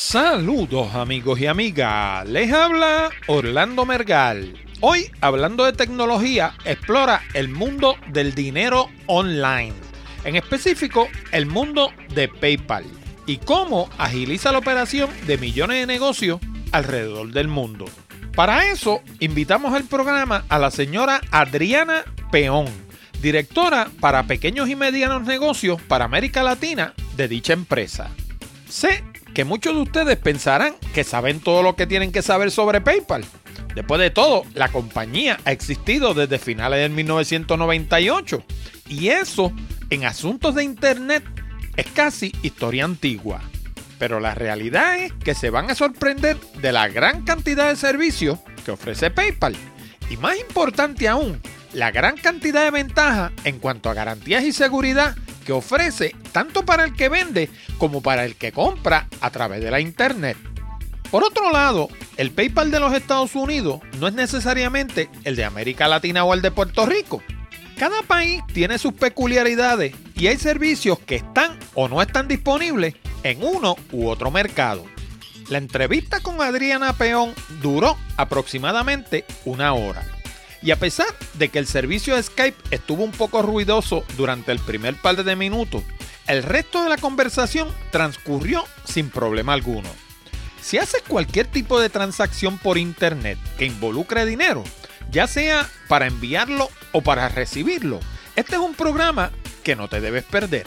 Saludos 0.00 0.94
amigos 0.94 1.40
y 1.40 1.46
amigas, 1.46 2.24
les 2.28 2.52
habla 2.52 3.10
Orlando 3.26 3.84
Mergal. 3.84 4.56
Hoy, 4.80 5.10
hablando 5.20 5.64
de 5.64 5.72
tecnología, 5.72 6.54
explora 6.64 7.20
el 7.34 7.48
mundo 7.48 7.96
del 8.12 8.32
dinero 8.32 8.90
online, 9.06 9.74
en 10.22 10.36
específico 10.36 11.08
el 11.32 11.46
mundo 11.46 11.92
de 12.14 12.28
PayPal 12.28 12.84
y 13.26 13.38
cómo 13.38 13.90
agiliza 13.98 14.52
la 14.52 14.58
operación 14.58 15.10
de 15.26 15.36
millones 15.36 15.80
de 15.80 15.86
negocios 15.86 16.38
alrededor 16.70 17.32
del 17.32 17.48
mundo. 17.48 17.84
Para 18.36 18.70
eso, 18.70 19.02
invitamos 19.18 19.74
al 19.74 19.82
programa 19.82 20.44
a 20.48 20.60
la 20.60 20.70
señora 20.70 21.20
Adriana 21.32 22.04
Peón, 22.30 22.68
directora 23.20 23.88
para 23.98 24.28
pequeños 24.28 24.68
y 24.68 24.76
medianos 24.76 25.24
negocios 25.24 25.82
para 25.82 26.04
América 26.04 26.44
Latina 26.44 26.94
de 27.16 27.26
dicha 27.26 27.52
empresa. 27.52 28.10
Sé 28.68 29.02
que 29.38 29.44
muchos 29.44 29.72
de 29.72 29.82
ustedes 29.82 30.16
pensarán 30.16 30.74
que 30.92 31.04
saben 31.04 31.38
todo 31.38 31.62
lo 31.62 31.76
que 31.76 31.86
tienen 31.86 32.10
que 32.10 32.22
saber 32.22 32.50
sobre 32.50 32.80
PayPal. 32.80 33.24
Después 33.72 34.00
de 34.00 34.10
todo, 34.10 34.42
la 34.52 34.66
compañía 34.66 35.38
ha 35.44 35.52
existido 35.52 36.12
desde 36.12 36.40
finales 36.40 36.80
de 36.80 36.88
1998 36.88 38.42
y 38.88 39.10
eso 39.10 39.52
en 39.90 40.06
asuntos 40.06 40.56
de 40.56 40.64
Internet 40.64 41.22
es 41.76 41.86
casi 41.86 42.32
historia 42.42 42.84
antigua. 42.84 43.40
Pero 44.00 44.18
la 44.18 44.34
realidad 44.34 44.98
es 44.98 45.12
que 45.12 45.36
se 45.36 45.50
van 45.50 45.70
a 45.70 45.76
sorprender 45.76 46.36
de 46.60 46.72
la 46.72 46.88
gran 46.88 47.22
cantidad 47.22 47.68
de 47.68 47.76
servicios 47.76 48.40
que 48.64 48.72
ofrece 48.72 49.12
PayPal. 49.12 49.54
Y 50.10 50.16
más 50.16 50.36
importante 50.36 51.06
aún, 51.06 51.40
la 51.72 51.92
gran 51.92 52.16
cantidad 52.16 52.64
de 52.64 52.72
ventajas 52.72 53.30
en 53.44 53.60
cuanto 53.60 53.88
a 53.88 53.94
garantías 53.94 54.42
y 54.42 54.52
seguridad 54.52 55.14
que 55.48 55.54
ofrece 55.54 56.14
tanto 56.30 56.66
para 56.66 56.84
el 56.84 56.92
que 56.92 57.08
vende 57.08 57.48
como 57.78 58.02
para 58.02 58.26
el 58.26 58.36
que 58.36 58.52
compra 58.52 59.08
a 59.22 59.30
través 59.30 59.64
de 59.64 59.70
la 59.70 59.80
Internet. 59.80 60.36
Por 61.10 61.24
otro 61.24 61.50
lado, 61.50 61.88
el 62.18 62.32
PayPal 62.32 62.70
de 62.70 62.78
los 62.78 62.92
Estados 62.92 63.34
Unidos 63.34 63.80
no 63.98 64.08
es 64.08 64.12
necesariamente 64.12 65.08
el 65.24 65.36
de 65.36 65.46
América 65.46 65.88
Latina 65.88 66.22
o 66.24 66.34
el 66.34 66.42
de 66.42 66.50
Puerto 66.50 66.84
Rico. 66.84 67.22
Cada 67.78 68.02
país 68.02 68.42
tiene 68.52 68.76
sus 68.76 68.92
peculiaridades 68.92 69.94
y 70.14 70.26
hay 70.26 70.36
servicios 70.36 70.98
que 70.98 71.14
están 71.14 71.58
o 71.72 71.88
no 71.88 72.02
están 72.02 72.28
disponibles 72.28 72.96
en 73.22 73.42
uno 73.42 73.74
u 73.90 74.06
otro 74.06 74.30
mercado. 74.30 74.84
La 75.48 75.56
entrevista 75.56 76.20
con 76.20 76.42
Adriana 76.42 76.92
Peón 76.92 77.32
duró 77.62 77.96
aproximadamente 78.18 79.24
una 79.46 79.72
hora. 79.72 80.04
Y 80.62 80.70
a 80.72 80.76
pesar 80.76 81.06
de 81.34 81.48
que 81.48 81.58
el 81.58 81.66
servicio 81.66 82.16
de 82.16 82.22
Skype 82.22 82.58
estuvo 82.70 83.04
un 83.04 83.12
poco 83.12 83.42
ruidoso 83.42 84.04
durante 84.16 84.52
el 84.52 84.58
primer 84.58 84.94
par 84.96 85.22
de 85.22 85.36
minutos, 85.36 85.82
el 86.26 86.42
resto 86.42 86.82
de 86.82 86.90
la 86.90 86.98
conversación 86.98 87.68
transcurrió 87.90 88.64
sin 88.84 89.08
problema 89.08 89.52
alguno. 89.52 89.88
Si 90.60 90.76
haces 90.78 91.02
cualquier 91.06 91.46
tipo 91.46 91.80
de 91.80 91.88
transacción 91.88 92.58
por 92.58 92.76
internet 92.76 93.38
que 93.56 93.64
involucre 93.64 94.26
dinero, 94.26 94.64
ya 95.10 95.26
sea 95.26 95.68
para 95.88 96.06
enviarlo 96.06 96.68
o 96.92 97.00
para 97.00 97.28
recibirlo, 97.28 98.00
este 98.36 98.56
es 98.56 98.60
un 98.60 98.74
programa 98.74 99.30
que 99.62 99.76
no 99.76 99.88
te 99.88 100.00
debes 100.00 100.24
perder. 100.24 100.66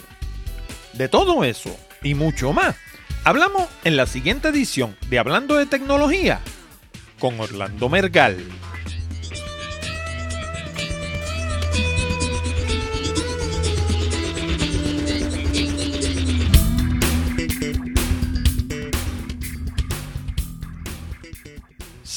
De 0.93 1.07
todo 1.07 1.43
eso 1.43 1.75
y 2.01 2.15
mucho 2.15 2.53
más, 2.53 2.75
hablamos 3.23 3.67
en 3.83 3.97
la 3.97 4.07
siguiente 4.07 4.47
edición 4.47 4.97
de 5.09 5.19
Hablando 5.19 5.55
de 5.57 5.67
Tecnología 5.67 6.41
con 7.19 7.39
Orlando 7.39 7.87
Mergal. 7.87 8.43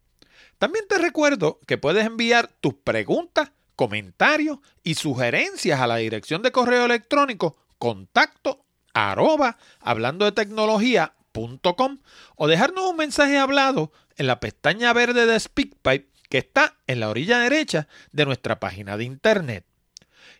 También 0.57 0.87
te 0.87 0.99
recuerdo 0.99 1.59
que 1.67 1.77
puedes 1.77 2.05
enviar 2.05 2.47
tus 2.61 2.75
preguntas 2.75 3.51
comentarios 3.75 4.59
y 4.83 4.95
sugerencias 4.95 5.79
a 5.79 5.87
la 5.87 5.97
dirección 5.97 6.41
de 6.41 6.51
correo 6.51 6.85
electrónico 6.85 7.57
contacto 7.77 8.65
arroba 8.93 9.57
hablando 9.79 10.25
de 10.25 10.31
tecnología.com 10.31 11.99
o 12.35 12.47
dejarnos 12.47 12.89
un 12.89 12.97
mensaje 12.97 13.37
hablado 13.37 13.91
en 14.17 14.27
la 14.27 14.39
pestaña 14.39 14.93
verde 14.93 15.25
de 15.25 15.39
SpeakPipe 15.39 16.09
que 16.29 16.37
está 16.37 16.77
en 16.87 16.99
la 16.99 17.09
orilla 17.09 17.39
derecha 17.39 17.87
de 18.11 18.25
nuestra 18.25 18.59
página 18.59 18.97
de 18.97 19.03
internet. 19.03 19.65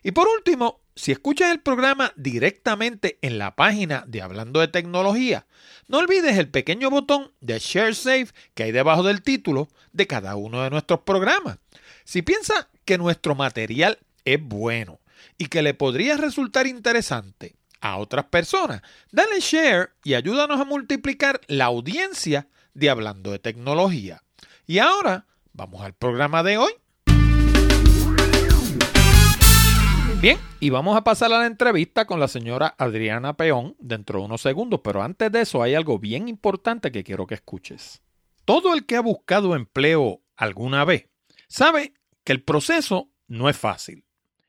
Y 0.02 0.12
por 0.12 0.28
último, 0.28 0.80
si 0.94 1.12
escuchas 1.12 1.50
el 1.50 1.60
programa 1.60 2.12
directamente 2.16 3.18
en 3.22 3.38
la 3.38 3.54
página 3.54 4.04
de 4.06 4.22
Hablando 4.22 4.60
de 4.60 4.68
Tecnología, 4.68 5.46
no 5.88 5.98
olvides 5.98 6.38
el 6.38 6.48
pequeño 6.48 6.90
botón 6.90 7.32
de 7.40 7.58
Share 7.58 7.94
Save 7.94 8.28
que 8.54 8.64
hay 8.64 8.72
debajo 8.72 9.02
del 9.02 9.22
título 9.22 9.68
de 9.92 10.06
cada 10.06 10.36
uno 10.36 10.62
de 10.62 10.70
nuestros 10.70 11.00
programas. 11.00 11.58
Si 12.04 12.22
piensas 12.22 12.68
que 12.86 12.96
nuestro 12.96 13.34
material 13.34 13.98
es 14.24 14.42
bueno 14.42 15.00
y 15.36 15.46
que 15.46 15.60
le 15.60 15.74
podría 15.74 16.16
resultar 16.16 16.66
interesante 16.66 17.56
a 17.80 17.98
otras 17.98 18.26
personas, 18.26 18.80
dale 19.12 19.40
share 19.40 19.90
y 20.02 20.14
ayúdanos 20.14 20.58
a 20.58 20.64
multiplicar 20.64 21.40
la 21.48 21.66
audiencia 21.66 22.48
de 22.72 22.88
Hablando 22.88 23.32
de 23.32 23.38
Tecnología. 23.38 24.22
Y 24.66 24.78
ahora, 24.78 25.26
vamos 25.52 25.82
al 25.82 25.92
programa 25.92 26.42
de 26.42 26.58
hoy. 26.58 26.72
Bien, 30.20 30.38
y 30.60 30.70
vamos 30.70 30.96
a 30.96 31.04
pasar 31.04 31.32
a 31.32 31.40
la 31.40 31.46
entrevista 31.46 32.06
con 32.06 32.20
la 32.20 32.28
señora 32.28 32.74
Adriana 32.78 33.36
Peón 33.36 33.76
dentro 33.78 34.20
de 34.20 34.24
unos 34.24 34.40
segundos, 34.40 34.80
pero 34.82 35.02
antes 35.02 35.30
de 35.30 35.42
eso 35.42 35.62
hay 35.62 35.74
algo 35.74 35.98
bien 35.98 36.28
importante 36.28 36.90
que 36.90 37.04
quiero 37.04 37.26
que 37.26 37.34
escuches. 37.34 38.02
Todo 38.44 38.74
el 38.74 38.86
que 38.86 38.96
ha 38.96 39.00
buscado 39.00 39.54
empleo 39.54 40.22
alguna 40.36 40.84
vez 40.84 41.08
sabe 41.48 41.95
que 42.26 42.32
el 42.32 42.42
proceso 42.42 43.12
no 43.28 43.48
es 43.48 43.56
fácil. 43.56 44.04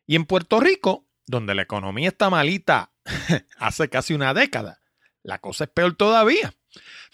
Y 0.08 0.16
en 0.16 0.26
Puerto 0.26 0.60
Rico, 0.60 1.08
donde 1.28 1.54
la 1.54 1.62
economía 1.62 2.10
está 2.10 2.30
malita 2.32 2.92
hace 3.60 3.88
casi 3.88 4.16
una 4.16 4.34
década, 4.34 4.82
la 5.22 5.38
cosa 5.38 5.66
es 5.66 5.70
peor 5.70 5.96
todavía. 5.96 6.56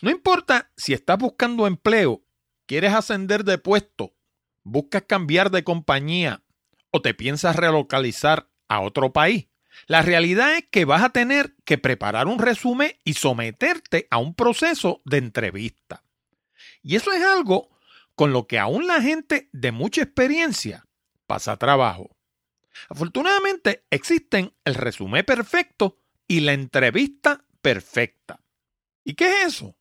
No 0.02 0.10
importa 0.10 0.72
si 0.78 0.94
estás 0.94 1.18
buscando 1.18 1.68
empleo, 1.68 2.24
quieres 2.66 2.94
ascender 2.94 3.44
de 3.44 3.58
puesto, 3.58 4.16
buscas 4.64 5.04
cambiar 5.04 5.52
de 5.52 5.66
compañía 5.66 6.44
o 6.92 7.02
te 7.02 7.14
piensas 7.14 7.58
relocalizar 7.58 8.50
a 8.70 8.80
otro 8.80 9.12
país. 9.12 9.48
La 9.88 10.02
realidad 10.02 10.56
es 10.56 10.66
que 10.72 10.86
vas 10.86 11.04
a 11.04 11.10
tener 11.10 11.56
que 11.66 11.78
preparar 11.78 12.28
un 12.28 12.40
resumen 12.40 12.94
y 13.04 13.16
someterte 13.16 14.08
a 14.12 14.18
un 14.18 14.34
proceso 14.34 15.02
de 15.04 15.18
entrevista. 15.18 16.04
Y 16.82 16.96
eso 16.96 17.12
es 17.12 17.24
algo 17.24 17.73
con 18.16 18.34
lo 18.34 18.48
que 18.48 18.60
aún 18.60 18.88
la 18.88 19.02
gente 19.02 19.50
de 19.52 19.72
mucha 19.72 20.02
experiencia 20.04 20.86
pasa 21.28 21.58
trabajo. 21.58 22.16
Afortunadamente 22.90 23.86
existen 23.90 24.54
el 24.66 24.76
resumen 24.76 25.26
perfecto 25.26 25.98
y 26.28 26.42
la 26.42 26.54
entrevista 26.54 27.46
perfecta. 27.62 28.42
¿Y 29.04 29.14
qué 29.16 29.42
es 29.42 29.48
eso? 29.48 29.78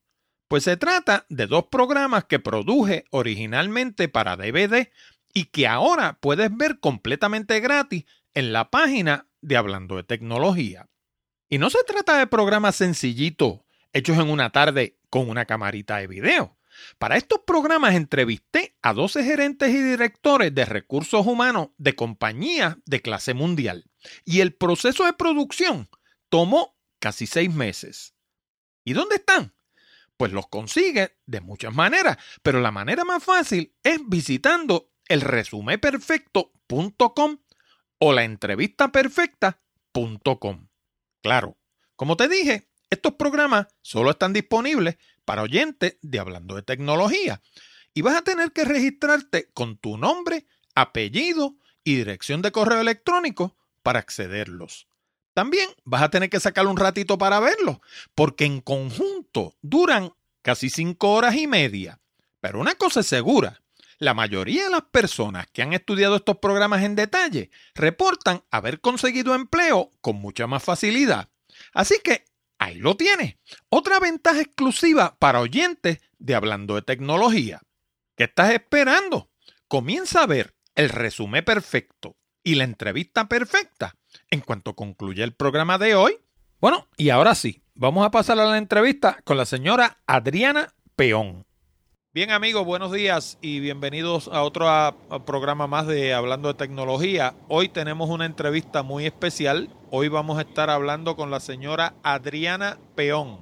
Pues 0.48 0.64
se 0.64 0.76
trata 0.76 1.26
de 1.28 1.46
dos 1.46 1.66
programas 1.66 2.24
que 2.24 2.38
produje 2.38 3.04
originalmente 3.10 4.08
para 4.08 4.36
DVD 4.36 4.90
y 5.32 5.46
que 5.46 5.66
ahora 5.66 6.18
puedes 6.20 6.54
ver 6.54 6.78
completamente 6.78 7.58
gratis 7.60 8.04
en 8.34 8.52
la 8.52 8.70
página 8.70 9.28
de 9.40 9.56
Hablando 9.56 9.96
de 9.96 10.04
Tecnología. 10.04 10.88
Y 11.48 11.58
no 11.58 11.70
se 11.70 11.82
trata 11.84 12.18
de 12.18 12.26
programas 12.26 12.76
sencillitos 12.76 13.60
hechos 13.92 14.18
en 14.18 14.30
una 14.30 14.50
tarde 14.50 14.98
con 15.10 15.28
una 15.28 15.44
camarita 15.44 15.98
de 15.98 16.06
video. 16.06 16.56
Para 16.98 17.16
estos 17.16 17.40
programas 17.46 17.94
entrevisté 17.94 18.76
a 18.82 18.92
12 18.92 19.24
gerentes 19.24 19.70
y 19.70 19.82
directores 19.82 20.54
de 20.54 20.64
recursos 20.64 21.26
humanos 21.26 21.68
de 21.78 21.94
compañías 21.94 22.76
de 22.86 23.00
clase 23.00 23.34
mundial. 23.34 23.84
Y 24.24 24.40
el 24.40 24.54
proceso 24.54 25.04
de 25.04 25.12
producción 25.12 25.88
tomó 26.28 26.76
casi 26.98 27.26
seis 27.26 27.52
meses. 27.52 28.14
¿Y 28.84 28.94
dónde 28.94 29.16
están? 29.16 29.54
Pues 30.16 30.32
los 30.32 30.46
consigue 30.48 31.18
de 31.26 31.40
muchas 31.40 31.74
maneras, 31.74 32.18
pero 32.42 32.60
la 32.60 32.70
manera 32.70 33.04
más 33.04 33.24
fácil 33.24 33.74
es 33.82 33.98
visitando 34.06 34.92
el 35.08 35.20
resumeperfecto.com 35.20 37.38
o 37.98 38.12
la 38.12 38.22
entrevistaperfecta.com. 38.24 40.68
Claro, 41.22 41.58
como 41.96 42.16
te 42.16 42.28
dije, 42.28 42.70
estos 42.90 43.14
programas 43.14 43.66
solo 43.80 44.10
están 44.10 44.32
disponibles 44.32 44.96
para 45.24 45.42
oyentes 45.42 45.96
de 46.02 46.18
Hablando 46.18 46.54
de 46.54 46.62
Tecnología 46.62 47.40
y 47.94 48.02
vas 48.02 48.16
a 48.16 48.22
tener 48.22 48.52
que 48.52 48.64
registrarte 48.64 49.48
con 49.52 49.76
tu 49.76 49.98
nombre, 49.98 50.46
apellido 50.74 51.56
y 51.84 51.96
dirección 51.96 52.42
de 52.42 52.52
correo 52.52 52.80
electrónico 52.80 53.56
para 53.82 53.98
accederlos. 53.98 54.86
También 55.34 55.68
vas 55.84 56.02
a 56.02 56.10
tener 56.10 56.30
que 56.30 56.40
sacar 56.40 56.66
un 56.66 56.76
ratito 56.76 57.18
para 57.18 57.40
verlos, 57.40 57.78
porque 58.14 58.44
en 58.44 58.60
conjunto 58.60 59.56
duran 59.62 60.12
casi 60.42 60.68
cinco 60.68 61.12
horas 61.12 61.34
y 61.36 61.46
media. 61.46 62.00
Pero 62.40 62.60
una 62.60 62.74
cosa 62.74 63.00
es 63.00 63.06
segura, 63.06 63.62
la 63.98 64.14
mayoría 64.14 64.64
de 64.64 64.70
las 64.70 64.82
personas 64.82 65.46
que 65.52 65.62
han 65.62 65.72
estudiado 65.72 66.16
estos 66.16 66.38
programas 66.38 66.82
en 66.82 66.96
detalle 66.96 67.50
reportan 67.74 68.42
haber 68.50 68.80
conseguido 68.80 69.34
empleo 69.34 69.90
con 70.00 70.16
mucha 70.16 70.46
más 70.46 70.62
facilidad. 70.62 71.28
Así 71.72 72.00
que 72.02 72.24
ahí 72.62 72.78
lo 72.78 72.96
tienes. 72.96 73.36
Otra 73.68 73.98
ventaja 73.98 74.40
exclusiva 74.40 75.16
para 75.18 75.40
oyentes 75.40 75.98
de 76.18 76.34
Hablando 76.34 76.76
de 76.76 76.82
Tecnología. 76.82 77.60
¿Qué 78.16 78.24
estás 78.24 78.52
esperando? 78.52 79.30
Comienza 79.68 80.22
a 80.22 80.26
ver 80.26 80.54
el 80.74 80.88
resumen 80.88 81.44
perfecto 81.44 82.16
y 82.44 82.54
la 82.54 82.64
entrevista 82.64 83.28
perfecta 83.28 83.96
en 84.30 84.40
cuanto 84.40 84.74
concluya 84.74 85.24
el 85.24 85.34
programa 85.34 85.78
de 85.78 85.94
hoy. 85.94 86.18
Bueno, 86.60 86.88
y 86.96 87.10
ahora 87.10 87.34
sí, 87.34 87.62
vamos 87.74 88.06
a 88.06 88.10
pasar 88.10 88.38
a 88.38 88.44
la 88.44 88.58
entrevista 88.58 89.18
con 89.24 89.36
la 89.36 89.46
señora 89.46 89.98
Adriana 90.06 90.72
Peón. 90.94 91.46
Bien 92.14 92.30
amigos, 92.30 92.66
buenos 92.66 92.92
días 92.92 93.38
y 93.40 93.60
bienvenidos 93.60 94.28
a 94.28 94.42
otro 94.42 94.68
programa 95.24 95.66
más 95.66 95.86
de 95.86 96.12
Hablando 96.12 96.48
de 96.48 96.58
Tecnología. 96.58 97.34
Hoy 97.48 97.70
tenemos 97.70 98.10
una 98.10 98.26
entrevista 98.26 98.82
muy 98.82 99.06
especial. 99.06 99.70
Hoy 99.90 100.08
vamos 100.08 100.36
a 100.36 100.42
estar 100.42 100.68
hablando 100.68 101.16
con 101.16 101.30
la 101.30 101.40
señora 101.40 101.94
Adriana 102.02 102.76
Peón. 102.94 103.40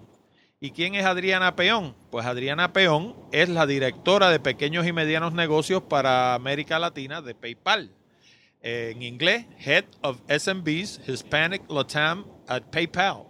¿Y 0.60 0.70
quién 0.70 0.94
es 0.94 1.04
Adriana 1.04 1.56
Peón? 1.56 1.96
Pues 2.12 2.26
Adriana 2.26 2.72
Peón 2.72 3.16
es 3.32 3.48
la 3.48 3.66
directora 3.66 4.30
de 4.30 4.38
pequeños 4.38 4.86
y 4.86 4.92
medianos 4.92 5.32
negocios 5.32 5.82
para 5.82 6.34
América 6.34 6.78
Latina 6.78 7.20
de 7.22 7.34
PayPal. 7.34 7.90
en 8.62 9.02
inglés, 9.02 9.46
Head 9.58 9.86
of 10.02 10.20
SMBs 10.28 11.00
Hispanic 11.08 11.68
Latam 11.68 12.24
at 12.46 12.62
PayPal. 12.70 13.24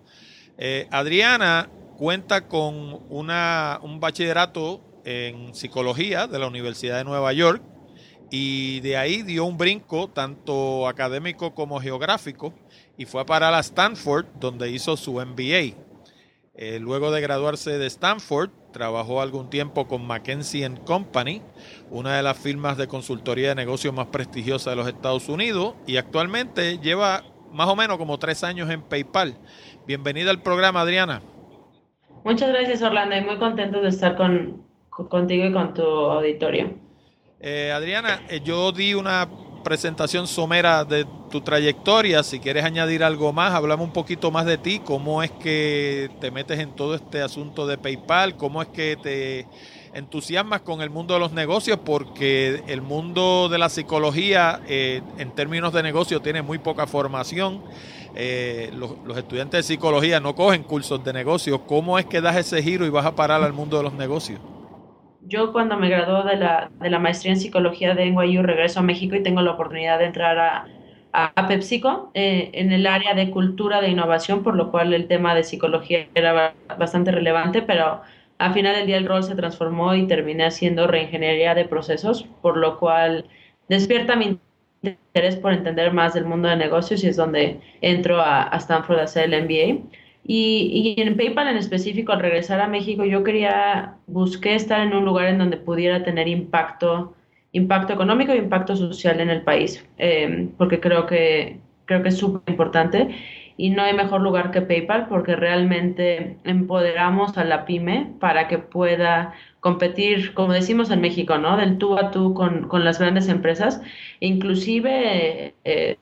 Eh, 0.59 0.87
Adriana 0.91 1.71
cuenta 1.97 2.47
con 2.47 3.07
una, 3.09 3.79
un 3.81 4.01
bachillerato 4.01 4.90
en 5.05 5.55
psicología 5.55 6.27
de 6.27 6.39
la 6.39 6.47
Universidad 6.47 6.99
de 6.99 7.05
Nueva 7.05 7.33
York 7.33 7.63
y 8.31 8.81
de 8.81 8.97
ahí 8.97 9.23
dio 9.23 9.45
un 9.45 9.59
brinco 9.59 10.09
tanto 10.09 10.87
académico 10.87 11.55
como 11.55 11.81
geográfico 11.81 12.55
y 12.97 13.05
fue 13.05 13.21
a 13.21 13.27
parar 13.27 13.55
a 13.55 13.61
Stanford 13.61 14.27
donde 14.39 14.71
hizo 14.71 14.97
su 14.97 15.15
MBA. 15.15 15.75
Eh, 16.55 16.79
luego 16.79 17.11
de 17.11 17.21
graduarse 17.21 17.79
de 17.79 17.87
Stanford, 17.87 18.51
trabajó 18.73 19.21
algún 19.21 19.51
tiempo 19.51 19.89
con 19.89 20.07
McKinsey 20.07 20.69
Company, 20.85 21.43
una 21.91 22.17
de 22.17 22.23
las 22.23 22.39
firmas 22.39 22.77
de 22.77 22.87
consultoría 22.87 23.49
de 23.49 23.55
negocios 23.55 23.95
más 23.95 24.07
prestigiosas 24.07 24.73
de 24.73 24.77
los 24.77 24.87
Estados 24.87 25.29
Unidos, 25.29 25.75
y 25.87 25.97
actualmente 25.97 26.79
lleva 26.79 27.25
más 27.53 27.69
o 27.69 27.77
menos 27.77 27.99
como 27.99 28.19
tres 28.19 28.45
años 28.45 28.69
en 28.71 28.83
PayPal. 28.83 29.39
Bienvenida 29.87 30.31
al 30.31 30.43
programa, 30.43 30.83
Adriana. 30.83 31.23
Muchas 32.25 32.51
gracias, 32.51 32.83
Orlando, 32.83 33.17
y 33.17 33.23
muy 33.23 33.39
contento 33.39 33.81
de 33.81 33.89
estar 33.89 34.17
con, 34.17 34.63
contigo 35.09 35.47
y 35.47 35.53
con 35.53 35.75
tu 35.75 35.83
auditorio. 35.83 36.91
Eh, 37.43 37.73
Adriana, 37.73 38.21
eh, 38.29 38.43
yo 38.45 38.71
di 38.71 38.93
una 38.93 39.27
presentación 39.65 40.27
somera 40.27 40.85
de 40.85 41.07
tu 41.31 41.41
trayectoria. 41.41 42.23
Si 42.23 42.39
quieres 42.39 42.65
añadir 42.65 43.03
algo 43.03 43.33
más, 43.33 43.55
hablamos 43.55 43.87
un 43.87 43.95
poquito 43.95 44.31
más 44.31 44.45
de 44.45 44.59
ti, 44.59 44.83
cómo 44.85 45.23
es 45.23 45.31
que 45.31 46.11
te 46.21 46.31
metes 46.31 46.59
en 46.59 46.77
todo 46.77 46.95
este 46.95 47.23
asunto 47.23 47.67
de 47.67 47.79
PayPal, 47.79 48.37
cómo 48.37 48.61
es 48.61 48.69
que 48.69 48.99
te 49.03 49.47
entusiasmas 49.95 50.61
con 50.61 50.83
el 50.83 50.91
mundo 50.91 51.15
de 51.15 51.21
los 51.21 51.33
negocios, 51.33 51.79
porque 51.83 52.63
el 52.67 52.83
mundo 52.83 53.49
de 53.49 53.57
la 53.57 53.71
psicología 53.71 54.61
eh, 54.69 55.01
en 55.17 55.31
términos 55.35 55.73
de 55.73 55.83
negocio 55.83 56.21
tiene 56.21 56.43
muy 56.43 56.59
poca 56.59 56.87
formación. 56.87 57.63
los, 58.75 58.99
los, 59.07 59.17
estudiantes 59.17 59.61
de 59.61 59.63
psicología 59.63 60.21
no 60.21 60.35
cogen 60.35 60.63
cursos 60.63 61.03
de 61.03 61.15
negocios. 61.15 61.61
¿Cómo 61.67 61.99
es 61.99 62.05
que 62.05 62.21
das 62.21 62.37
ese 62.37 62.63
giro 62.63 62.85
y 62.85 62.91
vas 62.91 63.07
a 63.07 63.17
parar 63.17 63.43
al 63.43 63.55
mundo 63.55 63.79
de 63.79 63.85
los 63.85 63.95
negocios? 63.95 64.41
Yo 65.31 65.53
cuando 65.53 65.77
me 65.77 65.89
graduó 65.89 66.25
de 66.25 66.37
la, 66.37 66.71
de 66.81 66.91
la 66.91 66.99
maestría 66.99 67.33
en 67.33 67.41
psicología 67.41 67.95
de 67.95 68.11
NYU 68.11 68.43
regreso 68.43 68.81
a 68.81 68.83
México 68.83 69.15
y 69.15 69.23
tengo 69.23 69.41
la 69.43 69.53
oportunidad 69.53 70.01
de 70.01 70.07
entrar 70.07 70.39
a, 70.39 70.67
a, 71.13 71.47
PepsiCo 71.47 72.11
eh, 72.15 72.51
en 72.53 72.73
el 72.73 72.87
área 72.87 73.15
de 73.15 73.31
cultura 73.31 73.81
de 73.81 73.89
innovación, 73.89 74.43
por 74.43 74.57
lo 74.57 74.71
cual 74.73 74.93
el 74.93 75.07
tema 75.07 75.35
de 75.35 75.45
psicología 75.45 76.09
era 76.15 76.55
bastante 76.79 77.13
relevante, 77.13 77.63
pero 77.63 78.03
al 78.39 78.53
final 78.53 78.75
del 78.75 78.87
día 78.87 78.97
el 78.97 79.07
rol 79.07 79.23
se 79.23 79.37
transformó 79.37 79.95
y 79.95 80.09
terminé 80.09 80.47
haciendo 80.47 80.89
reingeniería 80.89 81.55
de 81.55 81.65
procesos, 81.65 82.27
por 82.43 82.57
lo 82.57 82.79
cual 82.79 83.27
despierta 83.69 84.17
mi 84.17 84.39
interés 84.83 85.37
por 85.37 85.53
entender 85.53 85.93
más 85.93 86.15
del 86.15 86.25
mundo 86.25 86.49
de 86.49 86.57
negocios 86.57 87.05
y 87.05 87.09
es 87.09 87.17
donde 87.17 87.61
entro 87.83 88.21
a, 88.21 88.53
a 88.53 88.57
Stanford 88.57 88.99
a 88.99 89.05
hacer 89.05 89.33
el 89.33 89.45
MBA. 89.45 90.00
Y, 90.25 90.95
en 90.99 91.17
PayPal 91.17 91.49
en 91.49 91.57
específico, 91.57 92.13
al 92.13 92.21
regresar 92.21 92.61
a 92.61 92.69
México, 92.69 93.05
yo 93.05 93.25
quería, 93.25 93.97
busqué 94.07 94.55
estar 94.55 94.81
en 94.81 94.95
un 94.95 95.05
lugar 95.05 95.29
en 95.29 95.39
donde 95.39 95.57
pudiera 95.57 96.05
tener 96.05 96.29
impacto, 96.29 97.15
impacto 97.53 97.93
económico 97.95 98.33
e 98.33 98.37
impacto 98.37 98.77
social 98.77 99.21
en 99.21 99.31
el 99.31 99.43
país, 99.43 99.85
em, 99.99 100.51
porque 100.59 100.81
creo 100.81 101.07
que, 101.07 101.59
creo 101.87 102.03
que 102.03 102.11
es 102.11 102.19
súper 102.19 102.43
importante. 102.49 103.09
Y 103.57 103.71
no 103.71 103.83
hay 103.83 103.93
mejor 103.95 104.23
lugar 104.23 104.51
que 104.53 104.63
PayPal 104.63 105.09
porque 105.09 105.37
realmente 105.37 106.39
empoderamos 106.45 107.37
a 107.37 107.45
la 107.45 107.67
pyme 107.67 108.13
para 108.21 108.49
que 108.49 108.59
pueda 108.59 109.35
competir, 109.61 110.33
como 110.35 110.53
decimos 110.53 110.91
en 110.91 111.01
México, 111.03 111.37
¿no? 111.39 111.57
Del 111.57 111.77
tú 111.79 111.99
a 111.99 112.11
tú 112.11 112.33
con, 112.35 112.69
con 112.69 112.85
las 112.85 112.99
grandes 112.99 113.29
empresas. 113.29 113.83
Inclusive... 114.21 115.55
Eh, 115.65 115.99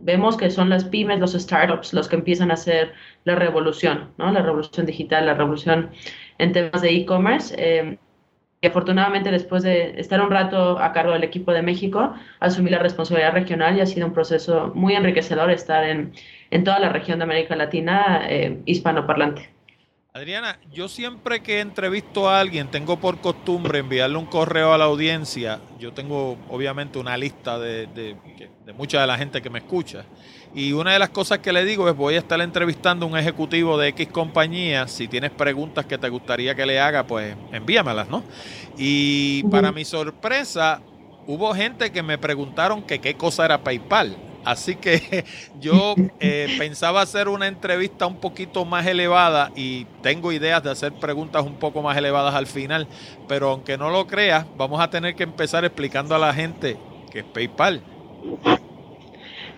vemos 0.00 0.36
que 0.36 0.50
son 0.50 0.68
las 0.68 0.84
pymes, 0.84 1.20
los 1.20 1.32
startups, 1.32 1.92
los 1.92 2.08
que 2.08 2.16
empiezan 2.16 2.50
a 2.50 2.54
hacer 2.54 2.92
la 3.24 3.34
revolución, 3.34 4.12
¿no? 4.18 4.30
La 4.32 4.42
revolución 4.42 4.86
digital, 4.86 5.26
la 5.26 5.34
revolución 5.34 5.90
en 6.38 6.52
temas 6.52 6.82
de 6.82 6.90
e-commerce. 6.90 7.54
Eh, 7.58 7.98
y 8.60 8.66
afortunadamente, 8.66 9.30
después 9.30 9.62
de 9.62 10.00
estar 10.00 10.22
un 10.22 10.30
rato 10.30 10.78
a 10.78 10.92
cargo 10.92 11.12
del 11.12 11.22
equipo 11.22 11.52
de 11.52 11.60
México, 11.60 12.14
asumí 12.40 12.70
la 12.70 12.78
responsabilidad 12.78 13.32
regional 13.32 13.76
y 13.76 13.80
ha 13.82 13.86
sido 13.86 14.06
un 14.06 14.14
proceso 14.14 14.72
muy 14.74 14.94
enriquecedor 14.94 15.50
estar 15.50 15.84
en, 15.84 16.12
en 16.50 16.64
toda 16.64 16.78
la 16.78 16.88
región 16.88 17.18
de 17.18 17.24
América 17.24 17.56
Latina 17.56 18.22
eh, 18.28 18.62
hispanoparlante. 18.64 19.53
Adriana, 20.16 20.60
yo 20.72 20.86
siempre 20.86 21.42
que 21.42 21.58
entrevisto 21.58 22.28
a 22.28 22.38
alguien 22.38 22.70
tengo 22.70 23.00
por 23.00 23.18
costumbre 23.18 23.80
enviarle 23.80 24.16
un 24.16 24.26
correo 24.26 24.72
a 24.72 24.78
la 24.78 24.84
audiencia. 24.84 25.58
Yo 25.80 25.92
tengo 25.92 26.38
obviamente 26.48 27.00
una 27.00 27.16
lista 27.16 27.58
de, 27.58 27.88
de, 27.88 28.16
de, 28.64 28.72
mucha 28.74 29.00
de 29.00 29.08
la 29.08 29.18
gente 29.18 29.42
que 29.42 29.50
me 29.50 29.58
escucha. 29.58 30.04
Y 30.54 30.72
una 30.72 30.92
de 30.92 31.00
las 31.00 31.08
cosas 31.08 31.40
que 31.40 31.52
le 31.52 31.64
digo 31.64 31.88
es 31.88 31.96
voy 31.96 32.14
a 32.14 32.18
estar 32.18 32.40
entrevistando 32.40 33.06
a 33.06 33.08
un 33.08 33.18
ejecutivo 33.18 33.76
de 33.76 33.88
X 33.88 34.06
compañía. 34.06 34.86
Si 34.86 35.08
tienes 35.08 35.32
preguntas 35.32 35.84
que 35.86 35.98
te 35.98 36.08
gustaría 36.08 36.54
que 36.54 36.64
le 36.64 36.78
haga, 36.78 37.04
pues 37.04 37.34
envíamelas, 37.50 38.08
¿no? 38.08 38.22
Y 38.78 39.42
para 39.50 39.72
mi 39.72 39.84
sorpresa, 39.84 40.80
hubo 41.26 41.52
gente 41.56 41.90
que 41.90 42.04
me 42.04 42.18
preguntaron 42.18 42.84
que 42.84 43.00
qué 43.00 43.16
cosa 43.16 43.46
era 43.46 43.64
PayPal. 43.64 44.16
Así 44.44 44.76
que 44.78 45.26
yo 45.54 46.00
eh, 46.20 46.50
pensaba 46.58 47.02
hacer 47.02 47.28
una 47.28 47.48
entrevista 47.48 48.06
un 48.06 48.20
poquito 48.20 48.64
más 48.66 48.86
elevada 48.86 49.52
y 49.54 49.86
tengo 50.02 50.32
ideas 50.32 50.62
de 50.62 50.70
hacer 50.70 50.96
preguntas 50.98 51.44
un 51.44 51.58
poco 51.58 51.82
más 51.82 51.96
elevadas 51.96 52.34
al 52.34 52.46
final, 52.46 52.88
pero 53.26 53.50
aunque 53.50 53.78
no 53.78 53.90
lo 53.90 54.06
creas, 54.06 54.46
vamos 54.54 54.80
a 54.80 54.90
tener 54.90 55.16
que 55.16 55.24
empezar 55.24 55.64
explicando 55.64 56.14
a 56.14 56.18
la 56.18 56.34
gente 56.34 56.82
qué 57.10 57.20
es 57.20 57.26
PayPal. 57.26 57.86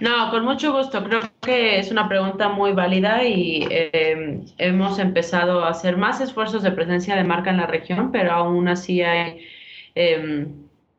No, 0.00 0.30
con 0.30 0.44
mucho 0.44 0.72
gusto. 0.72 1.02
Creo 1.04 1.20
que 1.42 1.78
es 1.78 1.90
una 1.90 2.08
pregunta 2.08 2.48
muy 2.50 2.72
válida 2.72 3.24
y 3.24 3.66
eh, 3.70 4.44
hemos 4.58 4.98
empezado 4.98 5.64
a 5.64 5.70
hacer 5.70 5.96
más 5.96 6.20
esfuerzos 6.20 6.62
de 6.62 6.72
presencia 6.72 7.16
de 7.16 7.24
marca 7.24 7.50
en 7.50 7.56
la 7.58 7.66
región, 7.66 8.12
pero 8.12 8.32
aún 8.32 8.68
así 8.68 9.02
hay... 9.02 9.40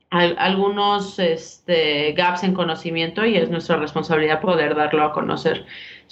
Algunos 0.10 1.20
este, 1.20 2.14
gaps 2.14 2.44
en 2.44 2.54
conocimiento 2.54 3.26
y 3.26 3.36
es 3.36 3.50
nuestra 3.50 3.76
responsabilidad 3.76 4.40
poder 4.40 4.74
darlo 4.74 5.04
a 5.04 5.12
conocer. 5.12 5.66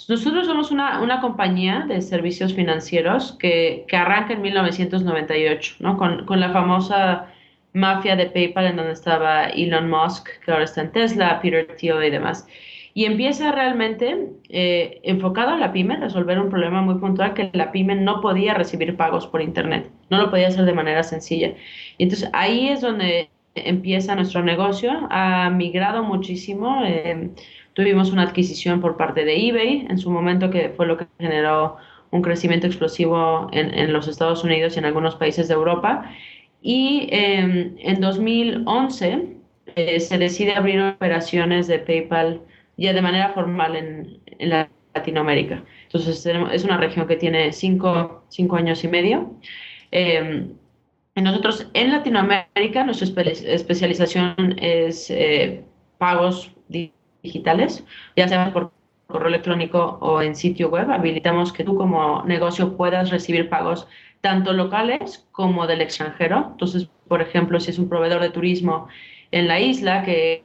Nosotros 0.08 0.46
somos 0.46 0.70
una, 0.70 1.00
una 1.00 1.22
compañía 1.22 1.86
de 1.88 2.02
servicios 2.02 2.52
financieros 2.52 3.32
que, 3.38 3.86
que, 3.88 3.96
arranca 3.96 4.34
en 4.34 4.42
1998, 4.42 5.76
¿no? 5.78 5.96
con, 5.96 6.26
con 6.26 6.40
la 6.40 6.50
famosa 6.50 7.28
mafia 7.76 8.16
de 8.16 8.26
PayPal 8.26 8.66
en 8.66 8.76
donde 8.76 8.92
estaba 8.92 9.44
Elon 9.44 9.88
Musk, 9.88 10.28
que 10.44 10.50
ahora 10.50 10.64
está 10.64 10.80
en 10.80 10.92
Tesla, 10.92 11.40
Peter 11.40 11.66
Thiel 11.76 12.04
y 12.04 12.10
demás. 12.10 12.46
Y 12.94 13.04
empieza 13.04 13.52
realmente 13.52 14.30
eh, 14.48 15.00
enfocado 15.04 15.50
a 15.50 15.58
la 15.58 15.72
pyme, 15.72 15.96
resolver 15.98 16.40
un 16.40 16.48
problema 16.48 16.80
muy 16.80 16.94
puntual 16.94 17.34
que 17.34 17.50
la 17.52 17.70
pyme 17.70 17.94
no 17.94 18.22
podía 18.22 18.54
recibir 18.54 18.96
pagos 18.96 19.26
por 19.26 19.42
Internet, 19.42 19.90
no 20.08 20.16
lo 20.16 20.30
podía 20.30 20.48
hacer 20.48 20.64
de 20.64 20.72
manera 20.72 21.02
sencilla. 21.02 21.52
Y 21.98 22.04
entonces 22.04 22.30
ahí 22.32 22.68
es 22.68 22.80
donde 22.80 23.28
empieza 23.56 24.14
nuestro 24.14 24.42
negocio, 24.42 25.06
ha 25.10 25.50
migrado 25.50 26.02
muchísimo. 26.04 26.82
Eh, 26.84 27.30
tuvimos 27.72 28.12
una 28.12 28.22
adquisición 28.22 28.80
por 28.80 28.96
parte 28.96 29.24
de 29.24 29.48
eBay 29.48 29.86
en 29.88 29.98
su 29.98 30.10
momento 30.10 30.50
que 30.50 30.70
fue 30.70 30.86
lo 30.86 30.96
que 30.96 31.06
generó 31.18 31.76
un 32.10 32.22
crecimiento 32.22 32.66
explosivo 32.66 33.48
en, 33.52 33.74
en 33.74 33.92
los 33.92 34.08
Estados 34.08 34.44
Unidos 34.44 34.76
y 34.76 34.78
en 34.78 34.86
algunos 34.86 35.16
países 35.16 35.48
de 35.48 35.54
Europa. 35.54 36.10
Y 36.62 37.08
em, 37.10 37.76
en 37.78 38.00
2011 38.00 39.36
eh, 39.76 40.00
se 40.00 40.18
decide 40.18 40.54
abrir 40.54 40.80
operaciones 40.80 41.66
de 41.66 41.78
PayPal 41.78 42.40
ya 42.76 42.92
de 42.92 43.02
manera 43.02 43.30
formal 43.30 43.76
en, 43.76 44.20
en 44.38 44.66
Latinoamérica. 44.94 45.64
Entonces 45.84 46.26
es 46.52 46.64
una 46.64 46.76
región 46.76 47.06
que 47.06 47.16
tiene 47.16 47.52
cinco, 47.52 48.24
cinco 48.28 48.56
años 48.56 48.84
y 48.84 48.88
medio. 48.88 49.34
Eh, 49.92 50.48
nosotros 51.22 51.66
en 51.72 51.92
Latinoamérica 51.92 52.84
nuestra 52.84 53.22
especialización 53.22 54.56
es 54.58 55.10
eh, 55.10 55.64
pagos 55.98 56.52
digitales, 56.68 57.84
ya 58.16 58.28
sea 58.28 58.52
por 58.52 58.70
correo 59.06 59.28
electrónico 59.28 59.98
o 60.00 60.20
en 60.20 60.36
sitio 60.36 60.68
web. 60.68 60.90
Habilitamos 60.90 61.52
que 61.52 61.64
tú 61.64 61.76
como 61.76 62.22
negocio 62.24 62.76
puedas 62.76 63.10
recibir 63.10 63.48
pagos 63.48 63.86
tanto 64.20 64.52
locales 64.52 65.26
como 65.32 65.66
del 65.66 65.80
extranjero. 65.80 66.48
Entonces, 66.52 66.88
por 67.08 67.22
ejemplo, 67.22 67.60
si 67.60 67.70
es 67.70 67.78
un 67.78 67.88
proveedor 67.88 68.20
de 68.20 68.30
turismo 68.30 68.88
en 69.30 69.48
la 69.48 69.60
isla 69.60 70.02
que 70.02 70.44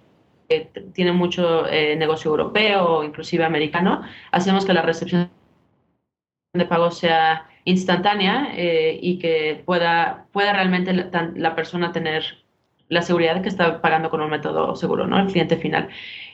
tiene 0.94 1.12
mucho 1.14 1.68
eh, 1.68 1.96
negocio 1.96 2.32
europeo 2.32 2.86
o 2.86 3.04
inclusive 3.04 3.44
americano, 3.44 4.04
hacemos 4.32 4.66
que 4.66 4.74
la 4.74 4.82
recepción 4.82 5.30
de 6.54 6.66
pagos 6.66 6.98
sea 6.98 7.48
instantánea 7.66 8.50
eh, 8.56 9.00
y 9.02 9.20
que 9.20 9.62
pueda, 9.66 10.26
pueda 10.32 10.54
realmente 10.54 10.94
la, 10.94 11.56
persona 11.56 11.92
tener 11.92 12.24
la 12.90 13.02
seguridad 13.02 13.36
de 13.36 13.42
que 13.42 13.50
está 13.50 13.82
pagando 13.82 14.10
con 14.10 14.22
un 14.22 14.30
método 14.30 14.76
seguro, 14.76 15.08
¿no? 15.08 15.20
El 15.20 15.28
cliente 15.28 15.58
final. 15.58 15.90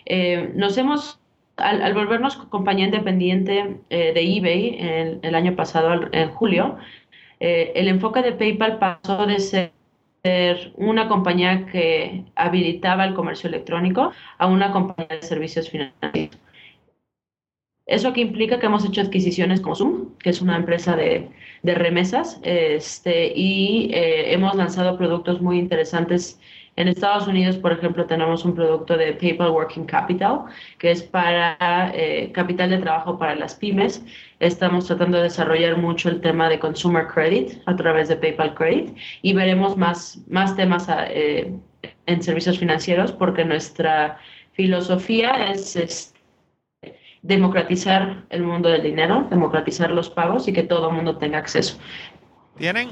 Eh, 0.05 0.51
nos 0.55 0.77
hemos, 0.77 1.19
al, 1.57 1.93
volvernos 1.93 2.35
compañía 2.37 2.85
independiente 2.85 3.77
de 3.89 4.37
eBay 4.37 5.19
el 5.21 5.35
año 5.35 5.55
pasado, 5.55 6.09
en 6.11 6.29
julio, 6.31 6.77
eh, 7.39 7.71
el 7.75 7.87
enfoque 7.87 8.21
de 8.21 8.31
PayPal 8.33 8.79
pasó 8.79 9.25
de 9.25 9.39
ser 9.39 9.71
una 10.75 11.07
compañía 11.07 11.65
que 11.67 12.25
habilitaba 12.35 13.05
el 13.05 13.13
comercio 13.13 13.47
electrónico 13.47 14.11
a 14.37 14.47
una 14.47 14.71
compañía 14.71 15.17
de 15.17 15.21
servicios 15.21 15.69
financieros. 15.69 16.37
Eso 17.87 18.13
que 18.13 18.21
implica 18.21 18.59
que 18.59 18.65
hemos 18.65 18.85
hecho 18.85 19.01
adquisiciones 19.01 19.61
como 19.61 19.75
Zoom, 19.75 20.17
que 20.19 20.29
es 20.29 20.41
una 20.41 20.57
empresa 20.57 20.95
de, 20.95 21.29
remesas, 21.63 22.39
este, 22.43 23.33
y 23.35 23.89
eh, 23.93 24.33
hemos 24.33 24.55
lanzado 24.55 24.97
productos 24.97 25.41
muy 25.41 25.57
interesantes 25.57 26.39
en 26.77 26.87
Estados 26.87 27.27
Unidos, 27.27 27.57
por 27.57 27.71
ejemplo, 27.71 28.05
tenemos 28.05 28.45
un 28.45 28.53
producto 28.53 28.95
de 28.97 29.13
PayPal 29.13 29.49
Working 29.49 29.85
Capital, 29.85 30.41
que 30.77 30.91
es 30.91 31.01
para 31.01 31.57
eh, 31.95 32.31
capital 32.33 32.69
de 32.69 32.77
trabajo 32.77 33.17
para 33.17 33.33
las 33.33 33.55
pymes. 33.55 34.05
Estamos 34.39 34.85
tratando 34.85 35.17
de 35.17 35.23
desarrollar 35.23 35.77
mucho 35.77 36.07
el 36.07 36.21
tema 36.21 36.47
de 36.47 36.59
Consumer 36.59 37.07
Credit 37.07 37.63
a 37.65 37.75
través 37.75 38.09
de 38.09 38.17
PayPal 38.17 38.53
Credit 38.53 38.95
y 39.23 39.33
veremos 39.33 39.75
más, 39.75 40.21
más 40.29 40.55
temas 40.55 40.87
eh, 41.09 41.51
en 42.05 42.21
servicios 42.21 42.59
financieros 42.59 43.11
porque 43.11 43.43
nuestra 43.43 44.19
filosofía 44.53 45.49
es, 45.51 45.75
es 45.75 46.13
democratizar 47.27 48.23
el 48.29 48.43
mundo 48.43 48.69
del 48.69 48.83
dinero, 48.83 49.27
democratizar 49.29 49.91
los 49.91 50.09
pagos 50.09 50.47
y 50.47 50.53
que 50.53 50.63
todo 50.63 50.89
el 50.89 50.95
mundo 50.95 51.17
tenga 51.17 51.37
acceso. 51.37 51.77
Tienen 52.57 52.89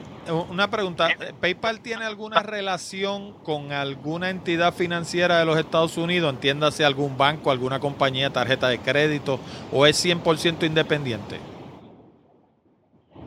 una 0.51 0.70
pregunta, 0.70 1.08
¿PayPal 1.39 1.80
tiene 1.80 2.06
alguna 2.06 2.44
relación 2.44 3.34
con 3.44 3.72
alguna 3.72 4.30
entidad 4.30 4.74
financiera 4.74 5.39
de 5.39 5.46
los 5.46 5.58
Estados 5.58 5.98
Unidos? 5.98 6.32
Entiéndase 6.32 6.86
algún 6.86 7.18
banco, 7.18 7.50
alguna 7.50 7.80
compañía, 7.80 8.30
tarjeta 8.30 8.68
de 8.68 8.77
crédito, 8.77 9.39
o 9.72 9.88
es 9.88 10.06
100% 10.06 10.68
independiente? 10.68 11.39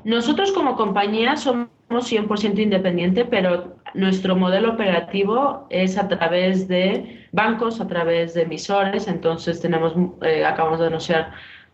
Nosotros 0.04 0.52
como 0.52 0.76
compañía 0.76 1.36
somos 1.36 1.68
100% 1.90 2.60
independiente, 2.60 3.24
pero 3.24 3.77
nuestro 3.94 4.36
modelo 4.36 4.72
operativo 4.72 5.66
es 5.70 5.98
a 5.98 6.08
través 6.08 6.68
de 6.68 7.26
bancos, 7.32 7.80
a 7.80 7.86
través 7.86 8.34
de 8.34 8.42
emisores, 8.42 9.08
entonces 9.08 9.60
tenemos, 9.60 9.94
eh, 10.22 10.44
acabamos 10.44 10.80
de 10.80 10.86
anunciar 10.86 11.32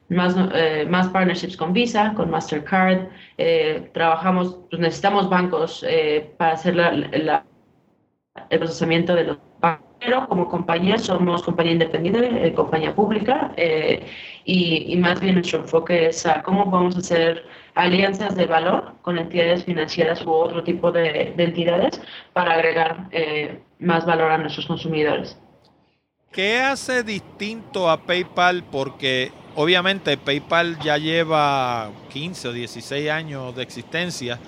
más, 0.09 0.35
eh, 0.55 0.87
más 0.89 1.09
partnerships 1.09 1.57
con 1.57 1.73
Visa, 1.73 2.13
con 2.15 2.31
Mastercard. 2.31 3.09
Eh, 3.39 3.91
trabajamos, 3.93 4.61
pues 4.71 4.81
necesitamos 4.81 5.29
bancos 5.29 5.85
eh, 5.87 6.35
para 6.37 6.53
hacer 6.53 6.77
la, 6.77 7.45
el 8.51 8.59
procesamiento 8.59 9.15
de 9.15 9.25
los 9.25 9.39
pagos. 9.61 9.94
Pero 10.05 10.29
como 10.29 10.49
compañía 10.49 10.99
somos 10.99 11.43
compañía 11.43 11.73
independiente, 11.73 12.53
compañía 12.55 12.95
pública, 12.95 13.53
y, 13.57 14.93
y, 14.93 14.97
más 14.99 15.21
bien 15.21 15.37
nuestro 15.37 15.61
enfoque 15.61 16.09
es 16.09 16.27
a 16.27 16.43
cómo 16.43 16.71
podemos 16.71 16.97
hacer 16.97 17.45
alianzas 17.75 18.37
de 18.37 18.47
valor 18.47 18.95
con 19.03 19.19
entidades 19.19 19.65
financieras 19.65 20.25
u 20.27 20.31
otro 20.31 20.63
tipo 20.63 20.93
de, 20.93 21.33
de 21.37 21.45
entidades 21.45 22.01
para 22.35 22.55
agregar 22.55 23.09
más 23.79 24.05
valor 24.05 24.31
a 24.31 24.39
nuestros 24.39 24.67
consumidores. 24.67 25.39
¿Qué 26.31 26.61
hace 26.61 27.03
distinto 27.03 27.89
a 27.89 27.97
PayPal? 27.97 28.65
Porque 28.71 29.33
Obviamente 29.57 30.17
PayPal 30.17 30.79
ya 30.81 30.99
lleva 30.99 31.93
15 32.13 32.49
o 32.49 32.53
16 32.53 33.09
años 33.09 33.55
de 33.55 33.63
existencia 33.63 34.41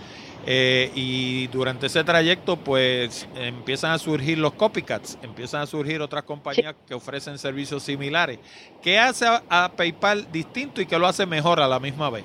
eh, 0.49 0.93
y 0.95 1.49
durante 1.49 1.87
ese 1.87 2.05
trayecto 2.05 2.57
pues 2.57 3.29
empiezan 3.35 3.91
a 3.91 3.99
surgir 3.99 4.39
los 4.39 4.53
copycats, 4.53 5.19
empiezan 5.23 5.63
a 5.63 5.67
surgir 5.67 6.01
otras 6.01 6.23
compañías 6.23 6.77
que 6.87 6.95
ofrecen 6.95 7.37
servicios 7.37 7.83
similares. 7.83 8.39
¿Qué 8.81 8.99
hace 8.99 9.27
a, 9.27 9.73
PayPal 9.77 10.31
distinto 10.31 10.81
y 10.81 10.87
qué 10.87 10.99
lo 10.99 11.09
hace 11.09 11.27
mejor 11.27 11.61
a 11.61 11.67
la 11.67 11.81
misma 11.81 12.11
vez? 12.11 12.25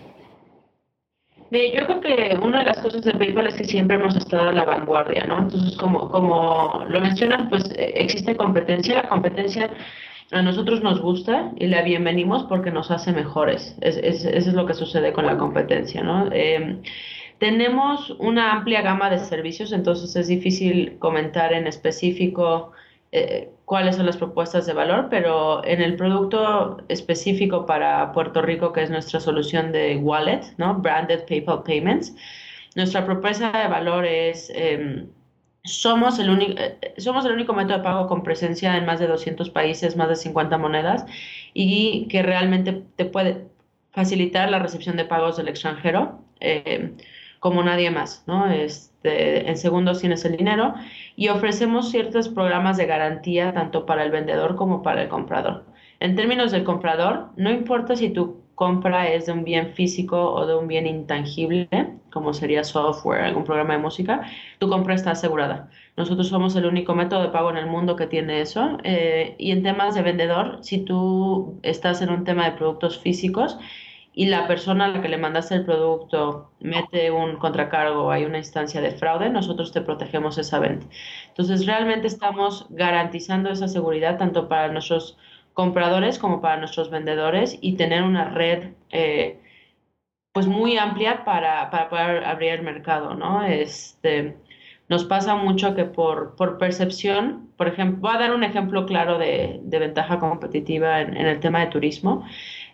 Yo 1.49 1.85
creo 1.85 1.99
que 1.99 2.37
una 2.41 2.59
de 2.59 2.65
las 2.65 2.77
cosas 2.77 3.01
de 3.01 3.11
PayPal 3.11 3.47
es 3.47 3.55
que 3.55 3.65
siempre 3.65 3.97
hemos 3.97 4.15
estado 4.15 4.49
a 4.49 4.53
la 4.53 4.63
vanguardia, 4.63 5.25
¿no? 5.25 5.39
Entonces, 5.39 5.75
como, 5.77 6.09
como 6.09 6.85
lo 6.87 7.01
mencionas, 7.01 7.49
pues 7.49 7.69
eh, 7.71 7.91
existe 7.95 8.37
competencia. 8.37 8.95
La 8.95 9.09
competencia 9.09 9.69
a 10.31 10.41
nosotros 10.41 10.81
nos 10.81 11.01
gusta 11.01 11.51
y 11.57 11.67
la 11.67 11.81
bienvenimos 11.81 12.45
porque 12.45 12.71
nos 12.71 12.89
hace 12.89 13.11
mejores. 13.11 13.75
Es, 13.81 13.97
eso 13.97 14.29
es 14.29 14.53
lo 14.53 14.65
que 14.65 14.73
sucede 14.73 15.11
con 15.11 15.25
la 15.25 15.37
competencia, 15.37 16.01
¿no? 16.03 16.29
Em, 16.31 16.81
tenemos 17.41 18.11
una 18.19 18.51
amplia 18.51 18.83
gama 18.83 19.09
de 19.09 19.17
servicios, 19.17 19.71
entonces 19.71 20.15
es 20.15 20.27
difícil 20.27 20.99
comentar 20.99 21.53
en 21.53 21.65
específico 21.65 22.71
eh, 23.11 23.49
cuáles 23.65 23.95
son 23.95 24.05
las 24.05 24.17
propuestas 24.17 24.67
de 24.67 24.73
valor, 24.73 25.07
pero 25.09 25.65
en 25.65 25.81
el 25.81 25.95
producto 25.95 26.77
específico 26.87 27.65
para 27.65 28.11
Puerto 28.11 28.43
Rico, 28.43 28.71
que 28.73 28.83
es 28.83 28.91
nuestra 28.91 29.19
solución 29.19 29.71
de 29.71 29.97
wallet, 29.97 30.41
¿no? 30.57 30.75
Branded 30.75 31.25
PayPal 31.27 31.63
Payments, 31.63 32.15
nuestra 32.75 33.05
propuesta 33.05 33.51
de 33.51 33.67
valor 33.67 34.05
es... 34.05 34.51
Em, 34.53 35.07
somos 35.63 36.19
el, 36.19 36.29
único, 36.29 36.53
eh, 36.61 36.93
somos 36.97 37.25
el 37.25 37.31
único 37.31 37.53
método 37.53 37.77
de 37.77 37.83
pago 37.83 38.07
con 38.07 38.21
presencia 38.21 38.77
en 38.77 38.85
más 38.85 38.99
de 38.99 39.07
200 39.07 39.49
países, 39.49 39.95
más 39.97 40.09
de 40.09 40.15
50 40.15 40.57
monedas 40.59 41.05
y 41.55 42.07
que 42.07 42.21
realmente 42.21 42.83
te 42.95 43.05
puede 43.05 43.47
facilitar 43.91 44.49
la 44.51 44.59
recepción 44.59 44.95
de 44.95 45.05
pagos 45.05 45.37
del 45.37 45.47
extranjero 45.47 46.19
eh, 46.39 46.95
como 47.41 47.63
nadie 47.63 47.89
más, 47.89 48.23
¿no? 48.27 48.45
Este, 48.51 49.49
en 49.49 49.57
segundos 49.57 49.99
tienes 49.99 50.23
el 50.25 50.37
dinero 50.37 50.75
y 51.15 51.29
ofrecemos 51.29 51.89
ciertos 51.89 52.29
programas 52.29 52.77
de 52.77 52.85
garantía 52.85 53.51
tanto 53.51 53.87
para 53.87 54.03
el 54.03 54.11
vendedor 54.11 54.55
como 54.55 54.83
para 54.83 55.01
el 55.01 55.09
comprador. 55.09 55.65
En 55.99 56.15
términos 56.15 56.51
del 56.51 56.63
comprador, 56.63 57.29
no 57.37 57.49
importa 57.49 57.95
si 57.95 58.11
tu 58.11 58.41
compra 58.53 59.09
es 59.09 59.25
de 59.25 59.31
un 59.31 59.43
bien 59.43 59.73
físico 59.73 60.33
o 60.35 60.45
de 60.45 60.55
un 60.55 60.67
bien 60.67 60.85
intangible, 60.85 61.67
como 62.11 62.31
sería 62.31 62.63
software, 62.63 63.23
algún 63.23 63.43
programa 63.43 63.73
de 63.73 63.79
música, 63.79 64.21
tu 64.59 64.69
compra 64.69 64.93
está 64.93 65.11
asegurada. 65.11 65.71
Nosotros 65.97 66.27
somos 66.27 66.55
el 66.55 66.67
único 66.67 66.93
método 66.93 67.23
de 67.23 67.29
pago 67.29 67.49
en 67.49 67.57
el 67.57 67.65
mundo 67.65 67.95
que 67.95 68.05
tiene 68.05 68.41
eso. 68.41 68.77
Eh, 68.83 69.35
y 69.39 69.49
en 69.49 69.63
temas 69.63 69.95
de 69.95 70.03
vendedor, 70.03 70.59
si 70.61 70.85
tú 70.85 71.59
estás 71.63 72.03
en 72.03 72.11
un 72.11 72.23
tema 72.23 72.45
de 72.45 72.55
productos 72.55 72.99
físicos 72.99 73.57
y 74.13 74.25
la 74.25 74.47
persona 74.47 74.85
a 74.85 74.87
la 74.89 75.01
que 75.01 75.09
le 75.09 75.17
mandaste 75.17 75.55
el 75.55 75.65
producto 75.65 76.51
mete 76.59 77.11
un 77.11 77.37
contracargo 77.37 78.11
hay 78.11 78.25
una 78.25 78.39
instancia 78.39 78.81
de 78.81 78.91
fraude, 78.91 79.29
nosotros 79.29 79.71
te 79.71 79.81
protegemos 79.81 80.37
esa 80.37 80.59
venta. 80.59 80.85
Entonces, 81.29 81.65
realmente 81.65 82.07
estamos 82.07 82.65
garantizando 82.69 83.49
esa 83.49 83.67
seguridad 83.67 84.17
tanto 84.17 84.47
para 84.49 84.67
nuestros 84.69 85.17
compradores 85.53 86.19
como 86.19 86.41
para 86.41 86.57
nuestros 86.57 86.89
vendedores 86.89 87.57
y 87.61 87.73
tener 87.75 88.03
una 88.03 88.29
red 88.29 88.73
eh, 88.89 89.39
pues 90.33 90.47
muy 90.47 90.77
amplia 90.77 91.25
para, 91.25 91.69
para, 91.69 91.89
poder 91.89 92.23
abrir 92.23 92.53
el 92.53 92.61
mercado, 92.63 93.15
¿no? 93.15 93.43
Este, 93.43 94.37
Nos 94.89 95.05
pasa 95.05 95.35
mucho 95.35 95.75
que 95.75 95.85
por, 95.85 96.35
por 96.35 96.57
percepción, 96.57 97.49
por 97.57 97.67
ejemplo, 97.67 98.01
voy 98.01 98.15
a 98.15 98.19
dar 98.19 98.33
un 98.33 98.43
ejemplo 98.43 98.85
claro 98.85 99.17
de, 99.17 99.61
ventaja 99.63 100.19
competitiva 100.19 101.01
en, 101.01 101.15
el 101.17 101.39
tema 101.39 101.59
de 101.61 101.67
turismo. 101.67 102.25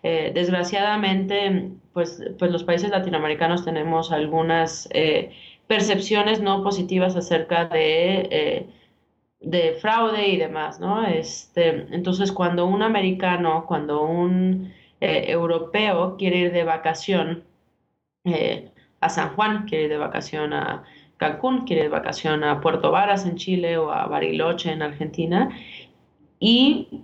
Eh, 0.10 0.32
desgraciadamente, 0.34 1.72
pues, 1.92 2.24
pues 2.40 2.50
los 2.50 2.64
países 2.64 2.92
latinoamericanos 2.92 3.66
tenemos 3.66 4.14
algunas 4.14 4.88
eh, 4.94 5.32
percepciones 5.68 6.40
no 6.40 6.64
positivas 6.64 7.18
acerca 7.18 7.66
de, 7.66 8.30
eh, 8.32 8.70
de 9.42 9.74
fraude 9.82 10.30
y 10.30 10.38
demás, 10.38 10.80
¿no? 10.80 11.06
Este, 11.06 11.88
entonces, 11.94 12.32
cuando 12.32 12.68
un 12.68 12.84
americano, 12.84 13.66
cuando 13.68 14.04
un 14.04 14.72
europeo 15.02 16.16
quiere 16.18 16.38
ir 16.38 16.52
de 16.54 16.64
vacación 16.64 17.44
a 19.02 19.10
San 19.10 19.36
Juan, 19.36 19.66
quiere 19.68 19.86
ir 19.86 19.90
de 19.90 19.98
vacación 19.98 20.54
a 20.54 20.84
Cancún, 21.18 21.66
quiere 21.66 21.84
ir 21.84 21.92
de 21.92 21.98
vacación 21.98 22.46
a 22.46 22.62
Puerto 22.62 22.92
Varas 22.92 23.26
en 23.26 23.36
Chile 23.36 23.78
o 23.78 23.92
a 23.92 24.08
Bariloche 24.08 24.72
en 24.72 24.82
Argentina 24.84 25.50
y 26.40 27.04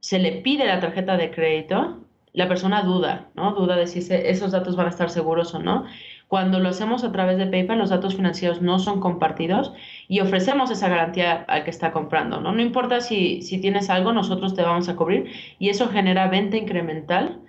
se 0.00 0.18
le 0.18 0.32
pide 0.32 0.64
la 0.66 0.80
tarjeta 0.80 1.16
de 1.16 1.30
crédito, 1.30 2.07
la 2.32 2.48
persona 2.48 2.82
duda, 2.82 3.28
¿no? 3.34 3.52
Duda 3.52 3.76
de 3.76 3.86
si 3.86 4.00
esos 4.12 4.52
datos 4.52 4.76
van 4.76 4.86
a 4.86 4.90
estar 4.90 5.10
seguros 5.10 5.54
o 5.54 5.58
no. 5.58 5.84
Cuando 6.28 6.58
lo 6.58 6.68
hacemos 6.68 7.04
a 7.04 7.12
través 7.12 7.38
de 7.38 7.46
PayPal, 7.46 7.78
los 7.78 7.90
datos 7.90 8.14
financieros 8.14 8.60
no 8.60 8.78
son 8.78 9.00
compartidos 9.00 9.72
y 10.08 10.20
ofrecemos 10.20 10.70
esa 10.70 10.88
garantía 10.88 11.44
al 11.48 11.64
que 11.64 11.70
está 11.70 11.92
comprando, 11.92 12.40
¿no? 12.40 12.52
No 12.52 12.62
importa 12.62 13.00
si, 13.00 13.42
si 13.42 13.60
tienes 13.60 13.88
algo, 13.90 14.12
nosotros 14.12 14.54
te 14.54 14.62
vamos 14.62 14.88
a 14.88 14.96
cubrir 14.96 15.32
y 15.58 15.70
eso 15.70 15.88
genera 15.88 16.28
venta 16.28 16.56
incremental 16.56 17.40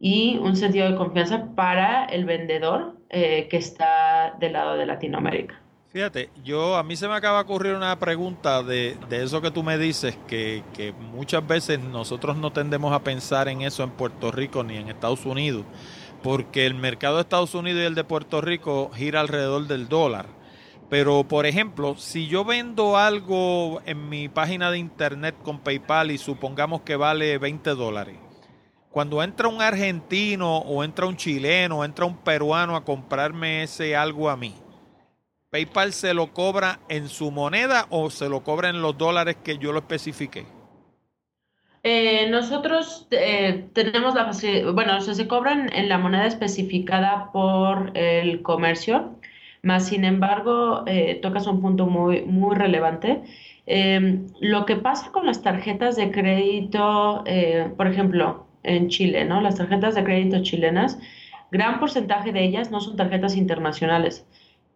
y 0.00 0.38
un 0.38 0.56
sentido 0.56 0.90
de 0.90 0.96
confianza 0.96 1.54
para 1.56 2.04
el 2.04 2.24
vendedor 2.24 2.96
eh, 3.10 3.48
que 3.50 3.56
está 3.56 4.36
del 4.38 4.52
lado 4.52 4.76
de 4.76 4.86
Latinoamérica. 4.86 5.60
Fíjate, 5.90 6.28
yo 6.44 6.76
a 6.76 6.82
mí 6.82 6.96
se 6.96 7.08
me 7.08 7.14
acaba 7.14 7.38
de 7.38 7.44
ocurrir 7.44 7.74
una 7.74 7.98
pregunta 7.98 8.62
de, 8.62 8.98
de 9.08 9.24
eso 9.24 9.40
que 9.40 9.50
tú 9.50 9.62
me 9.62 9.78
dices, 9.78 10.18
que, 10.26 10.62
que, 10.74 10.92
muchas 10.92 11.46
veces 11.46 11.80
nosotros 11.80 12.36
no 12.36 12.52
tendemos 12.52 12.92
a 12.92 13.02
pensar 13.02 13.48
en 13.48 13.62
eso 13.62 13.82
en 13.84 13.90
Puerto 13.92 14.30
Rico 14.30 14.62
ni 14.62 14.76
en 14.76 14.90
Estados 14.90 15.24
Unidos, 15.24 15.64
porque 16.22 16.66
el 16.66 16.74
mercado 16.74 17.16
de 17.16 17.22
Estados 17.22 17.54
Unidos 17.54 17.80
y 17.80 17.86
el 17.86 17.94
de 17.94 18.04
Puerto 18.04 18.42
Rico 18.42 18.90
gira 18.94 19.20
alrededor 19.20 19.66
del 19.66 19.88
dólar. 19.88 20.26
Pero, 20.90 21.24
por 21.24 21.46
ejemplo, 21.46 21.94
si 21.96 22.26
yo 22.26 22.44
vendo 22.44 22.98
algo 22.98 23.80
en 23.86 24.10
mi 24.10 24.28
página 24.28 24.70
de 24.70 24.78
internet 24.78 25.36
con 25.42 25.58
PayPal 25.58 26.10
y 26.10 26.18
supongamos 26.18 26.82
que 26.82 26.96
vale 26.96 27.38
20 27.38 27.70
dólares, 27.70 28.16
cuando 28.90 29.22
entra 29.22 29.48
un 29.48 29.62
argentino 29.62 30.58
o 30.58 30.84
entra 30.84 31.06
un 31.06 31.16
chileno 31.16 31.78
o 31.78 31.84
entra 31.84 32.04
un 32.04 32.18
peruano 32.18 32.76
a 32.76 32.84
comprarme 32.84 33.62
ese 33.62 33.96
algo 33.96 34.28
a 34.28 34.36
mí, 34.36 34.54
¿PayPal 35.50 35.92
se 35.94 36.12
lo 36.12 36.34
cobra 36.34 36.80
en 36.90 37.08
su 37.08 37.30
moneda 37.30 37.86
o 37.88 38.10
se 38.10 38.28
lo 38.28 38.42
cobra 38.42 38.68
en 38.68 38.82
los 38.82 38.98
dólares 38.98 39.36
que 39.42 39.56
yo 39.56 39.72
lo 39.72 39.78
especifique? 39.78 40.44
Eh, 41.82 42.28
nosotros 42.28 43.06
eh, 43.12 43.66
tenemos 43.72 44.14
la 44.14 44.26
facilidad, 44.26 44.72
bueno, 44.72 45.00
se 45.00 45.26
cobran 45.26 45.72
en 45.72 45.88
la 45.88 45.96
moneda 45.96 46.26
especificada 46.26 47.30
por 47.32 47.92
el 47.96 48.42
comercio, 48.42 49.16
más 49.62 49.86
sin 49.86 50.04
embargo, 50.04 50.82
eh, 50.86 51.18
tocas 51.22 51.46
un 51.46 51.62
punto 51.62 51.86
muy, 51.86 52.22
muy 52.22 52.54
relevante. 52.54 53.22
lo 54.40 54.66
que 54.66 54.76
pasa 54.76 55.12
con 55.12 55.26
las 55.26 55.42
tarjetas 55.42 55.96
de 55.96 56.10
crédito, 56.10 57.24
por 57.76 57.86
ejemplo, 57.86 58.46
en 58.62 58.88
Chile, 58.88 59.24
¿no? 59.24 59.40
Las 59.40 59.56
tarjetas 59.56 59.94
de 59.94 60.04
crédito 60.04 60.42
chilenas, 60.42 60.98
gran 61.50 61.78
porcentaje 61.80 62.32
de 62.32 62.44
ellas 62.44 62.70
no 62.70 62.80
son 62.80 62.96
tarjetas 62.96 63.36
internacionales, 63.36 64.26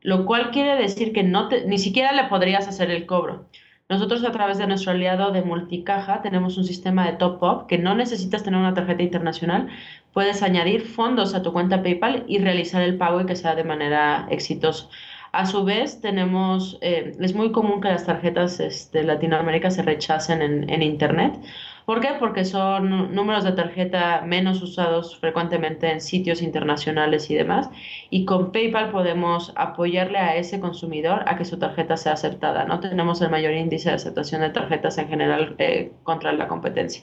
lo 0.02 0.26
cual 0.26 0.50
quiere 0.50 0.76
decir 0.76 1.12
que 1.12 1.22
no 1.22 1.48
ni 1.66 1.78
siquiera 1.78 2.12
le 2.12 2.24
podrías 2.24 2.68
hacer 2.68 2.90
el 2.90 3.06
cobro. 3.06 3.46
Nosotros 3.88 4.24
a 4.24 4.32
través 4.32 4.58
de 4.58 4.66
nuestro 4.66 4.92
aliado 4.92 5.32
de 5.32 5.42
multicaja 5.42 6.22
tenemos 6.22 6.56
un 6.56 6.64
sistema 6.64 7.06
de 7.06 7.18
top-up 7.18 7.66
que 7.66 7.78
no 7.78 7.94
necesitas 7.94 8.42
tener 8.42 8.58
una 8.58 8.74
tarjeta 8.74 9.02
internacional, 9.02 9.68
puedes 10.12 10.42
añadir 10.42 10.82
fondos 10.82 11.34
a 11.34 11.42
tu 11.42 11.52
cuenta 11.52 11.82
PayPal 11.82 12.24
y 12.26 12.38
realizar 12.38 12.82
el 12.82 12.96
pago 12.96 13.20
y 13.20 13.26
que 13.26 13.36
sea 13.36 13.54
de 13.54 13.64
manera 13.64 14.26
exitosa. 14.30 14.88
A 15.32 15.46
su 15.46 15.64
vez, 15.64 16.00
tenemos, 16.02 16.78
eh, 16.82 17.16
es 17.18 17.34
muy 17.34 17.52
común 17.52 17.80
que 17.80 17.88
las 17.88 18.04
tarjetas 18.04 18.60
este, 18.60 19.02
Latinoamérica 19.02 19.70
se 19.70 19.82
rechacen 19.82 20.42
en, 20.42 20.82
Internet 20.82 21.38
¿Por 21.86 22.00
qué? 22.00 22.10
Porque 22.18 22.44
son 22.44 23.14
números 23.14 23.42
de 23.42 23.52
tarjeta 23.52 24.22
menos 24.24 24.62
usados 24.62 25.18
frecuentemente 25.18 25.90
en 25.90 26.00
sitios 26.00 26.40
internacionales 26.40 27.28
y 27.30 27.34
demás. 27.34 27.70
Y 28.08 28.24
con 28.24 28.52
PayPal 28.52 28.90
podemos 28.90 29.52
apoyarle 29.56 30.18
a 30.18 30.36
ese 30.36 30.60
consumidor 30.60 31.24
a 31.26 31.36
que 31.36 31.44
su 31.44 31.58
tarjeta 31.58 31.96
sea 31.96 32.12
aceptada. 32.12 32.66
No 32.66 32.78
tenemos 32.78 33.20
el 33.20 33.30
mayor 33.30 33.54
índice 33.54 33.88
de 33.88 33.96
aceptación 33.96 34.42
de 34.42 34.50
tarjetas 34.50 34.96
en 34.98 35.08
general 35.08 35.56
eh, 35.58 35.92
contra 36.04 36.32
la 36.32 36.46
competencia. 36.46 37.02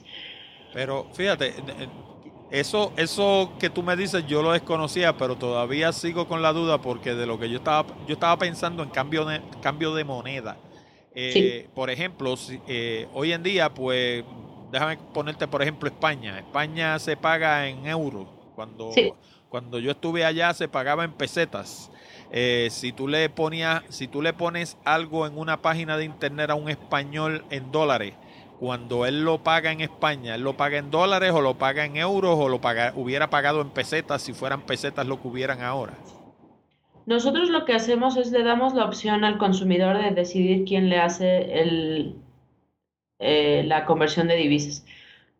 Pero 0.72 1.08
fíjate, 1.12 1.52
eso, 2.50 2.92
eso 2.96 3.52
que 3.58 3.70
tú 3.70 3.82
me 3.82 3.96
dices 3.96 4.26
yo 4.26 4.42
lo 4.42 4.52
desconocía, 4.52 5.16
pero 5.16 5.36
todavía 5.36 5.92
sigo 5.92 6.26
con 6.28 6.42
la 6.42 6.52
duda 6.52 6.80
porque 6.80 7.14
de 7.14 7.26
lo 7.26 7.38
que 7.38 7.48
yo 7.48 7.58
estaba, 7.58 7.86
yo 8.06 8.14
estaba 8.14 8.36
pensando 8.38 8.82
en 8.82 8.90
cambio 8.90 9.24
de, 9.24 9.40
cambio 9.62 9.94
de 9.94 10.04
moneda. 10.04 10.56
Eh, 11.14 11.68
por 11.74 11.90
ejemplo, 11.90 12.34
hoy 13.14 13.32
en 13.32 13.42
día, 13.42 13.72
pues 13.74 14.24
déjame 14.70 14.96
ponerte 15.12 15.48
por 15.48 15.62
ejemplo 15.62 15.88
España. 15.88 16.38
España 16.38 16.98
se 16.98 17.16
paga 17.16 17.66
en 17.68 17.86
euros. 17.86 18.26
Cuando, 18.54 18.90
cuando 19.48 19.78
yo 19.78 19.90
estuve 19.92 20.24
allá 20.24 20.52
se 20.54 20.68
pagaba 20.68 21.04
en 21.04 21.12
pesetas. 21.12 21.90
Eh, 22.32 22.68
si 22.70 22.92
tú 22.92 23.08
le 23.08 23.28
ponías, 23.28 23.82
si 23.88 24.06
tú 24.06 24.22
le 24.22 24.32
pones 24.32 24.76
algo 24.84 25.26
en 25.26 25.36
una 25.36 25.60
página 25.60 25.96
de 25.96 26.04
internet 26.04 26.50
a 26.50 26.54
un 26.54 26.68
español 26.68 27.44
en 27.50 27.72
dólares, 27.72 28.14
cuando 28.60 29.06
él 29.06 29.24
lo 29.24 29.42
paga 29.42 29.72
en 29.72 29.80
España, 29.80 30.34
él 30.34 30.42
lo 30.42 30.54
paga 30.54 30.76
en 30.76 30.90
dólares 30.90 31.32
o 31.32 31.40
lo 31.40 31.54
paga 31.54 31.86
en 31.86 31.96
euros 31.96 32.38
o 32.38 32.46
lo 32.50 32.60
paga, 32.60 32.92
hubiera 32.94 33.30
pagado 33.30 33.62
en 33.62 33.70
pesetas 33.70 34.20
si 34.20 34.34
fueran 34.34 34.60
pesetas 34.66 35.06
lo 35.06 35.20
que 35.20 35.28
hubieran 35.28 35.62
ahora. 35.62 35.94
Nosotros 37.06 37.48
lo 37.48 37.64
que 37.64 37.72
hacemos 37.72 38.18
es 38.18 38.30
le 38.32 38.42
damos 38.44 38.74
la 38.74 38.84
opción 38.84 39.24
al 39.24 39.38
consumidor 39.38 39.96
de 39.96 40.10
decidir 40.10 40.66
quién 40.66 40.90
le 40.90 40.98
hace 40.98 41.62
el, 41.62 42.16
eh, 43.18 43.64
la 43.66 43.86
conversión 43.86 44.28
de 44.28 44.36
divisas. 44.36 44.84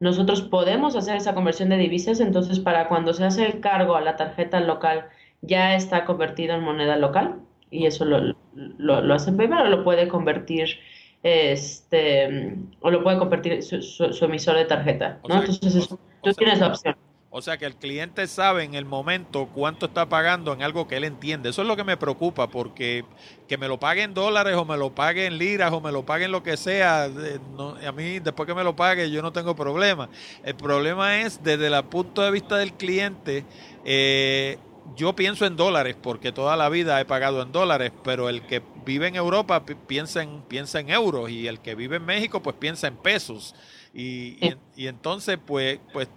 Nosotros 0.00 0.40
podemos 0.40 0.96
hacer 0.96 1.16
esa 1.16 1.35
conversión 1.35 1.68
de 1.68 1.76
divisas, 1.76 2.20
entonces 2.20 2.59
para 2.59 2.88
cuando 2.88 3.12
se 3.12 3.26
hace 3.26 3.44
el 3.44 3.61
cargo 3.61 3.96
a 3.96 4.00
la 4.00 4.16
tarjeta 4.16 4.61
local 4.61 5.11
ya 5.42 5.74
está 5.74 6.06
convertido 6.06 6.54
en 6.54 6.62
moneda 6.62 6.96
local 6.96 7.37
y 7.70 7.85
eso 7.85 8.06
lo, 8.06 8.35
lo, 8.54 9.14
hace 9.14 9.30
PayPal 9.30 9.66
o 9.66 9.70
lo 9.76 9.85
puede 9.85 10.09
convertir 10.09 10.78
este 11.22 12.56
o 12.80 12.90
lo 12.90 13.02
puede 13.02 13.18
convertir 13.18 13.62
su, 13.62 14.24
emisor 14.24 14.56
de 14.56 14.64
tarjeta. 14.64 15.20
entonces 15.24 15.88
tú 15.88 16.33
tienes 16.35 16.59
la 16.59 16.68
opción. 16.68 16.96
O 17.33 17.42
sea 17.42 17.59
que 17.59 17.64
el 17.64 17.76
cliente 17.76 18.26
sabe 18.26 18.64
en 18.64 18.74
el 18.74 18.85
momento 18.85 19.48
cuánto 19.54 19.87
está 19.87 20.09
pagando 20.09 20.52
en 20.52 20.64
algo 20.64 20.88
que 20.88 20.96
él 20.96 21.04
entiende. 21.04 21.50
Eso 21.50 21.62
es 21.62 21.68
lo 21.68 21.76
que 21.76 21.85
me 21.85 21.96
preocupa, 21.96 22.48
porque 22.48 23.04
que 23.46 23.56
me 23.56 23.68
lo 23.68 23.78
pague 23.78 24.02
en 24.02 24.14
dólares 24.14 24.56
o 24.56 24.64
me 24.64 24.76
lo 24.76 24.92
pague 24.96 25.26
en 25.26 25.38
liras 25.38 25.72
o 25.72 25.80
me 25.80 25.92
lo 25.92 26.04
pague 26.04 26.24
en 26.24 26.33
lo 26.33 26.42
que 26.42 26.56
sea, 26.56 27.04
a 27.04 27.92
mí 27.92 28.18
después 28.18 28.48
que 28.48 28.54
me 28.54 28.64
lo 28.64 28.74
pague 28.74 29.12
yo 29.12 29.22
no 29.22 29.33
tengo 29.33 29.54
problema. 29.54 30.09
El 30.42 30.56
problema 30.56 31.20
es 31.20 31.40
desde 31.40 31.68
el 31.68 31.85
punto 31.85 32.22
de 32.22 32.33
vista 32.33 32.56
del 32.56 32.72
cliente, 32.72 33.44
eh, 33.85 34.59
yo 34.96 35.14
pienso 35.14 35.46
en 35.46 35.57
dólares 35.57 35.96
porque 36.00 36.33
toda 36.33 36.57
la 36.57 36.68
vida 36.68 37.00
he 37.00 37.05
pagado 37.05 37.42
en 37.42 37.53
dólares, 37.53 37.92
pero 38.05 38.29
el 38.29 38.42
que 38.42 38.62
vive 38.85 39.09
en 39.09 39.16
Europa 39.16 39.64
piensa 39.87 40.22
en, 40.22 40.42
piensa 40.42 40.81
en 40.81 40.90
euros 40.90 41.31
y 41.31 41.46
el 41.46 41.61
que 41.61 41.74
vive 41.74 41.96
en 41.96 42.05
México 42.05 42.42
pues 42.42 42.57
piensa 42.57 42.87
en 42.88 42.96
pesos. 42.96 43.55
Y, 43.92 44.37
y, 44.46 44.57
y, 44.76 44.87
entonces, 44.87 45.37
pues, 45.44 45.81
pues 45.92 46.09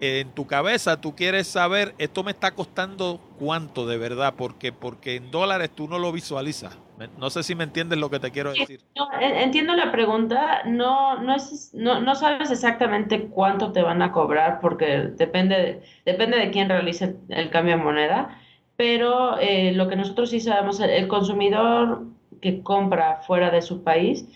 en 0.00 0.30
tu 0.30 0.46
cabeza 0.46 1.00
tú 1.00 1.14
quieres 1.14 1.46
saber, 1.46 1.94
esto 1.98 2.24
me 2.24 2.32
está 2.32 2.52
costando 2.52 3.20
cuánto 3.38 3.86
de 3.86 3.96
verdad, 3.96 4.34
porque, 4.36 4.72
porque 4.72 5.16
en 5.16 5.30
dólares 5.30 5.70
tú 5.74 5.88
no 5.88 5.98
lo 5.98 6.12
visualizas. 6.12 6.78
No 7.18 7.28
sé 7.28 7.42
si 7.42 7.54
me 7.54 7.64
entiendes 7.64 7.98
lo 7.98 8.08
que 8.08 8.20
te 8.20 8.30
quiero 8.30 8.52
decir. 8.52 8.80
entiendo 9.20 9.74
la 9.74 9.90
pregunta, 9.90 10.62
no, 10.64 11.20
no, 11.20 11.36
no, 11.72 12.00
no 12.00 12.14
sabes 12.14 12.50
exactamente 12.50 13.28
cuánto 13.28 13.72
te 13.72 13.82
van 13.82 14.00
a 14.00 14.12
cobrar, 14.12 14.60
porque 14.60 15.10
depende, 15.16 15.82
depende 16.04 16.38
de 16.38 16.50
quién 16.50 16.68
realice 16.68 17.16
el 17.30 17.50
cambio 17.50 17.76
de 17.76 17.82
moneda, 17.82 18.38
pero 18.76 19.38
eh, 19.38 19.72
lo 19.72 19.88
que 19.88 19.96
nosotros 19.96 20.30
sí 20.30 20.40
sabemos, 20.40 20.78
el 20.80 21.08
consumidor 21.08 22.04
que 22.40 22.62
compra 22.62 23.22
fuera 23.26 23.50
de 23.50 23.62
su 23.62 23.82
país, 23.82 24.28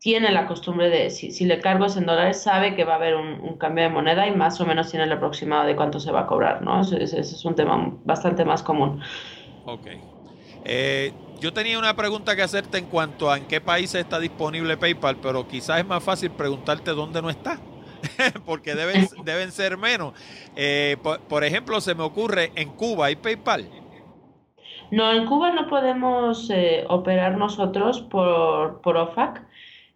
tiene 0.00 0.30
la 0.30 0.46
costumbre 0.46 0.88
de, 0.90 1.10
si, 1.10 1.44
le 1.44 1.60
cargo 1.60 1.86
en 1.96 2.06
dólares, 2.06 2.42
sabe 2.42 2.76
que 2.76 2.84
va 2.84 2.94
a 2.94 2.96
haber 2.96 3.16
un, 3.16 3.58
cambio 3.58 3.84
de 3.84 3.90
moneda 3.90 4.26
y 4.28 4.34
más 4.34 4.60
o 4.60 4.66
menos 4.66 4.90
tiene 4.90 5.04
el 5.04 5.12
aproximado 5.12 5.66
de 5.66 5.74
cuánto 5.74 5.98
se 5.98 6.12
va 6.12 6.20
a 6.20 6.26
cobrar, 6.26 6.62
¿no? 6.62 6.80
Ese, 6.82 7.20
es 7.20 7.44
un 7.44 7.54
tema 7.54 7.92
bastante 8.04 8.44
más 8.44 8.62
común. 8.62 9.00
Ok. 9.64 9.88
Eh, 10.64 11.12
yo 11.40 11.52
tenía 11.52 11.78
una 11.78 11.94
pregunta 11.94 12.36
que 12.36 12.42
hacerte 12.42 12.78
en 12.78 12.86
cuanto 12.86 13.30
a 13.30 13.38
en 13.38 13.46
qué 13.46 13.60
países 13.60 14.00
está 14.00 14.18
disponible 14.18 14.76
PayPal, 14.76 15.16
pero 15.16 15.46
quizás 15.46 15.78
es 15.78 15.86
más 15.86 16.02
fácil 16.02 16.30
preguntarte 16.30 16.92
dónde 16.92 17.22
no 17.22 17.30
está, 17.30 17.58
porque 18.46 18.74
deben, 18.74 19.08
deben 19.24 19.50
ser 19.50 19.76
menos. 19.76 20.14
Eh, 20.56 20.96
por, 21.28 21.44
ejemplo, 21.44 21.80
se 21.80 21.94
me 21.94 22.02
ocurre, 22.02 22.52
en 22.54 22.70
Cuba 22.70 23.06
hay 23.06 23.16
PayPal. 23.16 23.68
No, 24.90 25.12
en 25.12 25.26
Cuba 25.26 25.52
no 25.52 25.68
podemos 25.68 26.48
eh, 26.50 26.84
operar 26.88 27.36
nosotros 27.36 28.00
por, 28.00 28.80
por 28.80 28.96
OFAC, 28.96 29.42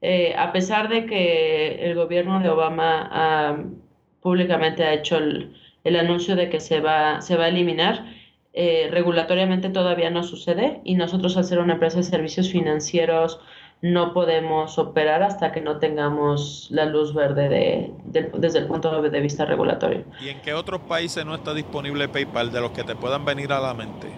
eh, 0.03 0.35
a 0.37 0.53
pesar 0.53 0.89
de 0.89 1.07
que 1.07 1.85
el 1.85 1.95
gobierno 1.95 2.41
de 2.41 2.51
Obama 2.51 3.57
públicamente 4.23 4.85
ha 4.85 4.95
hecho 4.95 5.19
el, 5.19 5.97
anuncio 5.97 6.37
de 6.37 6.49
que 6.49 6.61
se 6.61 6.81
va, 6.81 7.21
se 7.21 7.37
va 7.37 7.45
a 7.45 7.49
eliminar. 7.49 8.07
Eh, 8.55 8.89
regulatoriamente 8.91 9.71
todavía 9.71 10.11
no 10.11 10.23
sucede 10.23 10.83
y 10.85 10.95
nosotros 10.95 11.39
al 11.39 11.45
ser 11.45 11.59
una 11.59 11.73
empresa 11.73 11.97
de 11.97 12.03
servicios 12.03 12.51
financieros 12.51 13.41
no 13.81 14.13
podemos 14.13 14.79
operar 14.79 15.23
hasta 15.23 15.53
que 15.53 15.63
no 15.63 15.79
tengamos 15.79 16.69
la 16.71 16.85
luz 16.85 17.15
verde 17.15 17.49
de, 17.49 18.31
desde 18.37 18.59
el 18.59 18.67
punto 18.67 19.03
de 19.03 19.21
vista 19.21 19.45
regulatorio. 19.47 20.05
¿Y 20.21 20.29
en 20.29 20.41
qué 20.43 20.53
otros 20.53 20.83
países 20.83 21.25
no 21.25 21.35
está 21.35 21.55
disponible 21.55 22.09
PayPal 22.09 22.53
de 22.53 22.61
los 22.61 22.73
que 22.73 22.85
te 22.85 22.95
puedan 22.95 23.25
venir 23.25 23.53
a 23.53 23.61
la 23.61 23.73
mente? 23.73 24.09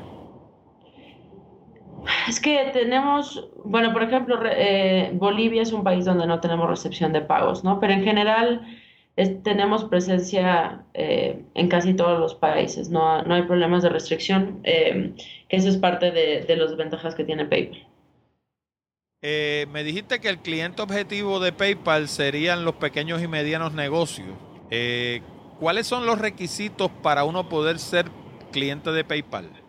Es 2.28 2.40
que 2.40 2.70
tenemos, 2.72 3.48
bueno, 3.64 3.92
por 3.92 4.02
ejemplo, 4.02 4.38
eh, 4.44 5.10
Bolivia 5.14 5.62
es 5.62 5.72
un 5.72 5.84
país 5.84 6.04
donde 6.04 6.26
no 6.26 6.40
tenemos 6.40 6.68
recepción 6.68 7.12
de 7.12 7.20
pagos, 7.20 7.64
¿no? 7.64 7.80
Pero 7.80 7.92
en 7.92 8.04
general 8.04 8.66
tenemos 9.44 9.84
presencia 9.84 10.84
eh, 10.94 11.44
en 11.54 11.68
casi 11.68 11.94
todos 11.94 12.18
los 12.18 12.34
países, 12.34 12.90
no, 12.90 13.22
no 13.22 13.34
hay 13.34 13.42
problemas 13.42 13.82
de 13.82 13.90
restricción, 13.90 14.60
eh, 14.64 15.14
que 15.48 15.56
eso 15.56 15.68
es 15.68 15.76
parte 15.76 16.10
de, 16.10 16.40
de 16.42 16.56
las 16.56 16.76
ventajas 16.76 17.14
que 17.14 17.24
tiene 17.24 17.44
PayPal. 17.44 17.86
Eh, 19.26 19.66
me 19.70 19.84
dijiste 19.84 20.20
que 20.20 20.28
el 20.28 20.38
cliente 20.38 20.82
objetivo 20.82 21.40
de 21.40 21.50
PayPal 21.50 22.08
serían 22.08 22.66
los 22.66 22.74
pequeños 22.74 23.22
y 23.22 23.26
medianos 23.26 23.72
negocios. 23.72 24.28
Eh, 24.70 25.22
¿Cuáles 25.58 25.86
son 25.86 26.04
los 26.04 26.18
requisitos 26.18 26.90
para 27.02 27.24
uno 27.24 27.48
poder 27.48 27.78
ser 27.78 28.10
cliente 28.52 28.90
de 28.92 29.02
PayPal? 29.02 29.63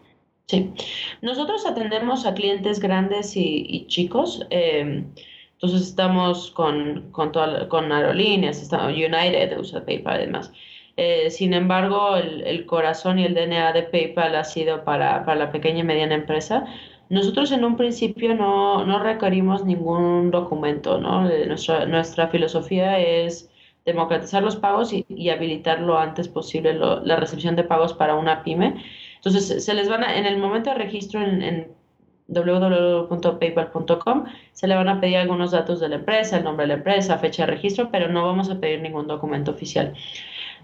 Sí, 0.48 0.74
nosotros 1.22 1.66
atendemos 1.66 2.26
a 2.26 2.34
clientes 2.34 2.80
grandes 2.80 3.36
y, 3.36 3.86
chicos. 3.88 4.46
Eh, 4.50 5.04
entonces 5.54 5.82
estamos 5.82 6.52
con, 6.52 7.12
con, 7.12 7.32
con 7.70 7.92
aerolíneas, 7.92 8.62
estamos, 8.62 8.94
United 8.94 9.58
usa 9.58 9.86
PayPal 9.86 10.16
además. 10.16 10.52
sin 11.30 11.54
embargo, 11.54 12.16
el, 12.18 12.66
corazón 12.66 13.20
y 13.20 13.26
el 13.26 13.34
DNA 13.34 13.74
de 13.74 13.84
PayPal 13.84 14.36
ha 14.36 14.44
sido 14.44 14.84
para, 14.84 15.26
para 15.26 15.40
la 15.40 15.52
pequeña 15.52 15.80
y 15.80 15.84
mediana 15.84 16.16
empresa 16.16 16.66
nosotros 17.10 17.52
en 17.52 17.64
un 17.64 17.78
principio 17.78 18.34
no, 18.34 18.84
no 18.86 19.00
requerimos 19.00 19.64
ningún 19.64 20.32
documento, 20.32 21.00
¿no? 21.00 21.30
Eh, 21.30 21.46
nuestra, 21.46 21.86
nuestra 21.86 22.28
filosofía 22.30 23.00
es 23.00 23.50
democratizar 23.86 24.42
los 24.42 24.56
pagos 24.56 24.92
y, 24.92 25.30
habilitar 25.30 25.80
lo 25.80 26.00
antes 26.00 26.28
posible 26.28 26.74
la 26.74 27.16
recepción 27.18 27.56
de 27.56 27.64
pagos 27.64 27.94
para 27.94 28.16
una 28.16 28.44
pyme. 28.44 28.84
Entonces, 29.26 29.66
se 29.66 29.74
les 29.74 29.90
van 29.90 30.04
a, 30.04 30.18
en 30.18 30.26
el 30.26 30.38
momento 30.38 30.70
de 30.70 30.76
registro 30.76 31.22
en, 31.22 31.42
en 31.42 31.68
www.paypal.com 32.28 34.26
se 34.52 34.68
le 34.68 34.76
van 34.76 34.90
a 34.90 35.00
pedir 35.00 35.18
algunos 35.18 35.52
datos 35.52 35.80
de 35.80 35.90
la 35.90 35.96
empresa, 35.96 36.38
el 36.38 36.44
nombre 36.44 36.64
de 36.64 36.70
la 36.70 36.74
empresa, 36.76 37.18
fecha 37.18 37.46
de 37.46 37.52
registro, 37.54 37.90
pero 37.92 38.08
no 38.08 38.24
vamos 38.26 38.50
a 38.50 38.60
pedir 38.60 38.82
ningún 38.82 39.08
documento 39.08 39.52
oficial. 39.52 39.94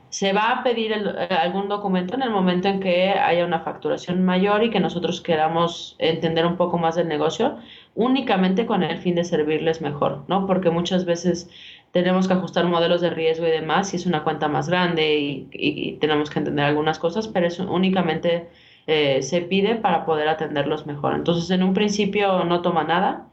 Se 0.10 0.34
va 0.34 0.52
a 0.52 0.64
pedir 0.64 0.92
eh, 0.92 1.28
algún 1.34 1.70
documento 1.70 2.16
en 2.16 2.24
el 2.24 2.32
momento 2.32 2.68
en 2.68 2.80
que 2.80 3.12
haya 3.12 3.46
una 3.46 3.62
facturación 3.62 4.24
mayor 4.24 4.64
y 4.64 4.70
que 4.70 4.80
nosotros 4.80 5.22
queramos 5.22 5.96
entender 6.00 6.46
un 6.46 6.58
poco 6.58 6.78
más 6.78 6.96
del 6.96 7.08
negocio, 7.08 7.58
únicamente 7.96 8.66
con 8.66 8.84
el 8.84 8.98
fin 8.98 9.16
de 9.16 9.24
servirles 9.24 9.82
mejor, 9.82 10.24
¿no? 10.28 10.48
Porque 10.48 10.70
muchas 10.70 11.06
veces 11.06 11.50
tenemos 11.92 12.28
que 12.28 12.34
ajustar 12.34 12.66
modelos 12.66 13.02
de 13.02 13.10
riesgo 13.10 13.46
y 13.46 13.52
demás 13.52 13.90
si 13.90 13.98
es 13.98 14.06
una 14.06 14.24
cuenta 14.24 14.48
más 14.48 14.70
grande 14.70 15.48
y, 15.52 15.98
tenemos 16.00 16.30
que 16.30 16.40
entender 16.40 16.66
algunas 16.66 17.00
cosas, 17.00 17.28
pero 17.28 17.48
eso 17.48 17.70
únicamente 17.72 18.50
eh, 18.88 19.22
se 19.22 19.42
pide 19.42 19.76
para 19.76 20.06
poder 20.06 20.28
atenderlos 20.28 20.86
mejor. 20.86 21.16
Entonces, 21.16 21.50
en 21.52 21.64
un 21.64 21.74
principio 21.74 22.44
no 22.46 22.62
toma 22.62 22.84
nada 22.84 23.28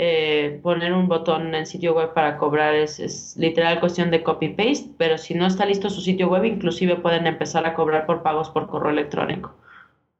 eh, 0.00 0.60
poner 0.62 0.92
un 0.92 1.08
botón 1.08 1.52
en 1.56 1.66
sitio 1.66 1.92
web 1.92 2.14
para 2.14 2.38
cobrar 2.38 2.72
es, 2.72 3.36
literal 3.36 3.80
cuestión 3.80 4.12
de 4.12 4.22
copy-paste, 4.22 4.90
pero 4.96 5.18
si 5.18 5.34
no 5.34 5.44
está 5.44 5.66
listo 5.66 5.90
su 5.90 6.00
sitio 6.00 6.28
web, 6.28 6.44
inclusive 6.44 6.94
pueden 6.96 7.26
empezar 7.26 7.66
a 7.66 7.74
cobrar 7.74 8.06
por 8.06 8.22
pagos 8.22 8.48
por 8.48 8.68
correo 8.68 8.92
electrónico. 8.92 9.56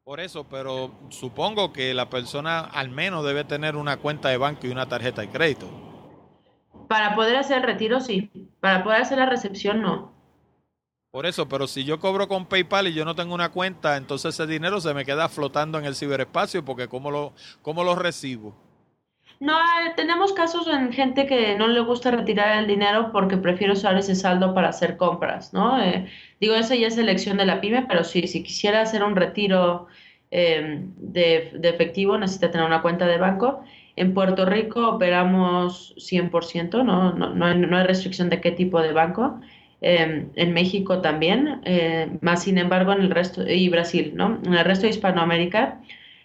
Por 0.03 0.19
eso, 0.19 0.45
pero 0.51 0.91
supongo 1.11 1.73
que 1.73 1.95
la 1.95 2.11
persona 2.11 2.59
al 2.61 2.89
menos 2.91 3.25
debe 3.25 3.45
tener 3.45 3.77
una 3.77 3.99
cuenta 3.99 4.31
de 4.31 4.39
banco 4.39 4.67
y 4.67 4.71
una 4.71 4.89
tarjeta 4.89 5.21
de 5.21 5.29
crédito. 5.29 5.88
Para 6.87 7.15
poder 7.15 7.37
hacer 7.37 7.59
el 7.59 7.65
retiro, 7.65 8.01
sí. 8.01 8.31
Para 8.61 8.85
poder 8.85 9.03
hacer 9.03 9.19
la 9.19 9.27
recepción, 9.27 9.83
no. 9.83 10.13
Por 11.11 11.27
eso, 11.27 11.49
pero 11.49 11.67
si 11.67 11.85
yo 11.85 11.99
cobro 11.99 12.29
con 12.29 12.47
PayPal 12.47 12.89
y 12.89 12.95
yo 12.95 13.05
no 13.05 13.15
tengo 13.15 13.35
una 13.35 13.49
cuenta, 13.49 13.97
entonces 13.97 14.35
ese 14.35 14.47
dinero 14.47 14.81
se 14.81 14.93
me 14.93 15.07
queda 15.07 15.29
flotando 15.29 15.79
en 15.79 15.87
el 15.87 15.97
ciberespacio 15.97 16.65
porque 16.65 16.87
¿cómo 16.87 17.11
lo, 17.11 17.33
cómo 17.63 17.83
lo 17.83 17.95
recibo? 17.95 18.55
No, 19.41 19.57
eh, 19.57 19.93
tenemos 19.95 20.33
casos 20.33 20.67
en 20.67 20.93
gente 20.93 21.27
que 21.27 21.57
no 21.57 21.69
le 21.69 21.81
gusta 21.81 22.11
retirar 22.11 22.59
el 22.59 22.67
dinero 22.67 23.11
porque 23.13 23.37
prefiere 23.37 23.73
usar 23.73 23.97
ese 23.97 24.17
saldo 24.17 24.53
para 24.53 24.71
hacer 24.71 24.97
compras, 24.97 25.55
¿no? 25.55 25.81
Eh, 25.81 26.11
digo, 26.41 26.55
eso 26.57 26.75
ya 26.75 26.89
es 26.89 26.99
elección 26.99 27.37
de 27.37 27.47
la 27.47 27.61
pyme, 27.61 27.87
pero 27.89 28.03
sí, 28.03 28.27
si 28.27 28.43
quisiera 28.43 28.81
hacer 28.83 29.05
un 29.05 29.15
retiro 29.15 29.87
em, 30.31 30.93
de, 30.97 31.53
efectivo, 31.63 32.19
necesita 32.19 32.51
tener 32.51 32.67
una 32.67 32.83
cuenta 32.83 33.07
de 33.07 33.19
banco. 33.19 33.63
En 33.99 34.15
Puerto 34.15 34.47
Rico 34.47 34.89
operamos 34.89 35.95
100%, 35.97 36.85
¿no? 36.85 37.13
No, 37.13 37.35
no, 37.35 37.47
hay, 37.47 37.59
no 37.59 37.77
hay 37.77 37.87
restricción 37.87 38.31
de 38.31 38.41
qué 38.41 38.53
tipo 38.53 38.81
de 38.81 38.93
banco. 38.93 39.41
Em, 39.81 40.31
en 40.35 40.53
México 40.55 41.01
también, 41.01 41.61
eh, 41.65 42.09
más 42.21 42.43
sin 42.43 42.59
embargo 42.59 42.93
en 42.93 43.01
el 43.01 43.11
resto, 43.11 43.47
y 43.49 43.69
Brasil, 43.69 44.13
¿no? 44.15 44.39
En 44.45 44.55
el 44.55 44.65
resto 44.65 44.87
de 44.87 44.91
Hispanoamérica 44.91 45.81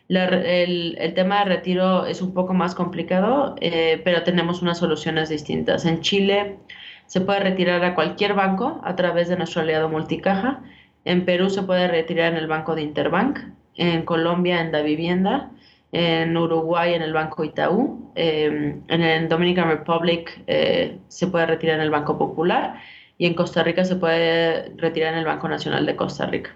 el, 0.09 1.13
tema 1.15 1.39
de 1.39 1.45
retiro 1.45 2.05
es 2.05 2.21
un 2.21 2.33
poco 2.33 2.53
más 2.53 2.75
complicado, 2.75 3.55
eh, 3.61 4.01
pero 4.03 4.23
tenemos 4.23 4.61
unas 4.61 4.77
soluciones 4.77 5.29
distintas. 5.29 5.85
En 5.85 6.01
Chile 6.01 6.57
se 7.05 7.21
puede 7.21 7.39
retirar 7.39 7.83
a 7.83 7.95
cualquier 7.95 8.33
banco 8.33 8.81
a 8.83 8.95
través 8.95 9.29
de 9.29 9.37
nuestro 9.37 9.61
aliado 9.61 9.89
multicaja. 9.89 10.61
En 11.05 11.25
Perú 11.25 11.49
se 11.49 11.63
puede 11.63 11.87
retirar 11.87 12.33
en 12.33 12.37
el 12.37 12.47
banco 12.47 12.75
de 12.75 12.83
Interbank. 12.83 13.39
En 13.75 14.03
Colombia 14.03 14.61
en 14.61 14.71
Da 14.71 14.81
Vivienda. 14.81 15.49
En 15.93 16.35
Uruguay 16.35 16.93
en 16.93 17.01
el 17.01 17.13
banco 17.13 17.43
Itaú. 17.43 18.11
Em, 18.15 18.81
en 18.87 19.01
el 19.01 19.29
Dominican 19.29 19.69
Republic 19.69 20.43
eh, 20.47 20.99
se 21.07 21.27
puede 21.27 21.45
retirar 21.45 21.75
en 21.77 21.83
el 21.83 21.91
Banco 21.91 22.17
Popular. 22.17 22.75
Y 23.17 23.27
en 23.27 23.35
Costa 23.35 23.63
Rica 23.63 23.85
se 23.85 23.95
puede 23.95 24.73
retirar 24.75 25.13
en 25.13 25.19
el 25.19 25.25
Banco 25.25 25.47
Nacional 25.47 25.85
de 25.85 25.95
Costa 25.95 26.25
Rica. 26.25 26.51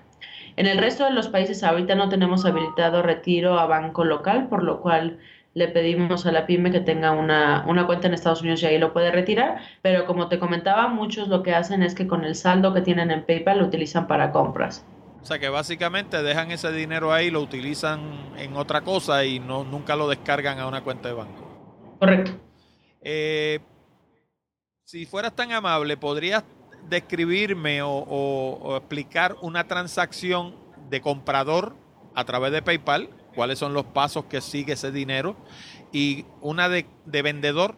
En 0.57 0.65
el 0.65 0.79
resto 0.79 1.05
de 1.05 1.11
los 1.11 1.27
países 1.29 1.63
ahorita 1.63 1.93
no 1.95 2.09
tenemos 2.09 2.43
habilitado 2.43 3.03
retiro 3.03 3.59
a 3.59 3.67
banco 3.67 4.03
local, 4.03 4.47
por 4.49 4.63
lo 4.63 4.81
cual 4.81 5.19
le 5.53 5.67
pedimos 5.67 6.25
a 6.25 6.31
la 6.31 6.45
pyme 6.45 6.71
que 6.71 6.79
tenga 6.79 7.11
una, 7.11 7.63
cuenta 7.87 8.07
en 8.07 8.13
Estados 8.13 8.41
Unidos 8.41 8.63
y 8.63 8.67
ahí 8.67 8.77
lo 8.77 8.93
puede 8.93 9.11
retirar, 9.11 9.57
pero 9.81 10.05
como 10.05 10.29
te 10.29 10.39
comentaba, 10.39 10.87
muchos 10.87 11.29
lo 11.29 11.41
que 11.41 11.55
hacen 11.55 11.83
es 11.83 11.95
que 11.95 12.07
con 12.07 12.23
el 12.25 12.35
saldo 12.35 12.73
que 12.75 12.81
tienen 12.81 13.11
en 13.11 13.23
PayPal 13.23 13.59
lo 13.59 13.65
utilizan 13.65 14.07
para 14.07 14.31
compras. 14.31 14.85
O 15.27 15.29
sea 15.29 15.39
que 15.39 15.49
básicamente 15.49 16.23
dejan 16.23 16.51
ese 16.51 16.71
dinero 16.71 17.11
ahí, 17.11 17.29
lo 17.29 17.41
utilizan 17.41 18.31
en 18.37 18.55
otra 18.55 18.79
cosa 18.79 19.25
y 19.25 19.41
no 19.41 19.65
nunca 19.65 19.97
lo 19.97 20.07
descargan 20.07 20.57
a 20.57 20.67
una 20.67 20.85
cuenta 20.85 21.09
de 21.09 21.15
banco. 21.15 21.97
Correcto. 21.99 22.31
Eh, 23.01 23.59
si 24.85 25.05
fueras 25.05 25.35
tan 25.35 25.51
amable, 25.51 25.97
¿podrías 25.97 26.45
describirme 26.87 27.81
o, 27.81 28.77
explicar 28.77 29.35
una 29.41 29.67
transacción 29.67 30.55
de 30.89 31.01
comprador 31.01 31.75
a 32.15 32.23
través 32.23 32.53
de 32.53 32.61
PayPal? 32.61 33.09
¿Cuáles 33.35 33.59
son 33.59 33.73
los 33.73 33.83
pasos 33.83 34.23
que 34.29 34.39
sigue 34.39 34.71
ese 34.75 34.93
dinero? 34.93 35.35
Y 35.91 36.23
una 36.39 36.69
de, 36.69 36.85
vendedor, 37.05 37.75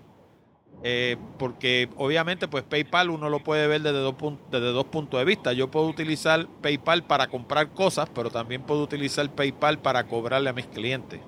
eh, 0.81 1.17
porque 1.37 1.89
obviamente 1.97 2.47
pues 2.47 2.63
PayPal 2.63 3.09
uno 3.09 3.29
lo 3.29 3.39
puede 3.39 3.67
ver 3.67 3.81
desde 3.81 3.99
dos, 3.99 4.15
desde 4.49 4.67
dos 4.67 4.85
puntos 4.85 5.19
de 5.19 5.25
vista. 5.25 5.51
Yo 5.51 5.69
puedo 5.69 5.87
utilizar 5.87 6.47
PayPal 6.61 7.03
para 7.03 7.27
comprar 7.27 7.69
cosas, 7.69 8.09
pero 8.13 8.29
también 8.29 8.61
puedo 8.61 8.83
utilizar 8.83 9.29
PayPal 9.29 9.79
para 9.79 10.05
cobrarle 10.05 10.49
a 10.49 10.53
mis 10.53 10.67
clientes. 10.67 11.19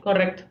Correcto. 0.00 0.44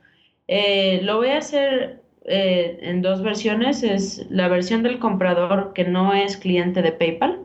Eh, 0.48 1.00
lo 1.04 1.18
voy 1.18 1.30
a 1.30 1.40
hacer 1.40 2.04
eh, 2.26 2.78
en 2.82 3.02
dos 3.02 3.24
versiones. 3.24 3.82
Es 3.82 4.28
la 4.30 4.48
versión 4.48 4.84
del 4.84 5.00
comprador 5.00 5.74
que 5.74 5.86
no 5.86 6.14
es 6.14 6.38
cliente 6.38 6.84
de 6.84 6.92
PayPal. 6.92 7.40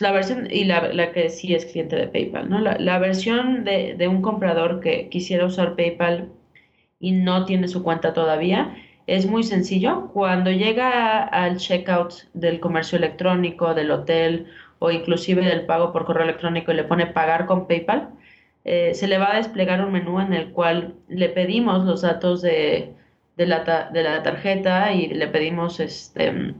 La 0.00 0.10
versión 0.10 0.48
y 0.50 0.64
la, 0.64 1.12
que 1.12 1.30
sí 1.30 1.54
es 1.54 1.64
cliente 1.64 1.96
de 1.96 2.08
PayPal, 2.08 2.50
¿no? 2.50 2.60
La, 2.60 2.98
versión 2.98 3.64
de, 3.64 3.94
de, 3.94 4.08
un 4.08 4.20
comprador 4.20 4.80
que 4.80 5.08
quisiera 5.08 5.46
usar 5.46 5.74
PayPal 5.74 6.28
y 7.00 7.12
no 7.12 7.46
tiene 7.46 7.66
su 7.66 7.82
cuenta 7.82 8.12
todavía 8.12 8.76
es 9.06 9.26
muy 9.26 9.42
sencillo. 9.44 10.10
Cuando 10.12 10.50
llega 10.50 11.22
al 11.22 11.58
checkout 11.58 12.12
del 12.34 12.60
comercio 12.60 12.98
electrónico, 12.98 13.74
del 13.74 13.90
hotel 13.90 14.46
o 14.78 14.90
inclusive 14.90 15.44
del 15.44 15.66
pago 15.66 15.92
por 15.92 16.04
correo 16.04 16.24
electrónico 16.24 16.72
y 16.72 16.76
le 16.76 16.84
pone 16.84 17.06
pagar 17.06 17.46
con 17.46 17.66
PayPal, 17.66 18.10
eh, 18.64 18.94
se 18.94 19.06
le 19.08 19.18
va 19.18 19.32
a 19.32 19.36
desplegar 19.36 19.84
un 19.84 19.92
menú 19.92 20.20
en 20.20 20.32
el 20.32 20.52
cual 20.52 20.94
le 21.08 21.28
pedimos 21.28 21.84
los 21.84 22.02
datos 22.02 22.42
de, 22.42 22.94
de 23.36 23.46
la, 23.46 23.90
de 23.92 24.02
la 24.02 24.22
tarjeta 24.22 24.92
y 24.92 25.08
le 25.08 25.28
pedimos 25.28 25.78
este, 25.80 26.54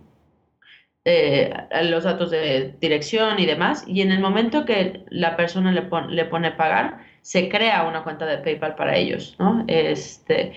eh, 1.04 1.52
los 1.82 2.04
datos 2.04 2.30
de 2.30 2.74
dirección 2.80 3.38
y 3.38 3.46
demás. 3.46 3.84
Y 3.86 4.02
en 4.02 4.12
el 4.12 4.20
momento 4.20 4.64
que 4.64 5.04
la 5.08 5.36
persona 5.36 5.72
le, 5.72 5.88
le 6.10 6.24
pone 6.26 6.52
pagar, 6.52 6.98
se 7.22 7.48
crea 7.48 7.84
una 7.88 8.02
cuenta 8.04 8.26
de 8.26 8.38
PayPal 8.38 8.74
para 8.76 8.96
ellos, 8.96 9.36
¿no? 9.38 9.64
Este, 9.68 10.52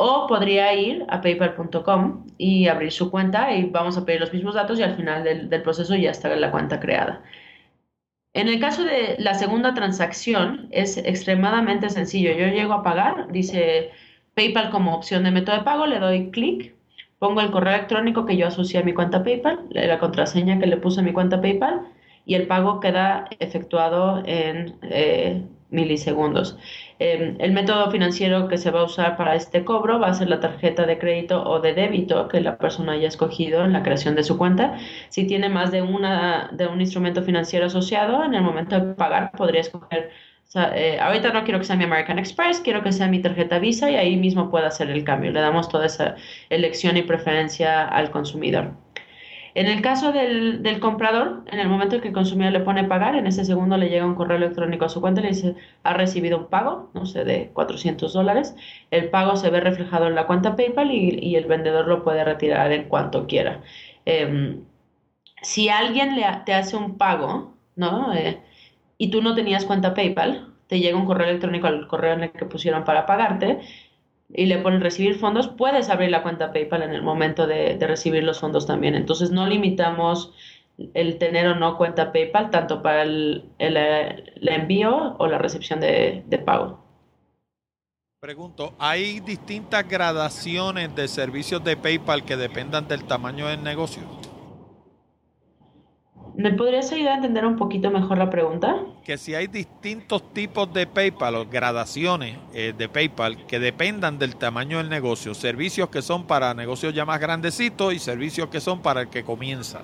o 0.00 0.26
podría 0.26 0.72
ir 0.74 1.04
a 1.08 1.20
paypal.com 1.20 2.24
y 2.38 2.68
abrir 2.68 2.90
su 2.90 3.10
cuenta 3.10 3.52
y 3.54 3.66
vamos 3.66 3.98
a 3.98 4.04
pedir 4.06 4.20
los 4.20 4.32
mismos 4.32 4.54
datos 4.54 4.78
y 4.78 4.82
al 4.82 4.96
final 4.96 5.24
del, 5.24 5.62
proceso 5.62 5.94
ya 5.94 6.10
está 6.10 6.34
la 6.34 6.50
cuenta 6.50 6.80
creada. 6.80 7.22
En 8.32 8.48
el 8.48 8.60
caso 8.60 8.84
de 8.84 9.16
la 9.18 9.34
segunda 9.34 9.74
transacción 9.74 10.68
es 10.70 10.96
extremadamente 10.96 11.90
sencillo. 11.90 12.32
Yo 12.32 12.46
llego 12.46 12.72
a 12.72 12.82
pagar, 12.82 13.30
dice 13.30 13.90
PayPal 14.34 14.70
como 14.70 14.94
opción 14.94 15.24
de 15.24 15.32
método 15.32 15.56
de 15.56 15.64
pago, 15.64 15.86
le 15.86 15.98
doy 15.98 16.30
clic, 16.30 16.74
pongo 17.18 17.42
el 17.42 17.50
correo 17.50 17.74
electrónico 17.74 18.24
que 18.24 18.38
yo 18.38 18.46
asocié 18.46 18.80
a 18.80 18.84
mi 18.84 18.94
cuenta 18.94 19.22
PayPal, 19.22 19.66
la 19.70 19.98
contraseña 19.98 20.58
que 20.58 20.66
le 20.66 20.78
puse 20.78 21.00
a 21.00 21.02
mi 21.02 21.12
cuenta 21.12 21.42
PayPal 21.42 21.82
y 22.24 22.36
el 22.36 22.46
pago 22.46 22.80
queda 22.80 23.26
efectuado 23.38 24.22
en 24.24 24.76
eh, 24.82 25.42
milisegundos. 25.68 26.56
Em, 27.02 27.36
el 27.40 27.52
método 27.52 27.90
financiero 27.90 28.46
que 28.46 28.58
se 28.58 28.70
va 28.70 28.80
a 28.80 28.84
usar 28.84 29.16
para 29.16 29.34
este 29.34 29.64
cobro 29.64 29.98
va 29.98 30.08
a 30.08 30.14
ser 30.14 30.28
la 30.28 30.38
tarjeta 30.38 30.84
de 30.84 30.98
crédito 30.98 31.42
o 31.42 31.58
de 31.58 31.72
débito 31.72 32.28
que 32.28 32.40
la 32.42 32.58
persona 32.58 32.92
haya 32.92 33.08
escogido 33.08 33.64
en 33.64 33.72
la 33.72 33.82
creación 33.82 34.14
de 34.14 34.22
su 34.22 34.36
cuenta. 34.36 34.78
Si 35.08 35.26
tiene 35.26 35.48
más 35.48 35.70
de, 35.72 35.80
una, 35.80 36.50
de 36.52 36.66
un 36.66 36.80
instrumento 36.80 37.22
financiero 37.22 37.66
asociado, 37.66 38.22
en 38.22 38.34
el 38.34 38.42
momento 38.42 38.78
de 38.78 38.94
pagar 38.94 39.32
podría 39.32 39.62
escoger 39.62 40.10
eh, 40.54 40.98
ahorita 41.00 41.32
no 41.32 41.44
quiero 41.44 41.60
que 41.60 41.64
sea 41.64 41.76
mi 41.76 41.84
American 41.84 42.18
Express, 42.18 42.60
quiero 42.60 42.82
que 42.82 42.92
sea 42.92 43.06
mi 43.06 43.20
tarjeta 43.22 43.58
Visa 43.60 43.88
y 43.90 43.94
ahí 43.96 44.16
mismo 44.16 44.50
pueda 44.50 44.66
hacer 44.66 44.90
el 44.90 45.04
cambio. 45.04 45.30
Le 45.30 45.40
damos 45.40 45.68
toda 45.68 45.86
esa 45.86 46.16
elección 46.48 46.96
y 46.96 47.02
preferencia 47.02 47.86
al 47.86 48.10
consumidor. 48.10 48.72
En 49.54 49.66
el 49.66 49.82
caso 49.82 50.12
del, 50.12 50.62
del, 50.62 50.80
comprador, 50.80 51.44
en 51.46 51.58
el 51.58 51.68
momento 51.68 51.96
en 51.96 52.02
que 52.02 52.08
el 52.08 52.14
consumidor 52.14 52.52
le 52.52 52.60
pone 52.60 52.84
pagar, 52.84 53.16
en 53.16 53.26
ese 53.26 53.44
segundo 53.44 53.76
le 53.76 53.88
llega 53.88 54.06
un 54.06 54.14
correo 54.14 54.36
electrónico 54.36 54.84
a 54.84 54.88
su 54.88 55.00
cuenta 55.00 55.20
y 55.20 55.24
le 55.24 55.30
dice, 55.30 55.54
ha 55.82 55.94
recibido 55.94 56.38
un 56.38 56.46
pago, 56.48 56.90
no 56.94 57.06
sé, 57.06 57.24
de 57.24 57.50
400 57.52 58.12
dólares. 58.12 58.54
El 58.90 59.10
pago 59.10 59.36
se 59.36 59.50
ve 59.50 59.60
reflejado 59.60 60.06
en 60.06 60.14
la 60.14 60.26
cuenta 60.26 60.56
PayPal 60.56 60.90
y, 60.92 61.18
y 61.20 61.36
el 61.36 61.46
vendedor 61.46 61.88
lo 61.88 62.04
puede 62.04 62.24
retirar 62.24 62.72
en 62.72 62.88
cuanto 62.88 63.26
quiera. 63.26 63.62
Eh, 64.06 64.60
si 65.42 65.68
alguien 65.68 66.16
le, 66.16 66.24
te 66.44 66.54
hace 66.54 66.76
un 66.76 66.98
pago, 66.98 67.54
¿no? 67.76 68.12
Eh, 68.14 68.40
y 68.98 69.10
tú 69.10 69.22
no 69.22 69.34
tenías 69.34 69.64
cuenta 69.64 69.94
PayPal, 69.94 70.54
te 70.66 70.78
llega 70.80 70.98
un 70.98 71.06
correo 71.06 71.28
electrónico 71.28 71.66
al 71.66 71.88
correo 71.88 72.14
en 72.14 72.24
el 72.24 72.32
que 72.32 72.44
pusieron 72.44 72.84
para 72.84 73.06
pagarte 73.06 73.60
y 74.32 74.46
le 74.46 74.58
ponen 74.58 74.80
recibir 74.80 75.18
fondos, 75.18 75.48
puedes 75.48 75.90
abrir 75.90 76.10
la 76.10 76.22
cuenta 76.22 76.52
PayPal 76.52 76.82
en 76.82 76.92
el 76.92 77.02
momento 77.02 77.46
de, 77.46 77.76
recibir 77.80 78.22
los 78.22 78.40
fondos 78.40 78.66
también. 78.66 78.94
Entonces 78.94 79.30
no 79.30 79.46
limitamos 79.46 80.32
el 80.94 81.18
tener 81.18 81.48
o 81.48 81.54
no 81.56 81.76
cuenta 81.76 82.12
PayPal 82.12 82.50
tanto 82.50 82.82
para 82.82 83.02
el, 83.02 83.50
envío 83.58 85.16
o 85.18 85.26
la 85.26 85.38
recepción 85.38 85.80
de, 85.80 86.22
de 86.26 86.38
pago. 86.38 86.84
Pregunto, 88.20 88.74
¿hay 88.78 89.20
distintas 89.20 89.88
gradaciones 89.88 90.94
de 90.94 91.08
servicios 91.08 91.64
de 91.64 91.76
PayPal 91.76 92.24
que 92.24 92.36
dependan 92.36 92.86
del 92.86 93.04
tamaño 93.04 93.48
del 93.48 93.62
negocio? 93.62 94.02
¿Me 96.36 96.52
podrías 96.52 96.90
ayudar 96.92 97.12
a 97.12 97.16
entender 97.16 97.44
un 97.44 97.56
poquito 97.56 97.90
mejor 97.90 98.18
la 98.18 98.30
pregunta? 98.30 98.76
Que 99.04 99.18
si 99.18 99.34
hay 99.34 99.46
distintos 99.46 100.32
tipos 100.32 100.72
de 100.72 100.86
PayPal 100.86 101.34
o 101.34 101.46
gradaciones 101.46 102.38
eh, 102.54 102.72
de 102.76 102.88
PayPal 102.88 103.46
que 103.46 103.58
dependan 103.58 104.18
del 104.18 104.36
tamaño 104.36 104.78
del 104.78 104.88
negocio, 104.88 105.34
servicios 105.34 105.88
que 105.90 106.02
son 106.02 106.26
para 106.26 106.54
negocios 106.54 106.94
ya 106.94 107.04
más 107.04 107.20
grandecitos 107.20 107.94
y 107.94 107.98
servicios 107.98 108.48
que 108.48 108.60
son 108.60 108.80
para 108.80 109.02
el 109.02 109.08
que 109.08 109.24
comienza. 109.24 109.82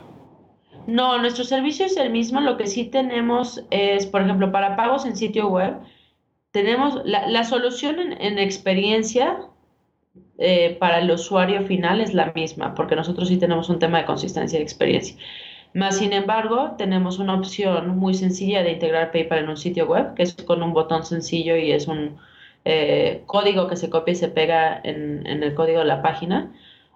No, 0.87 1.19
nuestro 1.19 1.45
servicio 1.45 1.87
es 1.87 1.97
el 1.97 2.11
mismo. 2.11 2.41
Lo 2.41 2.57
que 2.57 2.67
sí 2.67 2.85
tenemos 2.85 3.65
es, 3.71 4.07
por 4.07 4.23
ejemplo, 4.23 4.53
para 4.53 4.77
pagos 4.77 5.05
en 5.05 5.17
sitio 5.17 5.49
web, 5.49 5.75
tenemos 6.53 7.03
la, 7.05 7.45
solución 7.45 7.99
en, 7.99 8.39
experiencia 8.39 9.39
eh, 10.39 10.77
para 10.81 11.01
el 11.01 11.11
usuario 11.11 11.67
final 11.67 12.01
es 12.01 12.15
la 12.15 12.33
misma, 12.33 12.75
porque 12.75 12.97
nosotros 12.97 13.29
sí 13.29 13.37
tenemos 13.37 13.69
un 13.69 13.79
tema 13.79 13.99
de 13.99 14.07
consistencia 14.07 14.59
de 14.59 14.63
experiencia. 14.63 15.17
Más 15.77 15.99
sin 15.99 16.15
embargo, 16.15 16.75
tenemos 16.79 17.19
una 17.19 17.35
opción 17.35 17.99
muy 17.99 18.15
sencilla 18.15 18.63
de 18.63 18.73
integrar 18.73 19.13
PayPal 19.13 19.41
en 19.41 19.51
un 19.51 19.59
sitio 19.59 19.87
web, 19.87 20.15
que 20.15 20.23
es 20.23 20.33
con 20.33 20.63
un 20.63 20.73
botón 20.73 21.05
sencillo 21.05 21.55
y 21.55 21.71
es 21.71 21.87
un 21.87 22.17
eh, 22.65 23.25
código 23.27 23.69
que 23.69 23.77
se 23.77 23.91
copia 23.91 24.13
y 24.13 24.15
se 24.15 24.29
pega 24.29 24.81
en, 24.83 25.27
el 25.27 25.55
código 25.55 25.81
de 25.81 25.85
la 25.85 26.01
página. 26.01 26.51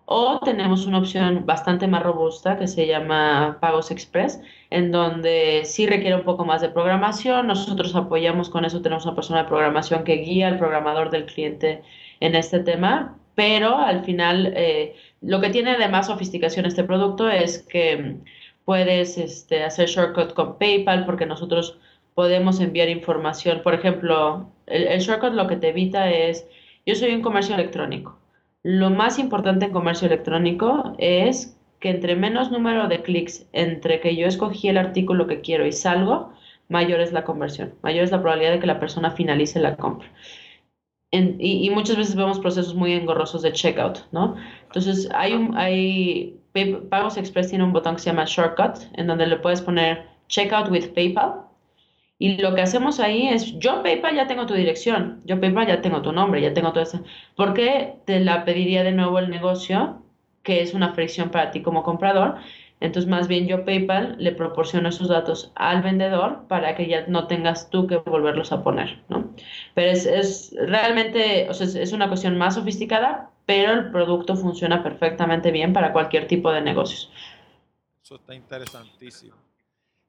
O 0.07 0.40
tenemos 0.43 0.87
una 0.87 0.97
opción 0.97 1.45
bastante 1.45 1.88
más 1.88 2.03
robusta 2.03 2.57
que 2.57 2.66
se 2.66 2.87
llama 2.87 3.59
Pagos 3.61 3.90
Express, 3.90 4.40
en 4.71 4.93
donde 4.93 5.61
sí 5.66 5.87
requiere 5.87 6.16
un 6.16 6.25
poco 6.25 6.47
más 6.47 6.62
de 6.62 6.71
programación. 6.71 7.49
Nosotros 7.49 7.95
apoyamos 7.95 8.49
con 8.49 8.64
eso, 8.64 8.81
tenemos 8.81 9.05
una 9.05 9.14
persona 9.14 9.43
de 9.43 9.49
programación 9.51 10.05
que 10.05 10.16
guía 10.16 10.49
al 10.49 10.57
programador 10.59 11.11
del 11.11 11.27
cliente 11.27 11.83
en 12.21 12.35
este 12.35 12.61
tema, 12.61 13.19
pero 13.35 13.77
al 13.77 14.05
final 14.05 14.55
eh, 14.57 14.97
lo 15.21 15.43
que 15.43 15.51
tiene 15.51 15.77
de 15.77 15.88
más 15.88 16.07
sofisticación 16.07 16.64
este 16.64 16.85
producto 16.85 17.29
es 17.29 17.59
que 17.59 18.16
puedes 18.64 19.18
este, 19.18 19.64
hacer 19.64 19.88
shortcut 19.88 20.33
con 20.35 20.59
PayPal 20.59 21.07
porque 21.07 21.27
nosotros 21.27 21.79
podemos 22.14 22.61
enviar 22.61 22.88
información. 22.88 23.62
Por 23.62 23.75
ejemplo, 23.75 24.51
el, 24.66 25.01
shortcut 25.01 25.33
lo 25.33 25.46
que 25.46 25.57
te 25.57 25.68
evita 25.68 26.11
es, 26.11 26.46
yo 26.87 26.94
soy 26.94 27.14
un 27.14 27.23
comercio 27.23 27.55
electrónico. 27.55 28.18
Lo 28.62 28.90
más 28.90 29.18
importante 29.18 29.66
en 29.66 29.73
comercio 29.73 30.07
electrónico 30.07 30.94
es 30.99 31.57
que 31.81 31.90
entre 31.90 32.14
menos 32.16 32.51
número 32.51 32.88
de 32.88 33.03
clics 33.03 33.46
entre 33.53 34.01
que 34.01 34.16
yo 34.16 34.27
escogí 34.27 34.68
el 34.68 34.79
artículo 34.79 35.27
que 35.27 35.40
quiero 35.40 35.66
y 35.66 35.73
salgo, 35.73 36.33
mayor 36.68 37.01
es 37.01 37.12
la 37.12 37.25
conversión, 37.25 37.75
mayor 37.83 38.05
es 38.05 38.11
la 38.11 38.20
probabilidad 38.20 38.53
de 38.53 38.61
que 38.61 38.66
la 38.66 38.81
persona 38.81 39.11
finalice 39.11 39.61
la 39.61 39.77
compra. 39.77 40.09
y, 41.11 41.66
y, 41.66 41.70
muchas 41.70 41.96
veces 41.96 42.14
vemos 42.14 42.38
procesos 42.38 42.75
muy 42.75 42.92
engorrosos 42.92 43.42
de 43.42 43.53
checkout, 43.53 44.07
¿no? 44.12 44.37
Entonces, 44.66 45.09
hay, 45.12 45.33
un, 45.33 45.57
hay 45.57 46.39
Pagos 46.89 47.17
Express 47.17 47.49
tiene 47.49 47.65
un 47.65 47.73
botón 47.73 47.95
que 47.95 48.03
se 48.03 48.11
llama 48.11 48.25
Shortcut, 48.27 48.79
en 48.95 49.07
donde 49.07 49.27
le 49.27 49.37
puedes 49.37 49.63
poner 49.63 50.07
Checkout 50.29 50.71
with 50.71 50.93
PayPal. 50.95 51.43
Y 52.19 52.37
lo 52.37 52.55
que 52.55 52.61
hacemos 52.61 53.01
ahí 53.01 53.29
es, 53.29 53.59
yo 53.59 53.83
PayPal 53.83 54.15
ya 54.15 54.27
tengo 54.27 54.47
tu 54.47 54.55
dirección, 54.55 55.23
yo 55.25 55.41
PayPal 55.41 55.67
ya 55.67 55.81
tengo 55.81 56.03
tu 56.03 56.13
nombre, 56.13 56.43
ya 56.43 56.53
tengo 56.53 56.73
todo 56.73 56.83
eso. 56.83 57.03
¿Por 57.35 57.55
qué 57.55 57.95
te 58.05 58.21
la 58.21 58.45
pediría 58.45 58.83
de 58.83 58.93
nuevo 58.93 59.19
el 59.19 59.31
negocio, 59.31 60.03
que 60.43 60.61
es 60.61 60.75
una 60.75 60.93
fricción 60.93 61.31
para 61.31 61.51
ti 61.51 61.63
como 61.63 61.83
comprador? 61.83 62.37
Entonces, 62.81 63.11
más 63.11 63.29
bien 63.29 63.47
yo 63.47 63.65
PayPal 63.65 64.17
le 64.19 64.33
proporciono 64.33 64.89
esos 64.89 65.09
datos 65.09 65.53
al 65.55 65.83
vendedor 65.83 66.47
para 66.49 66.75
que 66.75 66.89
ya 66.89 67.07
no 67.07 67.27
tengas 67.27 67.69
tú 67.71 67.87
que 67.87 67.99
volverlos 67.99 68.53
a 68.53 68.63
poner, 68.63 69.03
¿no? 69.09 69.31
Pero 69.75 69.91
es, 69.91 70.07
es 70.07 70.57
realmente, 70.59 71.47
o 71.51 71.55
sea, 71.55 71.67
es, 71.83 71.93
una 71.93 72.09
cuestión 72.09 72.39
más 72.39 72.55
sofisticada, 72.55 73.31
pero 73.51 73.73
el 73.73 73.91
producto 73.91 74.37
funciona 74.37 74.81
perfectamente 74.81 75.51
bien 75.51 75.73
para 75.73 75.93
cualquier 75.93 76.29
tipo 76.29 76.53
de 76.53 76.61
negocios. 76.61 77.11
Eso 78.01 78.15
está 78.15 78.33
interesantísimo. 78.33 79.35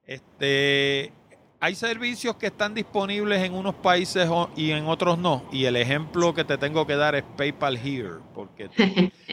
Este, 0.05 1.11
hay 1.59 1.73
servicios 1.73 2.35
que 2.35 2.45
están 2.45 2.75
disponibles 2.75 3.41
en 3.41 3.55
unos 3.55 3.73
países 3.73 4.29
y 4.55 4.69
en 4.69 4.85
otros 4.85 5.17
no. 5.17 5.49
Y 5.51 5.65
el 5.65 5.75
ejemplo 5.75 6.35
que 6.35 6.43
te 6.43 6.59
tengo 6.59 6.85
que 6.85 6.95
dar 6.95 7.15
es 7.15 7.23
PayPal 7.35 7.77
Here, 7.77 8.19
porque 8.35 8.69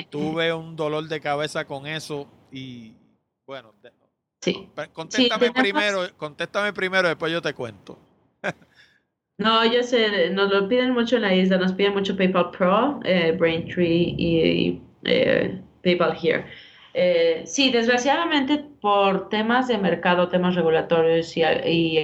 tuve 0.09 0.53
un 0.55 0.75
dolor 0.75 1.07
de 1.07 1.21
cabeza 1.21 1.67
con 1.67 1.87
eso 1.87 2.27
y 2.51 2.95
bueno, 3.47 3.75
sí. 4.41 4.71
contéstame 4.95 5.53
primero, 5.53 6.17
contéstame 6.17 6.73
primero, 6.73 7.09
después 7.09 7.31
yo 7.31 7.43
te 7.43 7.53
cuento. 7.53 7.99
No, 9.39 9.65
yo 9.65 9.83
sé, 9.85 10.31
nos 10.31 10.51
lo 10.51 10.69
piden 10.69 10.93
mucho 10.93 11.17
en 11.17 11.23
la 11.23 11.35
isla, 11.35 11.59
nos 11.59 11.73
piden 11.73 11.95
mucho 11.95 12.17
PayPal 12.17 12.51
Pro, 12.51 13.01
eh, 13.05 13.33
Braintree 13.39 14.15
y 14.19 14.83
eh, 15.05 15.61
PayPal 15.83 16.17
Here. 16.21 16.45
Eh, 16.95 17.43
sí, 17.47 17.71
desgraciadamente 17.71 18.59
por 18.81 19.29
temas 19.29 19.69
de 19.69 19.79
mercado, 19.79 20.29
temas 20.29 20.57
regulatorios 20.57 21.37
y, 21.37 21.45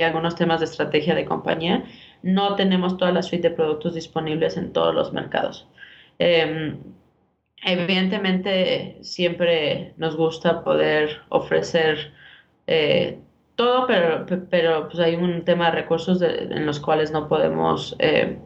algunos 0.00 0.36
temas 0.36 0.60
de 0.60 0.66
estrategia 0.66 1.16
de 1.16 1.24
compañía, 1.24 1.84
no 2.22 2.54
tenemos 2.54 2.96
toda 2.96 3.10
la 3.10 3.22
suite 3.22 3.48
de 3.48 3.54
productos 3.56 3.94
disponibles 3.94 4.56
en 4.56 4.72
todos 4.72 4.94
los 4.94 5.12
mercados. 5.12 5.66
Em, 6.20 6.78
evidentemente, 7.64 8.98
siempre 9.02 9.94
nos 9.96 10.16
gusta 10.16 10.62
poder 10.62 11.22
ofrecer 11.30 12.12
eh, 12.68 13.18
todo, 13.56 13.86
pero, 13.86 14.26
pero 14.50 14.88
pues 14.88 14.98
hay 15.00 15.14
un 15.14 15.44
tema 15.44 15.66
de 15.66 15.72
recursos 15.72 16.20
en 16.22 16.66
los 16.66 16.80
cuales 16.80 17.12
no 17.12 17.28
podemos, 17.28 17.96
eh, 17.98 18.38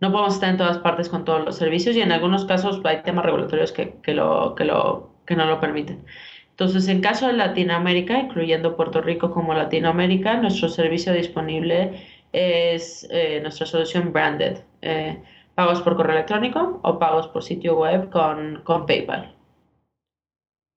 no 0.00 0.12
podemos 0.12 0.34
estar 0.34 0.50
en 0.50 0.56
todas 0.56 0.78
partes 0.78 1.08
con 1.08 1.24
todos 1.24 1.44
los 1.44 1.56
servicios 1.56 1.96
y 1.96 2.00
en 2.00 2.12
algunos 2.12 2.44
casos 2.44 2.80
hay 2.84 3.02
temas 3.02 3.24
regulatorios 3.24 3.72
que, 3.72 3.94
que, 4.02 4.14
lo, 4.14 4.54
que, 4.54 4.64
lo, 4.64 5.10
que 5.26 5.36
no 5.36 5.46
lo 5.46 5.60
permiten. 5.60 6.04
Entonces, 6.50 6.88
en 6.88 7.02
caso 7.02 7.26
de 7.26 7.34
Latinoamérica, 7.34 8.18
incluyendo 8.18 8.76
Puerto 8.76 9.02
Rico 9.02 9.30
como 9.30 9.52
Latinoamérica, 9.52 10.38
nuestro 10.38 10.68
servicio 10.70 11.12
disponible 11.12 12.06
es 12.32 13.06
eh, 13.10 13.40
nuestra 13.42 13.66
solución 13.66 14.12
branded, 14.12 14.58
eh, 14.82 15.22
pagos 15.54 15.82
por 15.82 15.96
correo 15.96 16.14
electrónico 16.16 16.80
o 16.82 16.98
pagos 16.98 17.28
por 17.28 17.42
sitio 17.42 17.76
web 17.78 18.10
con, 18.10 18.62
con 18.64 18.86
PayPal. 18.86 19.35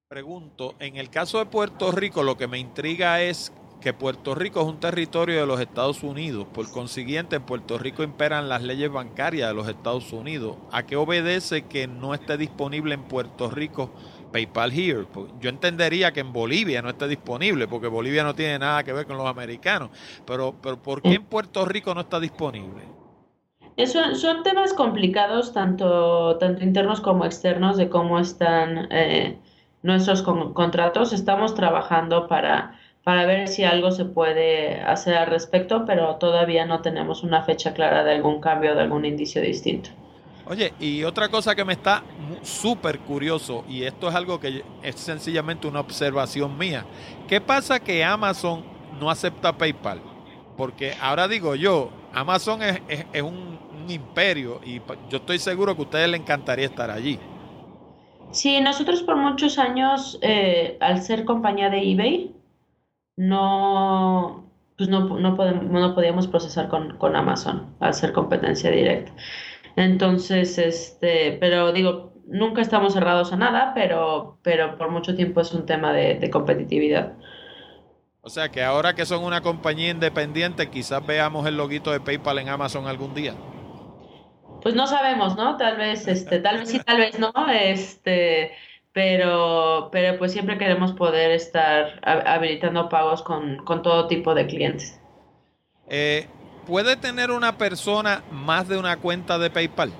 Pregunto, 0.09 0.73
en 0.79 0.95
el 0.95 1.11
caso 1.11 1.37
de 1.37 1.45
Puerto 1.45 1.91
Rico, 1.91 2.23
lo 2.23 2.35
que 2.35 2.47
me 2.47 2.57
intriga 2.57 3.21
es 3.21 3.53
que 3.79 3.93
Puerto 3.93 4.33
Rico 4.33 4.59
es 4.59 4.65
un 4.65 4.79
territorio 4.79 5.39
de 5.39 5.45
los 5.45 5.61
Estados 5.61 6.01
Unidos. 6.01 6.47
Por 6.51 6.71
consiguiente, 6.71 7.35
en 7.35 7.43
Puerto 7.43 7.77
Rico 7.77 8.01
imperan 8.01 8.49
las 8.49 8.63
leyes 8.63 8.91
bancarias 8.91 9.49
de 9.49 9.53
los 9.53 9.69
Estados 9.69 10.11
Unidos. 10.11 10.57
¿A 10.71 10.81
qué 10.87 10.95
obedece 10.95 11.67
que 11.67 11.85
no 11.85 12.15
esté 12.15 12.37
disponible 12.37 12.95
en 12.95 13.03
Puerto 13.03 13.51
Rico 13.51 13.91
PayPal 14.31 14.71
Here? 14.73 15.05
Pues, 15.13 15.27
yo 15.39 15.51
entendería 15.51 16.11
que 16.11 16.21
en 16.21 16.33
Bolivia 16.33 16.81
no 16.81 16.89
esté 16.89 17.07
disponible, 17.07 17.67
porque 17.67 17.85
Bolivia 17.87 18.23
no 18.23 18.33
tiene 18.33 18.57
nada 18.57 18.83
que 18.83 18.93
ver 18.93 19.05
con 19.05 19.15
los 19.15 19.27
americanos. 19.27 19.91
Pero, 20.25 20.55
pero 20.59 20.81
¿por 20.81 21.03
qué 21.03 21.13
en 21.13 21.25
Puerto 21.25 21.65
Rico 21.65 21.93
no 21.93 22.01
está 22.01 22.19
disponible? 22.19 22.81
Son, 23.85 24.15
son 24.15 24.41
temas 24.41 24.73
complicados, 24.73 25.53
tanto, 25.53 26.35
tanto 26.39 26.63
internos 26.63 26.99
como 26.99 27.25
externos, 27.25 27.77
de 27.77 27.89
cómo 27.89 28.17
están 28.17 28.87
eh, 28.91 29.37
nuestros 29.83 30.21
contratos. 30.21 31.13
Estamos 31.13 31.55
trabajando 31.55 32.27
para 32.27 32.79
para 33.03 33.25
ver 33.25 33.47
si 33.47 33.63
algo 33.63 33.91
se 33.91 34.05
puede 34.05 34.81
hacer 34.81 35.15
al 35.15 35.27
respecto, 35.27 35.83
pero 35.85 36.17
todavía 36.17 36.65
no 36.65 36.81
tenemos 36.81 37.23
una 37.23 37.41
fecha 37.41 37.73
clara 37.73 38.03
de 38.03 38.13
algún 38.13 38.39
cambio, 38.39 38.75
de 38.75 38.81
algún 38.81 39.03
indicio 39.03 39.41
distinto. 39.41 39.89
Oye, 40.45 40.73
y 40.79 41.03
otra 41.03 41.29
cosa 41.29 41.55
que 41.55 41.63
me 41.63 41.73
está 41.73 42.03
súper 42.41 42.99
curioso, 42.99 43.63
y 43.67 43.83
esto 43.83 44.09
es 44.09 44.15
algo 44.15 44.39
que 44.39 44.63
es 44.83 44.95
sencillamente 44.95 45.67
una 45.67 45.79
observación 45.79 46.57
mía, 46.57 46.85
¿qué 47.27 47.39
pasa 47.39 47.79
que 47.79 48.03
Amazon 48.03 48.63
no 48.99 49.09
acepta 49.09 49.57
PayPal? 49.57 50.01
Porque 50.57 50.93
ahora 51.01 51.27
digo 51.27 51.55
yo, 51.55 51.91
Amazon 52.13 52.61
es, 52.61 52.81
es, 53.11 53.21
un, 53.21 53.57
imperio 53.87 54.61
y 54.63 54.79
yo 55.09 55.17
estoy 55.17 55.39
seguro 55.39 55.73
que 55.73 55.81
a 55.81 55.85
ustedes 55.85 56.09
les 56.09 56.19
encantaría 56.19 56.67
estar 56.67 56.91
allí. 56.91 57.17
Sí, 58.31 58.61
nosotros 58.61 59.01
por 59.03 59.15
muchos 59.15 59.57
años, 59.57 60.19
eh, 60.21 60.77
al 60.81 61.01
ser 61.01 61.25
compañía 61.25 61.69
de 61.69 61.91
eBay, 61.91 62.35
no, 63.17 64.49
pues 64.77 64.89
no, 64.89 65.19
no, 65.19 65.35
podemos, 65.35 65.63
no 65.65 65.95
podíamos 65.95 66.27
procesar 66.27 66.69
con, 66.69 66.97
con, 66.97 67.15
Amazon 67.15 67.75
al 67.79 67.93
ser 67.93 68.13
competencia 68.13 68.71
directa. 68.71 69.11
Entonces, 69.75 70.57
este, 70.57 71.37
pero 71.39 71.71
digo, 71.71 72.13
nunca 72.27 72.61
estamos 72.61 72.93
cerrados 72.93 73.33
a 73.33 73.37
nada, 73.37 73.73
pero, 73.73 74.37
pero 74.43 74.77
por 74.77 74.91
mucho 74.91 75.15
tiempo 75.15 75.41
es 75.41 75.53
un 75.53 75.65
tema 75.65 75.91
de, 75.91 76.15
de 76.15 76.29
competitividad. 76.29 77.13
O 78.21 78.29
sea 78.29 78.49
que 78.49 78.63
ahora 78.63 78.93
que 78.93 79.05
son 79.05 79.23
una 79.23 79.41
compañía 79.41 79.89
independiente, 79.89 80.69
quizás 80.69 81.05
veamos 81.05 81.47
el 81.47 81.57
loguito 81.57 81.91
de 81.91 81.99
PayPal 81.99 82.39
en 82.39 82.49
Amazon 82.49 82.87
algún 82.87 83.13
día. 83.13 83.33
Pues 84.61 84.75
no 84.75 84.87
sabemos, 84.87 85.35
¿no? 85.35 85.57
Tal 85.57 85.77
vez, 85.77 86.07
este, 86.07 86.39
tal 86.39 86.59
vez 86.59 86.69
sí, 86.69 86.79
tal 86.79 86.97
vez 86.97 87.17
no. 87.17 87.31
Este, 87.51 88.51
pero, 88.93 89.89
pero 89.91 90.17
pues 90.17 90.31
siempre 90.31 90.57
queremos 90.57 90.93
poder 90.93 91.31
estar 91.31 91.99
habilitando 92.03 92.89
pagos 92.89 93.23
con, 93.23 93.57
con 93.65 93.81
todo 93.81 94.07
tipo 94.07 94.33
de 94.35 94.47
clientes. 94.47 94.99
Eh, 95.87 96.27
¿Puede 96.67 96.95
tener 96.95 97.31
una 97.31 97.57
persona 97.57 98.23
más 98.31 98.67
de 98.67 98.77
una 98.77 98.97
cuenta 98.97 99.39
de 99.39 99.49
PayPal? 99.49 99.91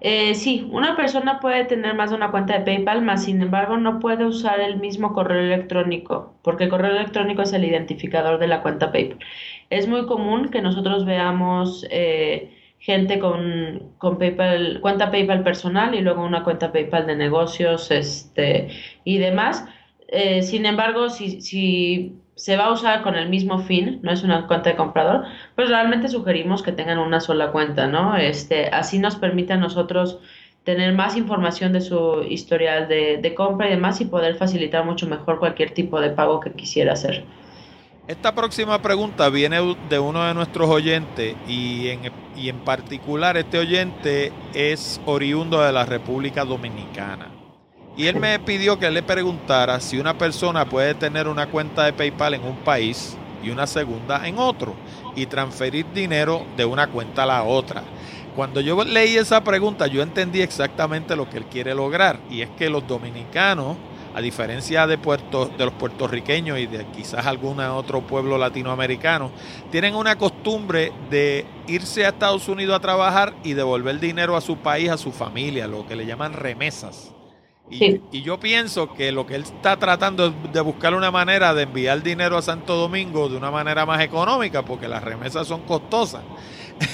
Eh, 0.00 0.34
sí, 0.34 0.68
una 0.72 0.96
persona 0.96 1.38
puede 1.38 1.64
tener 1.64 1.94
más 1.94 2.10
de 2.10 2.16
una 2.16 2.32
cuenta 2.32 2.58
de 2.58 2.64
PayPal, 2.64 3.02
más 3.02 3.24
sin 3.24 3.40
embargo 3.40 3.76
no 3.76 4.00
puede 4.00 4.24
usar 4.24 4.58
el 4.58 4.80
mismo 4.80 5.12
correo 5.12 5.38
electrónico, 5.40 6.34
porque 6.42 6.64
el 6.64 6.70
correo 6.70 6.90
electrónico 6.90 7.42
es 7.42 7.52
el 7.52 7.64
identificador 7.64 8.40
de 8.40 8.48
la 8.48 8.62
cuenta 8.62 8.90
PayPal. 8.90 9.20
Es 9.70 9.86
muy 9.86 10.06
común 10.06 10.48
que 10.48 10.60
nosotros 10.60 11.04
veamos 11.04 11.86
eh, 11.88 12.50
gente 12.82 13.20
con, 13.20 13.92
con 13.98 14.18
PayPal, 14.18 14.80
cuenta 14.80 15.12
PayPal 15.12 15.44
personal 15.44 15.94
y 15.94 16.00
luego 16.00 16.24
una 16.24 16.42
cuenta 16.42 16.72
PayPal 16.72 17.06
de 17.06 17.14
negocios 17.14 17.92
este, 17.92 18.70
y 19.04 19.18
demás. 19.18 19.64
Eh, 20.08 20.42
sin 20.42 20.66
embargo, 20.66 21.08
si, 21.08 21.40
si 21.40 22.16
se 22.34 22.56
va 22.56 22.64
a 22.66 22.72
usar 22.72 23.02
con 23.02 23.14
el 23.14 23.28
mismo 23.28 23.60
fin, 23.60 24.00
no 24.02 24.10
es 24.10 24.24
una 24.24 24.48
cuenta 24.48 24.70
de 24.70 24.76
comprador, 24.76 25.24
pues 25.54 25.68
realmente 25.68 26.08
sugerimos 26.08 26.64
que 26.64 26.72
tengan 26.72 26.98
una 26.98 27.20
sola 27.20 27.52
cuenta, 27.52 27.86
¿no? 27.86 28.16
Este, 28.16 28.66
así 28.66 28.98
nos 28.98 29.14
permite 29.14 29.52
a 29.52 29.58
nosotros 29.58 30.18
tener 30.64 30.92
más 30.92 31.16
información 31.16 31.72
de 31.72 31.82
su 31.82 32.24
historial 32.28 32.88
de, 32.88 33.18
de 33.18 33.34
compra 33.34 33.68
y 33.68 33.70
demás 33.70 34.00
y 34.00 34.06
poder 34.06 34.34
facilitar 34.34 34.84
mucho 34.84 35.06
mejor 35.06 35.38
cualquier 35.38 35.70
tipo 35.70 36.00
de 36.00 36.10
pago 36.10 36.40
que 36.40 36.52
quisiera 36.52 36.94
hacer. 36.94 37.24
Esta 38.08 38.34
próxima 38.34 38.82
pregunta 38.82 39.28
viene 39.28 39.76
de 39.88 39.98
uno 40.00 40.24
de 40.24 40.34
nuestros 40.34 40.68
oyentes 40.68 41.36
y 41.46 41.86
en, 41.86 42.10
y 42.34 42.48
en 42.48 42.58
particular 42.64 43.36
este 43.36 43.60
oyente 43.60 44.32
es 44.54 45.00
oriundo 45.06 45.62
de 45.62 45.70
la 45.70 45.86
República 45.86 46.44
Dominicana. 46.44 47.30
Y 47.96 48.08
él 48.08 48.16
me 48.16 48.40
pidió 48.40 48.76
que 48.76 48.90
le 48.90 49.04
preguntara 49.04 49.78
si 49.78 50.00
una 50.00 50.18
persona 50.18 50.68
puede 50.68 50.94
tener 50.94 51.28
una 51.28 51.46
cuenta 51.46 51.84
de 51.84 51.92
PayPal 51.92 52.34
en 52.34 52.44
un 52.44 52.56
país 52.56 53.16
y 53.40 53.50
una 53.50 53.68
segunda 53.68 54.26
en 54.26 54.36
otro 54.36 54.74
y 55.14 55.26
transferir 55.26 55.86
dinero 55.94 56.44
de 56.56 56.64
una 56.64 56.88
cuenta 56.88 57.22
a 57.22 57.26
la 57.26 57.44
otra. 57.44 57.84
Cuando 58.34 58.60
yo 58.60 58.82
leí 58.82 59.16
esa 59.16 59.44
pregunta 59.44 59.86
yo 59.86 60.02
entendí 60.02 60.40
exactamente 60.40 61.14
lo 61.14 61.30
que 61.30 61.36
él 61.36 61.44
quiere 61.44 61.72
lograr 61.72 62.18
y 62.28 62.40
es 62.40 62.50
que 62.50 62.68
los 62.68 62.84
dominicanos 62.84 63.76
a 64.14 64.20
diferencia 64.20 64.86
de, 64.86 64.98
Puerto, 64.98 65.50
de 65.56 65.64
los 65.64 65.74
puertorriqueños 65.74 66.58
y 66.58 66.66
de 66.66 66.84
quizás 66.86 67.26
algún 67.26 67.60
otro 67.60 68.02
pueblo 68.02 68.38
latinoamericano, 68.38 69.30
tienen 69.70 69.94
una 69.94 70.16
costumbre 70.16 70.92
de 71.10 71.46
irse 71.66 72.04
a 72.04 72.10
Estados 72.10 72.48
Unidos 72.48 72.76
a 72.76 72.80
trabajar 72.80 73.34
y 73.42 73.54
devolver 73.54 73.98
dinero 74.00 74.36
a 74.36 74.40
su 74.40 74.58
país, 74.58 74.90
a 74.90 74.98
su 74.98 75.12
familia, 75.12 75.66
lo 75.66 75.86
que 75.86 75.96
le 75.96 76.06
llaman 76.06 76.32
remesas. 76.34 77.12
Y, 77.70 78.02
y, 78.10 78.22
yo 78.22 78.38
pienso 78.38 78.92
que 78.92 79.12
lo 79.12 79.24
que 79.24 79.34
él 79.34 79.44
está 79.44 79.78
tratando 79.78 80.26
es 80.26 80.52
de 80.52 80.60
buscar 80.60 80.94
una 80.94 81.10
manera 81.10 81.54
de 81.54 81.62
enviar 81.62 82.02
dinero 82.02 82.36
a 82.36 82.42
Santo 82.42 82.76
Domingo 82.76 83.30
de 83.30 83.36
una 83.38 83.50
manera 83.50 83.86
más 83.86 84.02
económica, 84.02 84.62
porque 84.62 84.88
las 84.88 85.02
remesas 85.02 85.46
son 85.46 85.62
costosas. 85.62 86.22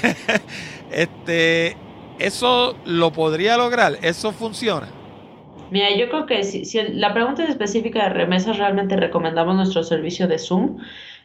este, 0.92 1.76
eso 2.18 2.76
lo 2.84 3.12
podría 3.12 3.56
lograr, 3.56 3.98
eso 4.02 4.32
funciona. 4.32 4.88
Mira, 5.70 5.94
yo 5.96 6.08
creo 6.08 6.26
que 6.26 6.44
si, 6.44 6.64
si, 6.64 6.82
la 6.94 7.12
pregunta 7.12 7.44
es 7.44 7.50
específica 7.50 8.04
de 8.04 8.10
remesas, 8.10 8.58
realmente 8.58 8.96
recomendamos 8.96 9.56
nuestro 9.56 9.82
servicio 9.82 10.26
de 10.28 10.38
Zoom, 10.38 10.78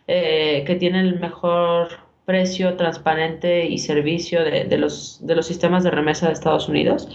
eh, 0.08 0.64
que 0.66 0.76
tiene 0.76 1.00
el 1.02 1.20
mejor 1.20 1.90
precio 2.26 2.76
transparente 2.76 3.66
y 3.68 3.78
servicio 3.78 4.44
de, 4.44 4.66
de, 4.66 4.78
los, 4.78 5.26
de 5.26 5.36
los 5.36 5.46
sistemas 5.46 5.84
de 5.84 5.92
remesa 5.92 6.28
de 6.28 6.34
Estados 6.34 6.68
Unidos. 6.70 7.08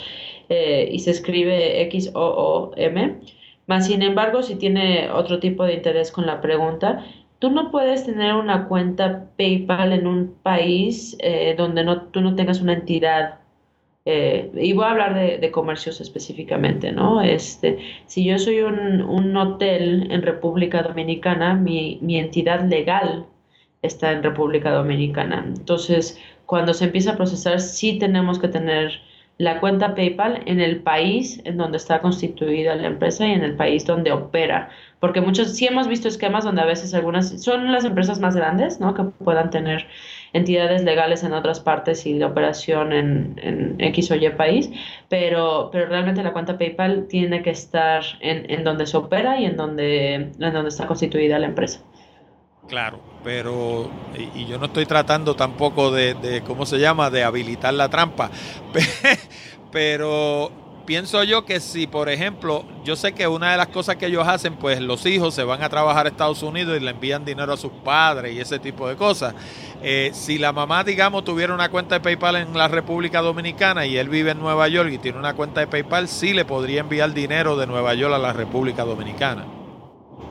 Eh, 0.48 0.88
y 0.92 1.00
se 1.00 1.10
escribe 1.10 1.82
X-O-O-M. 1.82 3.20
Más 3.66 3.86
sin 3.86 4.02
embargo, 4.02 4.42
si 4.42 4.56
tiene 4.56 5.10
otro 5.10 5.40
tipo 5.40 5.64
de 5.64 5.74
interés 5.74 6.10
con 6.10 6.26
la 6.26 6.40
pregunta, 6.40 7.04
tú 7.38 7.50
no 7.50 7.70
puedes 7.70 8.04
tener 8.06 8.34
una 8.34 8.66
cuenta 8.66 9.30
PayPal 9.36 9.92
en 9.92 10.06
un 10.06 10.34
país 10.42 11.16
eh, 11.20 11.54
donde 11.56 11.84
no, 11.84 12.02
tú 12.06 12.20
no 12.22 12.34
tengas 12.34 12.62
una 12.62 12.72
entidad 12.72 13.40
eh, 14.10 14.50
y 14.54 14.72
voy 14.72 14.86
a 14.86 14.90
hablar 14.92 15.14
de, 15.14 15.50
comercios 15.50 16.00
específicamente, 16.00 16.92
¿no? 16.92 17.20
Este, 17.20 17.78
si 18.06 18.24
yo 18.24 18.38
soy 18.38 18.62
un, 18.62 19.36
hotel 19.36 20.08
en 20.10 20.22
República 20.22 20.82
Dominicana, 20.82 21.52
mi, 21.54 21.98
mi, 22.00 22.18
entidad 22.18 22.64
legal 22.64 23.26
está 23.82 24.12
en 24.12 24.22
República 24.22 24.70
Dominicana. 24.72 25.44
Entonces, 25.46 26.18
cuando 26.46 26.72
se 26.72 26.86
empieza 26.86 27.12
a 27.12 27.16
procesar, 27.16 27.60
sí 27.60 27.98
tenemos 27.98 28.38
que 28.38 28.48
tener 28.48 28.98
la 29.36 29.60
cuenta 29.60 29.94
PayPal 29.94 30.42
en 30.46 30.60
el 30.60 30.80
país 30.80 31.42
en 31.44 31.58
donde 31.58 31.76
está 31.76 32.00
constituida 32.00 32.76
la 32.76 32.86
empresa 32.86 33.26
y 33.26 33.32
en 33.32 33.44
el 33.44 33.56
país 33.56 33.84
donde 33.84 34.10
opera. 34.10 34.70
Porque 35.00 35.20
muchos, 35.20 35.54
sí 35.54 35.66
hemos 35.66 35.86
visto 35.86 36.08
esquemas 36.08 36.44
donde 36.44 36.62
a 36.62 36.66
veces 36.66 36.94
algunas, 36.94 37.42
son 37.42 37.70
las 37.70 37.84
empresas 37.84 38.20
más 38.20 38.34
grandes, 38.34 38.80
¿no? 38.80 38.94
Que 38.94 39.04
puedan 39.04 39.50
tener 39.50 39.86
entidades 40.32 40.82
legales 40.82 41.22
en 41.22 41.32
otras 41.32 41.60
partes 41.60 42.06
y 42.06 42.18
de 42.18 42.24
operación 42.24 42.92
en, 42.92 43.40
en 43.42 43.76
X 43.78 44.10
o 44.10 44.14
Y 44.14 44.28
país, 44.30 44.70
pero, 45.08 45.70
pero 45.72 45.86
realmente 45.86 46.22
la 46.22 46.32
cuenta 46.32 46.58
PayPal 46.58 47.06
tiene 47.08 47.42
que 47.42 47.50
estar 47.50 48.02
en, 48.20 48.50
en 48.50 48.64
donde 48.64 48.86
se 48.86 48.96
opera 48.96 49.40
y 49.40 49.46
en 49.46 49.56
donde, 49.56 50.14
en 50.14 50.32
donde 50.38 50.68
está 50.68 50.86
constituida 50.86 51.38
la 51.38 51.46
empresa. 51.46 51.80
Claro, 52.68 53.00
pero 53.24 53.90
y, 54.34 54.44
yo 54.44 54.58
no 54.58 54.66
estoy 54.66 54.84
tratando 54.84 55.34
tampoco 55.34 55.90
de, 55.90 56.14
de, 56.14 56.42
¿cómo 56.42 56.66
se 56.66 56.78
llama?, 56.78 57.08
de 57.08 57.24
habilitar 57.24 57.72
la 57.72 57.88
trampa, 57.88 58.30
pero 59.72 60.67
pienso 60.88 61.22
yo 61.22 61.44
que 61.44 61.60
si, 61.60 61.86
por 61.86 62.08
ejemplo, 62.08 62.64
yo 62.82 62.96
sé 62.96 63.12
que 63.12 63.28
una 63.28 63.50
de 63.50 63.58
las 63.58 63.66
cosas 63.66 63.96
que 63.96 64.06
ellos 64.06 64.26
hacen, 64.26 64.54
pues 64.54 64.80
los 64.80 65.04
hijos 65.04 65.34
se 65.34 65.44
van 65.44 65.62
a 65.62 65.68
trabajar 65.68 66.06
a 66.06 66.08
Estados 66.08 66.42
Unidos 66.42 66.78
y 66.78 66.82
le 66.82 66.92
envían 66.92 67.26
dinero 67.26 67.52
a 67.52 67.58
sus 67.58 67.70
padres 67.84 68.34
y 68.34 68.40
ese 68.40 68.58
tipo 68.58 68.88
de 68.88 68.96
cosas. 68.96 69.34
Eh, 69.82 70.08
si 70.14 70.38
la 70.38 70.50
mamá, 70.50 70.84
digamos, 70.84 71.24
tuviera 71.24 71.52
una 71.52 71.68
cuenta 71.68 71.96
de 71.96 72.00
PayPal 72.00 72.36
en 72.36 72.56
la 72.56 72.68
República 72.68 73.20
Dominicana 73.20 73.84
y 73.84 73.98
él 73.98 74.08
vive 74.08 74.30
en 74.30 74.38
Nueva 74.38 74.66
York 74.68 74.88
y 74.90 74.96
tiene 74.96 75.18
una 75.18 75.34
cuenta 75.34 75.60
de 75.60 75.66
PayPal, 75.66 76.08
sí 76.08 76.32
le 76.32 76.46
podría 76.46 76.80
enviar 76.80 77.12
dinero 77.12 77.54
de 77.58 77.66
Nueva 77.66 77.92
York 77.92 78.14
a 78.14 78.18
la 78.18 78.32
República 78.32 78.86
Dominicana. 78.86 79.44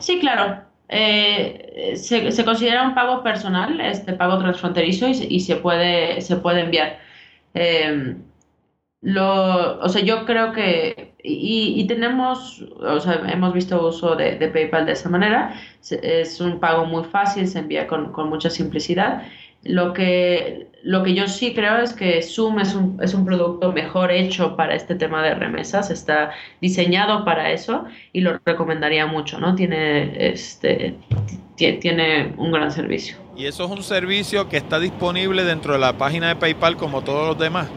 Sí, 0.00 0.18
claro. 0.18 0.64
Eh, 0.88 1.92
se, 1.94 2.44
considera 2.44 2.82
un 2.82 2.96
pago 2.96 3.22
personal, 3.22 3.80
este 3.80 4.12
pago 4.14 4.40
transfronterizo 4.40 5.06
y, 5.06 5.38
se 5.38 5.54
puede 5.54 6.20
se 6.20 6.34
puede 6.34 6.62
enviar. 6.62 6.98
Eh, 7.54 8.16
lo, 9.00 9.78
o 9.80 9.88
sea, 9.88 10.02
yo 10.02 10.24
creo 10.26 10.52
que 10.52 11.08
y, 11.22 11.84
tenemos, 11.86 12.62
o 12.80 13.00
sea, 13.00 13.22
hemos 13.30 13.52
visto 13.52 13.86
uso 13.86 14.16
de, 14.16 14.36
PayPal 14.36 14.86
de 14.86 14.92
esa 14.92 15.08
manera. 15.08 15.54
Es 15.90 16.40
un 16.40 16.60
pago 16.60 16.84
muy 16.84 17.04
fácil, 17.04 17.46
se 17.48 17.58
envía 17.58 17.86
con, 17.86 18.12
con 18.12 18.28
mucha 18.28 18.50
simplicidad. 18.50 19.22
Lo 19.64 19.92
que, 19.92 20.68
lo 20.84 21.02
que 21.02 21.14
yo 21.14 21.26
sí 21.26 21.52
creo 21.54 21.78
es 21.78 21.92
que 21.92 22.22
Zoom 22.22 22.60
es 22.60 22.74
un, 22.74 22.98
es 23.02 23.12
un 23.12 23.24
producto 23.24 23.72
mejor 23.72 24.12
hecho 24.12 24.56
para 24.56 24.76
este 24.76 24.94
tema 24.94 25.22
de 25.22 25.34
remesas, 25.34 25.90
está 25.90 26.30
diseñado 26.60 27.24
para 27.24 27.50
eso 27.50 27.84
y 28.12 28.20
lo 28.20 28.38
recomendaría 28.44 29.06
mucho, 29.06 29.40
¿no? 29.40 29.56
Tiene, 29.56 30.30
este, 30.30 30.94
tiene 31.56 32.32
un 32.36 32.52
gran 32.52 32.70
servicio. 32.70 33.16
¿Y 33.36 33.46
eso 33.46 33.64
es 33.64 33.70
un 33.70 33.82
servicio 33.82 34.48
que 34.48 34.56
está 34.56 34.78
disponible 34.78 35.42
dentro 35.42 35.72
de 35.72 35.80
la 35.80 35.92
página 35.98 36.28
de 36.28 36.36
PayPal 36.36 36.76
como 36.76 37.02
todos 37.02 37.26
los 37.26 37.38
demás? 37.38 37.68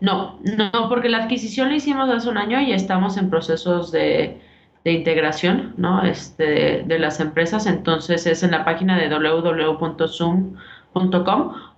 No, 0.00 0.38
no, 0.42 0.88
porque 0.88 1.08
la 1.08 1.24
adquisición 1.24 1.68
la 1.68 1.76
hicimos 1.76 2.08
hace 2.10 2.28
un 2.28 2.38
año 2.38 2.60
y 2.60 2.72
estamos 2.72 3.16
en 3.16 3.30
procesos 3.30 3.92
de, 3.92 4.40
de 4.84 4.92
integración 4.92 5.74
¿no? 5.76 6.04
este, 6.04 6.82
de 6.82 6.98
las 6.98 7.18
empresas, 7.20 7.66
entonces 7.66 8.26
es 8.26 8.42
en 8.42 8.50
la 8.50 8.64
página 8.64 8.98
de 8.98 9.08
www.zoom.com 9.08 10.54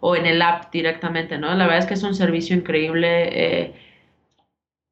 o 0.00 0.16
en 0.16 0.26
el 0.26 0.42
app 0.42 0.72
directamente, 0.72 1.38
¿no? 1.38 1.54
La 1.54 1.64
verdad 1.64 1.78
es 1.78 1.86
que 1.86 1.94
es 1.94 2.02
un 2.02 2.14
servicio 2.14 2.54
increíble. 2.56 3.28
Eh, 3.32 3.74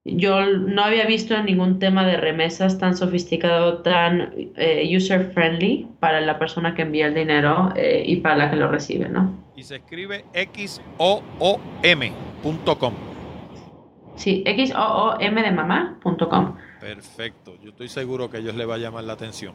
yo 0.07 0.47
no 0.47 0.85
había 0.85 1.07
visto 1.07 1.41
ningún 1.43 1.79
tema 1.79 2.07
de 2.07 2.17
remesas 2.17 2.79
tan 2.79 2.97
sofisticado, 2.97 3.79
tan 3.79 4.33
eh, 4.57 4.89
user 4.97 5.33
friendly 5.33 5.89
para 5.99 6.21
la 6.21 6.39
persona 6.39 6.75
que 6.75 6.83
envía 6.83 7.07
el 7.07 7.15
dinero 7.15 7.73
eh, 7.75 8.05
y 8.07 8.17
para 8.17 8.37
la 8.37 8.51
que 8.51 8.57
lo 8.57 8.69
recibe, 8.69 9.09
¿no? 9.09 9.33
Y 9.57 9.63
se 9.63 9.77
escribe 9.77 10.25
xoom.com. 10.99 11.55
Sí, 14.17 14.45
xoom 14.47 15.19
de 15.19 15.51
mamá.com. 15.51 16.55
Perfecto, 16.81 17.55
yo 17.63 17.71
estoy 17.71 17.89
seguro 17.89 18.31
que 18.31 18.37
a 18.37 18.41
ellos 18.41 18.55
les 18.55 18.69
va 18.69 18.75
a 18.75 18.79
llamar 18.79 19.05
la 19.05 19.15
atención. 19.15 19.55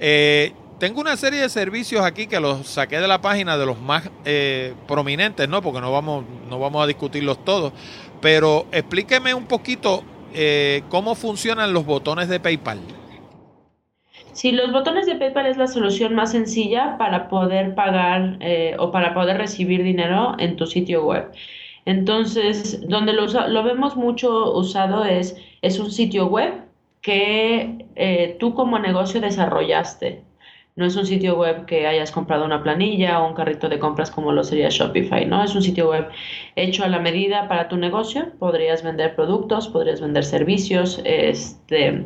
Eh, 0.00 0.52
tengo 0.78 1.02
una 1.02 1.14
serie 1.16 1.42
de 1.42 1.48
servicios 1.50 2.02
aquí 2.02 2.26
que 2.26 2.40
los 2.40 2.66
saqué 2.66 2.98
de 3.00 3.06
la 3.06 3.20
página 3.20 3.58
de 3.58 3.66
los 3.66 3.78
más 3.78 4.10
eh, 4.24 4.72
prominentes, 4.88 5.46
¿no? 5.46 5.60
Porque 5.60 5.80
no 5.82 5.92
vamos, 5.92 6.24
no 6.48 6.58
vamos 6.58 6.82
a 6.82 6.86
discutirlos 6.86 7.44
todos, 7.44 7.74
pero 8.22 8.66
explíqueme 8.72 9.34
un 9.34 9.44
poquito 9.44 10.02
eh, 10.32 10.82
cómo 10.88 11.14
funcionan 11.14 11.74
los 11.74 11.84
botones 11.84 12.30
de 12.30 12.40
PayPal. 12.40 12.78
Sí, 14.32 14.52
los 14.52 14.72
botones 14.72 15.04
de 15.04 15.16
PayPal 15.16 15.46
es 15.46 15.58
la 15.58 15.66
solución 15.66 16.14
más 16.14 16.32
sencilla 16.32 16.96
para 16.96 17.28
poder 17.28 17.74
pagar 17.74 18.38
o 18.78 18.90
para 18.90 19.12
poder 19.12 19.36
recibir 19.36 19.82
dinero 19.82 20.34
en 20.38 20.56
tu 20.56 20.66
sitio 20.66 21.04
web. 21.04 21.30
Entonces, 21.84 22.86
donde 22.88 23.12
lo, 23.12 23.26
lo 23.26 23.62
vemos 23.62 23.96
mucho 23.96 24.52
usado 24.54 25.04
es, 25.04 25.36
es 25.62 25.78
un 25.78 25.90
sitio 25.90 26.26
web 26.26 26.64
que 27.02 27.86
eh, 27.96 28.36
tú 28.38 28.54
como 28.54 28.78
negocio 28.78 29.20
desarrollaste. 29.20 30.22
No 30.76 30.86
es 30.86 30.96
un 30.96 31.04
sitio 31.04 31.36
web 31.36 31.66
que 31.66 31.86
hayas 31.86 32.12
comprado 32.12 32.44
una 32.44 32.62
planilla 32.62 33.20
o 33.20 33.28
un 33.28 33.34
carrito 33.34 33.68
de 33.68 33.78
compras 33.78 34.10
como 34.10 34.32
lo 34.32 34.44
sería 34.44 34.68
Shopify, 34.70 35.26
¿no? 35.26 35.42
Es 35.42 35.54
un 35.54 35.62
sitio 35.62 35.90
web 35.90 36.08
hecho 36.56 36.84
a 36.84 36.88
la 36.88 37.00
medida 37.00 37.48
para 37.48 37.68
tu 37.68 37.76
negocio. 37.76 38.28
Podrías 38.38 38.82
vender 38.82 39.14
productos, 39.16 39.68
podrías 39.68 40.00
vender 40.00 40.24
servicios, 40.24 41.00
este, 41.04 42.04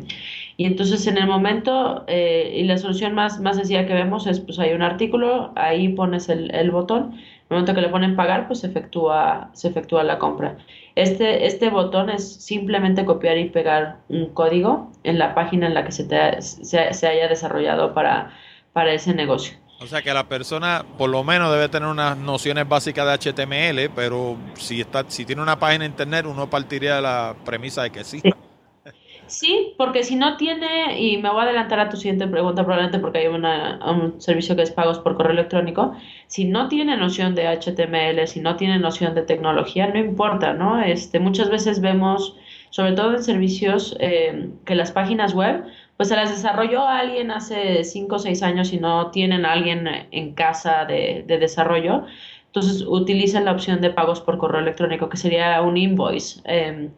y 0.56 0.66
entonces 0.66 1.06
en 1.06 1.18
el 1.18 1.26
momento, 1.26 2.04
eh, 2.06 2.52
y 2.56 2.64
la 2.64 2.78
solución 2.78 3.14
más, 3.14 3.40
más 3.40 3.56
sencilla 3.56 3.86
que 3.86 3.94
vemos 3.94 4.26
es, 4.26 4.40
pues 4.40 4.58
hay 4.58 4.72
un 4.72 4.82
artículo, 4.82 5.52
ahí 5.56 5.88
pones 5.88 6.28
el, 6.28 6.54
el 6.54 6.70
botón 6.70 7.16
el 7.54 7.60
momento 7.60 7.74
que 7.74 7.86
le 7.86 7.88
ponen 7.88 8.16
pagar, 8.16 8.46
pues 8.46 8.60
se 8.60 8.66
efectúa, 8.66 9.50
se 9.52 9.68
efectúa 9.68 10.02
la 10.02 10.18
compra. 10.18 10.56
Este, 10.94 11.46
este 11.46 11.70
botón 11.70 12.10
es 12.10 12.44
simplemente 12.44 13.04
copiar 13.04 13.38
y 13.38 13.48
pegar 13.48 13.98
un 14.08 14.26
código 14.32 14.92
en 15.02 15.18
la 15.18 15.34
página 15.34 15.66
en 15.66 15.74
la 15.74 15.84
que 15.84 15.92
se, 15.92 16.06
se, 16.40 17.06
haya 17.06 17.28
desarrollado 17.28 17.94
para, 17.94 18.32
para 18.72 18.92
ese 18.92 19.14
negocio. 19.14 19.56
O 19.80 19.86
sea 19.86 20.02
que 20.02 20.12
la 20.14 20.28
persona 20.28 20.84
por 20.96 21.10
lo 21.10 21.24
menos 21.24 21.52
debe 21.52 21.68
tener 21.68 21.88
unas 21.88 22.16
nociones 22.16 22.68
básicas 22.68 23.06
de 23.06 23.32
HTML, 23.32 23.92
pero 23.94 24.36
si 24.54 24.80
está, 24.80 25.04
si 25.08 25.24
tiene 25.24 25.42
una 25.42 25.58
página 25.58 25.84
de 25.84 25.90
internet, 25.90 26.26
uno 26.26 26.48
partiría 26.48 26.96
de 26.96 27.02
la 27.02 27.34
premisa 27.44 27.82
de 27.82 27.90
que 27.90 28.04
sí. 28.04 28.20
Sí, 28.20 28.30
porque 29.76 30.02
si 30.02 30.16
no 30.16 30.36
tiene, 30.36 31.00
y 31.00 31.18
me 31.18 31.30
voy 31.30 31.40
a 31.40 31.42
adelantar 31.44 31.80
a 31.80 31.88
tu 31.88 31.96
siguiente 31.96 32.26
pregunta 32.26 32.62
probablemente 32.62 32.98
porque 32.98 33.18
hay 33.18 33.26
un 33.26 34.20
servicio 34.20 34.56
que 34.56 34.62
es 34.62 34.70
pagos 34.70 34.98
por 34.98 35.16
correo 35.16 35.32
electrónico, 35.32 35.94
si 36.26 36.44
no 36.44 36.68
tiene 36.68 36.96
noción 36.96 37.34
de 37.34 37.46
HTML, 37.48 38.26
si 38.26 38.40
no 38.40 38.56
tiene 38.56 38.78
noción 38.78 39.14
de 39.14 39.22
tecnología, 39.22 39.88
no 39.88 39.98
importa, 39.98 40.52
¿no? 40.52 40.82
Este, 40.82 41.20
muchas 41.20 41.50
veces 41.50 41.80
vemos, 41.80 42.36
sobre 42.70 42.92
todo 42.92 43.14
en 43.14 43.22
servicios, 43.22 43.96
eh, 44.00 44.50
que 44.64 44.74
las 44.74 44.92
páginas 44.92 45.34
web, 45.34 45.64
pues 45.96 46.08
se 46.08 46.16
las 46.16 46.30
desarrolló 46.30 46.86
alguien 46.86 47.30
hace 47.30 47.84
5 47.84 48.16
o 48.16 48.18
6 48.18 48.42
años 48.42 48.72
y 48.72 48.78
no 48.78 49.10
tienen 49.10 49.46
alguien 49.46 49.88
en 50.10 50.34
casa 50.34 50.84
de, 50.84 51.24
de 51.26 51.38
desarrollo, 51.38 52.04
entonces 52.46 52.84
utilizan 52.86 53.46
la 53.46 53.52
opción 53.52 53.80
de 53.80 53.90
pagos 53.90 54.20
por 54.20 54.38
correo 54.38 54.60
electrónico, 54.60 55.08
que 55.08 55.16
sería 55.16 55.60
un 55.60 55.76
invoice. 55.76 56.40
Eh, 56.44 56.88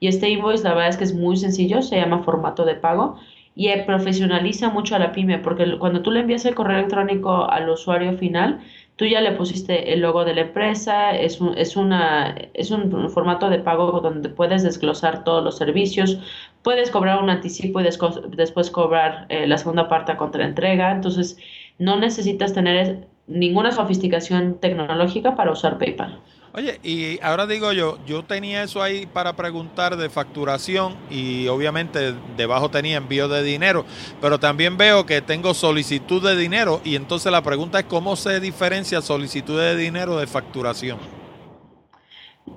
y 0.00 0.08
este 0.08 0.28
invoice, 0.28 0.64
la 0.64 0.74
verdad 0.74 0.88
es 0.88 0.96
que 0.96 1.04
es 1.04 1.14
muy 1.14 1.36
sencillo, 1.36 1.82
se 1.82 1.96
llama 1.96 2.22
formato 2.22 2.64
de 2.64 2.74
pago 2.74 3.18
y 3.54 3.74
profesionaliza 3.86 4.68
mucho 4.68 4.94
a 4.94 4.98
la 4.98 5.12
pyme, 5.12 5.38
porque 5.38 5.78
cuando 5.78 6.02
tú 6.02 6.10
le 6.10 6.20
envías 6.20 6.44
el 6.44 6.54
correo 6.54 6.76
electrónico 6.78 7.50
al 7.50 7.70
usuario 7.70 8.12
final, 8.18 8.60
tú 8.96 9.06
ya 9.06 9.22
le 9.22 9.32
pusiste 9.32 9.94
el 9.94 10.00
logo 10.00 10.26
de 10.26 10.34
la 10.34 10.42
empresa, 10.42 11.16
es 11.16 11.40
un, 11.40 11.56
es 11.56 11.74
una, 11.74 12.34
es 12.52 12.70
un 12.70 13.10
formato 13.10 13.48
de 13.48 13.58
pago 13.58 14.00
donde 14.02 14.28
puedes 14.28 14.62
desglosar 14.62 15.24
todos 15.24 15.42
los 15.42 15.56
servicios, 15.56 16.18
puedes 16.62 16.90
cobrar 16.90 17.22
un 17.22 17.30
anticipo 17.30 17.80
y 17.80 17.84
después 17.84 18.70
cobrar 18.70 19.24
eh, 19.30 19.46
la 19.46 19.56
segunda 19.56 19.88
parte 19.88 20.12
a 20.12 20.16
contra 20.18 20.44
entrega, 20.44 20.92
entonces 20.92 21.38
no 21.78 21.98
necesitas 21.98 22.52
tener 22.52 23.06
ninguna 23.26 23.72
sofisticación 23.72 24.58
tecnológica 24.60 25.34
para 25.34 25.52
usar 25.52 25.78
PayPal. 25.78 26.20
Oye, 26.56 26.80
y 26.82 27.20
ahora 27.22 27.46
digo 27.46 27.74
yo, 27.74 27.98
yo 28.06 28.22
tenía 28.24 28.62
eso 28.62 28.82
ahí 28.82 29.04
para 29.04 29.36
preguntar 29.36 29.98
de 29.98 30.08
facturación 30.08 30.96
y 31.10 31.48
obviamente 31.48 32.14
debajo 32.38 32.70
tenía 32.70 32.96
envío 32.96 33.28
de 33.28 33.42
dinero, 33.42 33.84
pero 34.22 34.40
también 34.40 34.78
veo 34.78 35.04
que 35.04 35.20
tengo 35.20 35.52
solicitud 35.52 36.26
de 36.26 36.34
dinero 36.34 36.80
y 36.82 36.96
entonces 36.96 37.30
la 37.30 37.42
pregunta 37.42 37.80
es 37.80 37.84
cómo 37.84 38.16
se 38.16 38.40
diferencia 38.40 39.02
solicitud 39.02 39.60
de 39.60 39.76
dinero 39.76 40.16
de 40.16 40.26
facturación. 40.26 40.96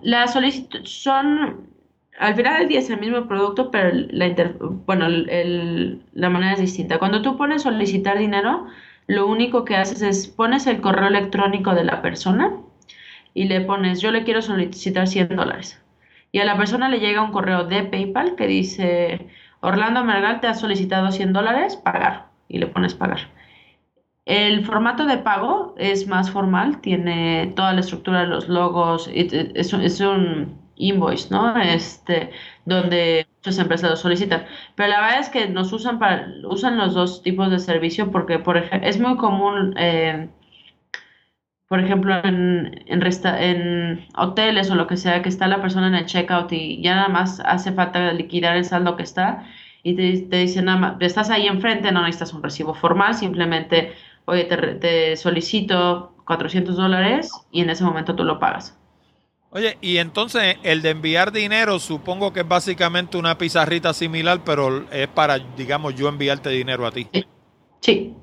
La 0.01 0.29
solicitud 0.29 0.85
son, 0.85 1.67
al 2.17 2.35
final 2.35 2.59
del 2.59 2.69
día 2.69 2.79
es 2.79 2.89
el 2.89 3.01
mismo 3.01 3.27
producto, 3.27 3.69
pero 3.69 3.89
la, 3.91 4.53
bueno, 4.85 5.09
la 5.09 6.29
manera 6.29 6.53
es 6.53 6.61
distinta. 6.61 6.99
Cuando 6.99 7.21
tú 7.21 7.35
pones 7.35 7.63
solicitar 7.63 8.17
dinero, 8.17 8.65
lo 9.07 9.27
único 9.27 9.65
que 9.65 9.75
haces 9.75 10.01
es 10.01 10.27
pones 10.27 10.67
el 10.67 10.79
correo 10.79 11.09
electrónico 11.09 11.75
de 11.75 11.83
la 11.83 12.01
persona 12.01 12.61
y 13.33 13.45
le 13.45 13.61
pones, 13.61 14.01
yo 14.01 14.11
le 14.11 14.23
quiero 14.23 14.41
solicitar 14.41 15.07
100 15.07 15.35
dólares. 15.35 15.81
Y 16.31 16.39
a 16.39 16.45
la 16.45 16.57
persona 16.57 16.89
le 16.89 16.99
llega 16.99 17.23
un 17.23 17.31
correo 17.31 17.65
de 17.65 17.83
PayPal 17.83 18.35
que 18.35 18.47
dice, 18.47 19.27
Orlando 19.61 20.03
Mergal 20.03 20.41
te 20.41 20.47
ha 20.47 20.53
solicitado 20.53 21.11
100 21.11 21.33
dólares, 21.33 21.75
pagar. 21.75 22.27
Y 22.47 22.59
le 22.59 22.67
pones 22.67 22.95
pagar. 22.95 23.19
El 24.25 24.65
formato 24.65 25.05
de 25.05 25.17
pago 25.17 25.75
es 25.77 26.07
más 26.07 26.31
formal, 26.31 26.81
tiene 26.81 27.53
toda 27.55 27.73
la 27.73 27.79
estructura 27.79 28.21
de 28.21 28.27
los 28.27 28.47
logos, 28.47 29.09
es, 29.13 29.33
es 29.33 30.01
un 30.01 30.59
invoice, 30.79 31.29
¿no? 31.29 31.55
Este, 31.57 32.31
donde 32.65 33.27
muchas 33.37 33.59
empresas 33.59 33.91
lo 33.91 33.95
solicitan. 33.95 34.45
Pero 34.75 34.89
la 34.89 35.01
verdad 35.01 35.19
es 35.19 35.29
que 35.29 35.47
nos 35.47 35.71
usan 35.71 35.99
para, 35.99 36.27
usan 36.49 36.77
los 36.77 36.95
dos 36.95 37.21
tipos 37.21 37.51
de 37.51 37.59
servicio 37.59 38.11
porque, 38.11 38.39
por 38.39 38.57
ejemplo, 38.57 38.89
es 38.89 38.99
muy 38.99 39.15
común 39.17 39.75
eh, 39.77 40.29
por 41.69 41.79
ejemplo, 41.79 42.15
en, 42.23 42.83
en, 42.87 43.01
en, 43.03 44.07
hoteles 44.17 44.71
o 44.71 44.75
lo 44.75 44.87
que 44.87 44.97
sea, 44.97 45.21
que 45.21 45.29
está 45.29 45.47
la 45.47 45.61
persona 45.61 45.87
en 45.87 45.95
el 45.95 46.07
checkout 46.07 46.51
y 46.51 46.81
ya 46.81 46.95
nada 46.95 47.09
más 47.09 47.39
hace 47.45 47.71
falta 47.71 48.11
liquidar 48.11 48.57
el 48.57 48.65
saldo 48.65 48.97
que 48.97 49.03
está 49.03 49.45
y 49.83 49.95
te, 49.95 50.17
te 50.27 50.37
dicen 50.37 50.65
nada 50.65 50.79
más, 50.79 50.95
estás 50.99 51.29
ahí 51.29 51.45
enfrente, 51.47 51.91
no 51.91 52.01
necesitas 52.01 52.33
un 52.33 52.41
recibo 52.41 52.73
formal, 52.73 53.13
simplemente, 53.13 53.93
oye, 54.25 54.45
te, 54.45 54.57
te 54.57 55.15
solicito 55.15 56.15
400 56.25 56.75
dólares 56.75 57.31
y 57.51 57.61
en 57.61 57.69
ese 57.69 57.83
momento 57.83 58.15
tú 58.15 58.23
lo 58.23 58.39
pagas. 58.39 58.75
Oye, 59.51 59.77
y 59.79 59.97
entonces 59.97 60.57
el 60.63 60.81
de 60.81 60.89
enviar 60.89 61.31
dinero 61.31 61.77
supongo 61.77 62.33
que 62.33 62.39
es 62.41 62.47
básicamente 62.47 63.15
una 63.15 63.37
pizarrita 63.37 63.93
similar, 63.93 64.41
pero 64.43 64.89
es 64.91 65.07
para, 65.07 65.37
digamos, 65.37 65.93
yo 65.93 66.09
enviarte 66.09 66.49
dinero 66.49 66.87
a 66.87 66.91
ti. 66.91 67.07
Sí, 67.13 67.25
sí 67.79 68.15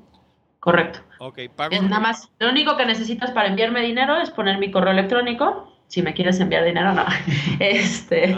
correcto. 0.59 0.99
Ok, 1.19 1.39
Es 1.71 1.83
nada 1.83 1.99
más, 1.99 2.29
lo 2.39 2.49
único 2.49 2.77
que 2.77 2.85
necesitas 2.85 3.31
para 3.31 3.47
enviarme 3.47 3.81
dinero 3.81 4.17
es 4.17 4.29
poner 4.29 4.57
mi 4.57 4.71
correo 4.71 4.91
electrónico. 4.93 5.73
Si 5.87 6.01
me 6.01 6.13
quieres 6.13 6.39
enviar 6.41 6.65
dinero, 6.65 6.93
no. 6.93 7.05
Este, 7.59 8.37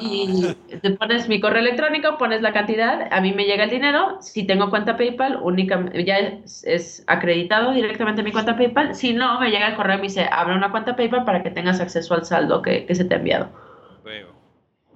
y 0.00 0.54
te 0.80 0.90
pones 0.90 1.28
mi 1.28 1.40
correo 1.40 1.60
electrónico, 1.60 2.18
pones 2.18 2.42
la 2.42 2.52
cantidad, 2.52 3.08
a 3.10 3.20
mí 3.20 3.32
me 3.32 3.44
llega 3.44 3.64
el 3.64 3.70
dinero. 3.70 4.18
Si 4.20 4.44
tengo 4.44 4.70
cuenta 4.70 4.96
PayPal, 4.96 5.38
única, 5.42 5.90
ya 6.04 6.18
es, 6.18 7.02
acreditado 7.06 7.72
directamente 7.72 8.22
mi 8.22 8.32
cuenta 8.32 8.56
PayPal. 8.56 8.94
Si 8.94 9.14
no, 9.14 9.40
me 9.40 9.50
llega 9.50 9.68
el 9.68 9.76
correo 9.76 9.96
y 9.96 9.98
me 9.98 10.02
dice, 10.04 10.28
abre 10.30 10.54
una 10.54 10.70
cuenta 10.70 10.94
PayPal 10.94 11.24
para 11.24 11.42
que 11.42 11.50
tengas 11.50 11.80
acceso 11.80 12.14
al 12.14 12.24
saldo 12.24 12.62
que, 12.62 12.86
se 12.94 13.04
te 13.04 13.14
ha 13.14 13.18
enviado. 13.18 13.48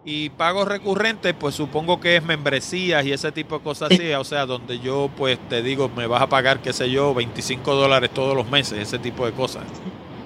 Y 0.06 0.28
pagos 0.30 0.68
recurrentes, 0.68 1.32
pues 1.32 1.54
supongo 1.54 1.98
que 1.98 2.16
es 2.16 2.24
membresías 2.24 3.06
y 3.06 3.12
ese 3.12 3.32
tipo 3.32 3.58
de 3.58 3.64
cosas 3.64 3.90
así, 3.90 4.12
o 4.12 4.24
sea, 4.24 4.44
donde 4.44 4.78
yo 4.78 5.10
pues 5.16 5.38
te 5.48 5.62
digo, 5.62 5.90
me 5.96 6.06
vas 6.06 6.20
a 6.20 6.28
pagar, 6.28 6.58
qué 6.60 6.74
sé 6.74 6.90
yo, 6.90 7.14
25 7.14 7.74
dólares 7.74 8.10
todos 8.10 8.36
los 8.36 8.50
meses, 8.50 8.78
ese 8.78 8.98
tipo 8.98 9.24
de 9.24 9.32
cosas. 9.32 9.64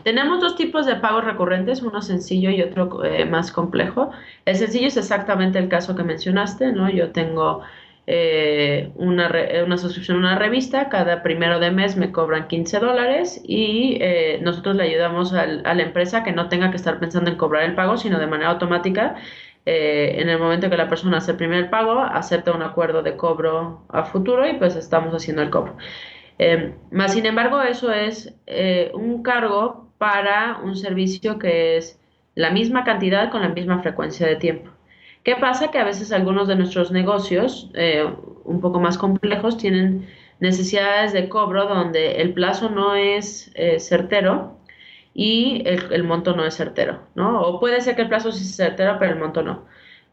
Tenemos 0.03 0.41
dos 0.41 0.57
tipos 0.57 0.85
de 0.87 0.97
pagos 0.97 1.24
recurrentes, 1.24 1.83
uno 1.83 2.03
sencillo 2.03 2.51
y 2.51 2.62
otro 2.62 3.05
eh, 3.05 3.24
más 3.24 3.53
complejo. 3.53 4.11
El 4.47 4.57
sencillo 4.57 4.89
es 4.89 4.97
exactamente 4.97 5.59
el 5.59 5.68
caso 5.68 5.95
que 5.95 6.03
mencionaste, 6.03 6.72
¿no? 6.72 6.91
Yo 6.91 7.11
tengo 7.11 7.62
eh, 8.07 8.91
una, 8.95 9.31
una, 9.66 9.76
suscripción 9.76 10.16
a 10.16 10.20
una 10.20 10.39
revista, 10.39 10.89
cada 10.89 11.22
primero 11.22 11.61
de 11.61 11.70
mes 11.70 11.95
me 11.99 12.11
cobran 12.11 12.49
15 12.49 12.79
dólares 12.79 13.43
y 13.45 13.99
eh, 14.01 14.39
nosotros 14.41 14.76
le 14.76 14.85
ayudamos 14.85 15.35
a 15.35 15.47
la 15.47 15.83
empresa 15.83 16.24
que 16.24 16.33
no 16.33 16.49
tenga 16.49 16.70
que 16.70 16.79
estar 16.79 16.99
pensando 16.99 17.31
en 17.31 17.37
cobrar 17.37 17.64
el 17.64 17.74
pago, 17.74 17.99
sino 17.99 18.18
de 18.18 18.26
manera 18.26 18.51
automática. 18.51 19.16
Eh, 19.70 20.20
en 20.20 20.28
el 20.28 20.38
momento 20.38 20.70
que 20.70 20.76
la 20.76 20.88
persona 20.88 21.18
hace 21.18 21.32
el 21.32 21.36
primer 21.36 21.70
pago, 21.70 22.00
acepta 22.00 22.52
un 22.52 22.62
acuerdo 22.62 23.02
de 23.02 23.16
cobro 23.16 23.84
a 23.88 24.04
futuro 24.04 24.48
y 24.48 24.54
pues 24.54 24.76
estamos 24.76 25.14
haciendo 25.14 25.42
el 25.42 25.50
cobro. 25.50 25.76
más 26.90 27.12
sin 27.12 27.26
embargo, 27.26 27.60
eso 27.62 27.92
es 27.92 28.34
un 28.94 29.22
cargo 29.22 29.88
para 29.98 30.60
un 30.64 30.76
servicio 30.76 31.38
que 31.38 31.76
es 31.76 32.00
la 32.34 32.50
misma 32.50 32.84
cantidad 32.84 33.30
con 33.30 33.42
la 33.42 33.48
misma 33.48 33.82
frecuencia 33.82 34.26
de 34.26 34.36
tiempo. 34.36 34.70
¿Qué 35.24 35.36
pasa? 35.36 35.70
Que 35.70 35.78
a 35.78 35.84
veces 35.84 36.12
algunos 36.12 36.48
de 36.48 36.56
nuestros 36.56 36.90
negocios 36.92 37.70
eh, 37.74 38.06
un 38.44 38.60
poco 38.60 38.80
más 38.80 38.96
complejos 38.96 39.58
tienen 39.58 40.08
necesidades 40.40 41.12
de 41.12 41.28
cobro 41.28 41.66
donde 41.66 42.22
el 42.22 42.32
plazo 42.32 42.70
no 42.70 42.94
es 42.94 43.50
eh, 43.54 43.80
certero 43.80 44.57
y 45.18 45.64
el, 45.66 46.04
monto 46.04 46.36
no 46.36 46.44
es 46.46 46.54
certero, 46.54 47.00
¿no? 47.16 47.40
O 47.40 47.58
puede 47.58 47.80
ser 47.80 47.96
que 47.96 48.02
el 48.02 48.08
plazo 48.08 48.30
sí 48.30 48.44
sea 48.44 48.66
certero, 48.68 48.98
pero 49.00 49.14
el 49.14 49.18
monto 49.18 49.42
no. 49.42 49.64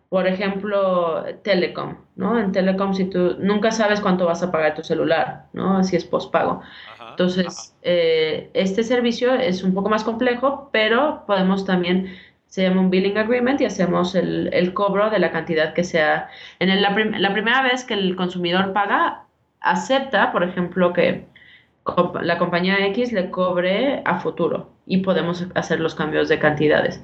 Por 0.09 0.25
ejemplo, 0.25 1.23
Telecom, 1.43 1.97
¿no? 2.15 2.39
En 2.39 2.51
Telecom, 2.51 2.95
si 2.95 3.05
tú 3.05 3.35
nunca 3.37 3.69
sabes 3.69 4.01
cuánto 4.01 4.25
vas 4.25 4.41
a 4.41 4.51
pagar 4.51 4.73
tu 4.73 4.83
celular, 4.83 5.45
¿no? 5.53 5.77
Así 5.77 5.95
es 5.95 6.05
pospago. 6.05 6.61
Entonces, 7.11 7.75
eh, 7.83 8.49
este 8.55 8.83
servicio 8.83 9.35
es 9.35 9.61
un 9.61 9.75
poco 9.75 9.89
más 9.89 10.03
complejo, 10.03 10.69
pero 10.73 11.23
podemos 11.27 11.65
también 11.65 12.17
se 12.47 12.63
llama 12.63 12.81
un 12.81 12.89
billing 12.89 13.19
agreement 13.19 13.61
y 13.61 13.65
hacemos 13.65 14.15
el, 14.15 14.49
el 14.53 14.73
cobro 14.73 15.11
de 15.11 15.19
la 15.19 15.31
cantidad 15.31 15.73
que 15.73 15.83
sea. 15.83 16.29
En 16.57 16.69
la, 16.81 16.89
la, 16.89 17.33
primera 17.33 17.61
vez 17.61 17.83
que 17.83 17.93
el 17.93 18.15
consumidor 18.15 18.73
paga, 18.73 19.25
acepta, 19.61 20.31
por 20.31 20.43
ejemplo, 20.43 20.93
que 20.93 21.27
la 22.23 22.39
compañía 22.39 22.83
X 22.87 23.13
le 23.13 23.29
cobre 23.29 24.01
a 24.03 24.17
futuro 24.19 24.73
y 24.85 24.97
podemos 24.97 25.47
hacer 25.55 25.79
los 25.79 25.95
cambios 25.95 26.29
de 26.29 26.39
cantidades. 26.39 27.01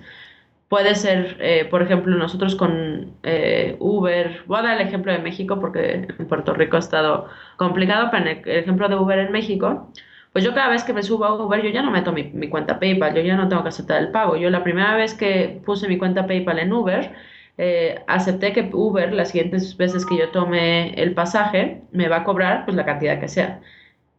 Puede 0.70 0.96
ser, 0.96 1.38
eh, 1.42 1.66
por 1.70 1.82
ejemplo, 1.82 2.16
nosotros 2.16 2.56
con 2.56 3.14
eh, 3.24 3.76
Uber, 3.80 4.44
voy 4.48 4.60
a 4.60 4.62
dar 4.62 4.80
el 4.80 4.88
ejemplo 4.88 5.12
de 5.12 5.20
México 5.20 5.60
porque 5.60 6.08
en 6.18 6.28
Puerto 6.28 6.54
Rico 6.54 6.78
ha 6.78 6.80
estado 6.80 7.28
complicado, 7.58 8.10
pero 8.10 8.26
en 8.26 8.42
el 8.46 8.60
ejemplo 8.60 8.88
de 8.88 8.96
Uber 8.96 9.20
en 9.20 9.34
México, 9.34 9.92
pues 10.32 10.46
yo 10.46 10.54
cada 10.54 10.70
vez 10.70 10.84
que 10.84 10.94
me 10.94 11.04
subo 11.04 11.26
a 11.26 11.36
Uber, 11.36 11.62
yo 11.62 11.70
ya 11.70 11.82
no 11.82 11.92
meto 11.92 12.14
mi, 12.14 12.50
cuenta 12.50 12.80
PayPal, 12.80 13.14
yo 13.16 13.22
ya 13.22 13.36
no 13.36 13.50
tengo 13.50 13.64
que 13.64 13.70
aceptar 13.70 14.02
el 14.02 14.12
pago. 14.12 14.38
Yo 14.38 14.50
la 14.50 14.64
primera 14.64 14.96
vez 14.96 15.14
que 15.14 15.62
puse 15.66 15.88
mi 15.90 15.98
cuenta 15.98 16.26
PayPal 16.26 16.60
en 16.60 16.72
Uber, 16.72 17.12
eh, 17.58 18.02
acepté 18.08 18.54
que 18.54 18.70
Uber, 18.72 19.14
las 19.14 19.30
siguientes 19.32 19.76
veces 19.78 20.06
que 20.06 20.18
yo 20.18 20.30
tome 20.30 20.94
el 20.94 21.14
pasaje, 21.14 21.82
me 21.92 22.08
va 22.08 22.18
a 22.18 22.24
cobrar 22.24 22.66
pues 22.66 22.78
la 22.78 22.86
cantidad 22.86 23.20
que 23.20 23.28
sea. 23.28 23.60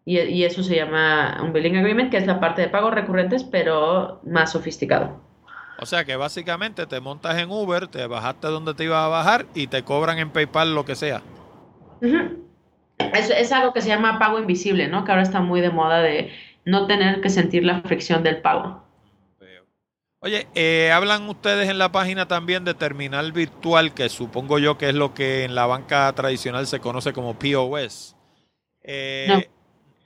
Y, 0.05 0.18
y 0.18 0.44
eso 0.44 0.62
se 0.62 0.76
llama 0.76 1.40
un 1.42 1.53
billing 1.53 1.76
agreement, 1.76 2.11
que 2.11 2.16
es 2.16 2.26
la 2.26 2.40
parte 2.40 2.62
de 2.62 2.68
pagos 2.68 2.94
recurrentes, 2.94 3.44
pero 3.44 4.20
más 4.24 4.53
sofisticado. 4.53 5.20
O 5.78 5.86
sea 5.86 6.05
que 6.05 6.16
básicamente 6.16 6.86
te 6.86 7.00
montas 7.00 7.38
en 7.38 7.50
Uber, 7.50 7.88
te 7.88 8.07
bajaste 8.07 8.46
donde 8.48 8.74
te 8.74 8.84
ibas 8.84 9.05
a 9.05 9.09
bajar 9.09 9.46
y 9.55 9.66
te 9.66 9.82
cobran 9.82 10.18
en 10.18 10.30
PayPal 10.30 10.74
lo 10.74 10.84
que 10.84 10.94
sea. 10.94 11.22
Es, 13.12 13.30
es, 13.30 13.53
algo 13.53 13.72
que 13.72 13.80
se 13.80 13.88
llama 13.88 14.18
pago 14.18 14.38
invisible, 14.38 14.88
¿no? 14.88 15.05
Que 15.05 15.11
ahora 15.11 15.22
está 15.22 15.40
muy 15.40 15.61
de 15.61 15.70
moda 15.70 16.00
de 16.00 16.32
no 16.64 16.86
tener 16.86 17.20
que 17.20 17.30
sentir 17.30 17.64
la 17.64 17.80
fricción 17.82 18.22
del 18.22 18.40
pago. 18.40 18.82
Oye, 20.24 20.46
eh, 20.55 20.92
hablan 20.92 21.28
ustedes 21.28 21.68
en 21.68 21.78
la 21.78 21.90
página 21.90 22.28
también 22.28 22.64
de 22.64 22.74
terminal 22.74 23.32
virtual, 23.32 23.92
que 23.92 24.09
supongo 24.09 24.61
yo 24.61 24.78
que 24.78 24.90
es 24.90 24.94
lo 24.94 25.14
que 25.14 25.42
en 25.42 25.57
la 25.57 25.66
banca 25.66 26.12
tradicional 26.12 26.68
se 26.68 26.78
conoce 26.78 27.12
como 27.12 27.36
POS. 27.36 28.14
Eh, 28.84 29.48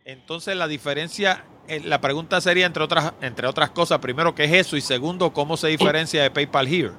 entonces, 0.07 0.57
la 0.57 0.69
diferencia, 0.69 1.45
eh, 1.69 1.81
la 1.85 2.01
pregunta 2.01 2.41
sería, 2.41 2.65
entre 2.65 2.85
otras, 2.85 3.13
entre 3.21 3.49
otras 3.49 3.71
cosas, 3.71 3.99
primero, 3.99 4.35
¿qué 4.35 4.45
es 4.45 4.53
eso? 4.53 4.77
Y 4.77 4.81
segundo, 4.81 5.33
¿cómo 5.33 5.57
se 5.57 5.67
diferencia 5.69 6.23
de 6.23 6.31
PayPal 6.31 6.69
Here? 6.69 6.93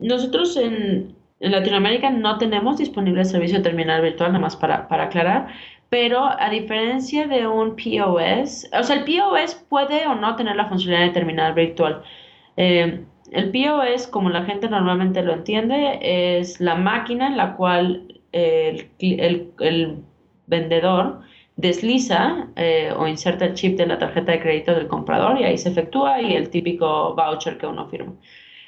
nosotros 0.00 0.56
en, 0.56 1.14
Latinoamérica 1.38 2.08
no 2.08 2.38
tenemos 2.38 2.78
disponible 2.78 3.20
el 3.20 3.26
servicio 3.26 3.58
de 3.58 3.64
terminal 3.64 4.00
virtual, 4.00 4.32
nada 4.32 4.40
más 4.40 4.56
para, 4.56 4.86
aclarar, 4.88 5.48
pero 5.90 6.24
a 6.24 6.48
diferencia 6.48 7.26
de 7.26 7.46
un 7.46 7.76
POS, 7.76 8.66
o 8.72 8.82
sea, 8.82 8.96
el 8.96 9.04
POS 9.04 9.66
puede 9.68 10.06
o 10.06 10.14
no 10.14 10.34
tener 10.36 10.56
la 10.56 10.66
funcionalidad 10.66 11.08
de 11.08 11.12
terminal 11.12 11.52
virtual. 11.52 12.02
Eh, 12.56 13.04
el 13.32 13.50
POS, 13.50 14.06
como 14.06 14.30
la 14.30 14.44
gente 14.44 14.70
normalmente 14.70 15.22
lo 15.22 15.34
entiende, 15.34 15.98
es 16.00 16.58
la 16.60 16.76
máquina 16.76 17.26
en 17.26 17.36
la 17.36 17.54
cual 17.56 18.14
el, 18.32 18.88
vendedor 20.46 21.20
desliza 21.56 22.48
eh, 22.56 22.92
o 22.96 23.06
inserta 23.06 23.44
el 23.46 23.54
chip 23.54 23.76
de 23.78 23.86
la 23.86 23.98
tarjeta 23.98 24.32
de 24.32 24.40
crédito 24.40 24.74
del 24.74 24.88
comprador 24.88 25.40
y 25.40 25.44
ahí 25.44 25.56
se 25.56 25.68
efectúa 25.68 26.20
y 26.20 26.34
el 26.34 26.50
típico 26.50 27.14
voucher 27.14 27.58
que 27.58 27.66
uno 27.66 27.88
firma. 27.88 28.14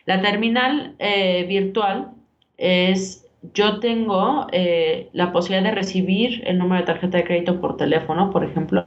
La 0.05 0.23
terminal 0.23 0.95
eh, 0.99 1.45
virtual 1.49 2.13
es 2.57 3.27
yo 3.55 3.81
tengo 3.81 4.47
eh, 4.53 5.09
la 5.13 5.33
posibilidad 5.33 5.71
de 5.71 5.75
recibir 5.75 6.43
el 6.47 6.59
número 6.59 6.81
de 6.81 6.87
tarjeta 6.87 7.19
de 7.19 7.25
crédito 7.25 7.61
por 7.61 7.77
teléfono, 7.77 8.31
por 8.31 8.45
ejemplo, 8.45 8.85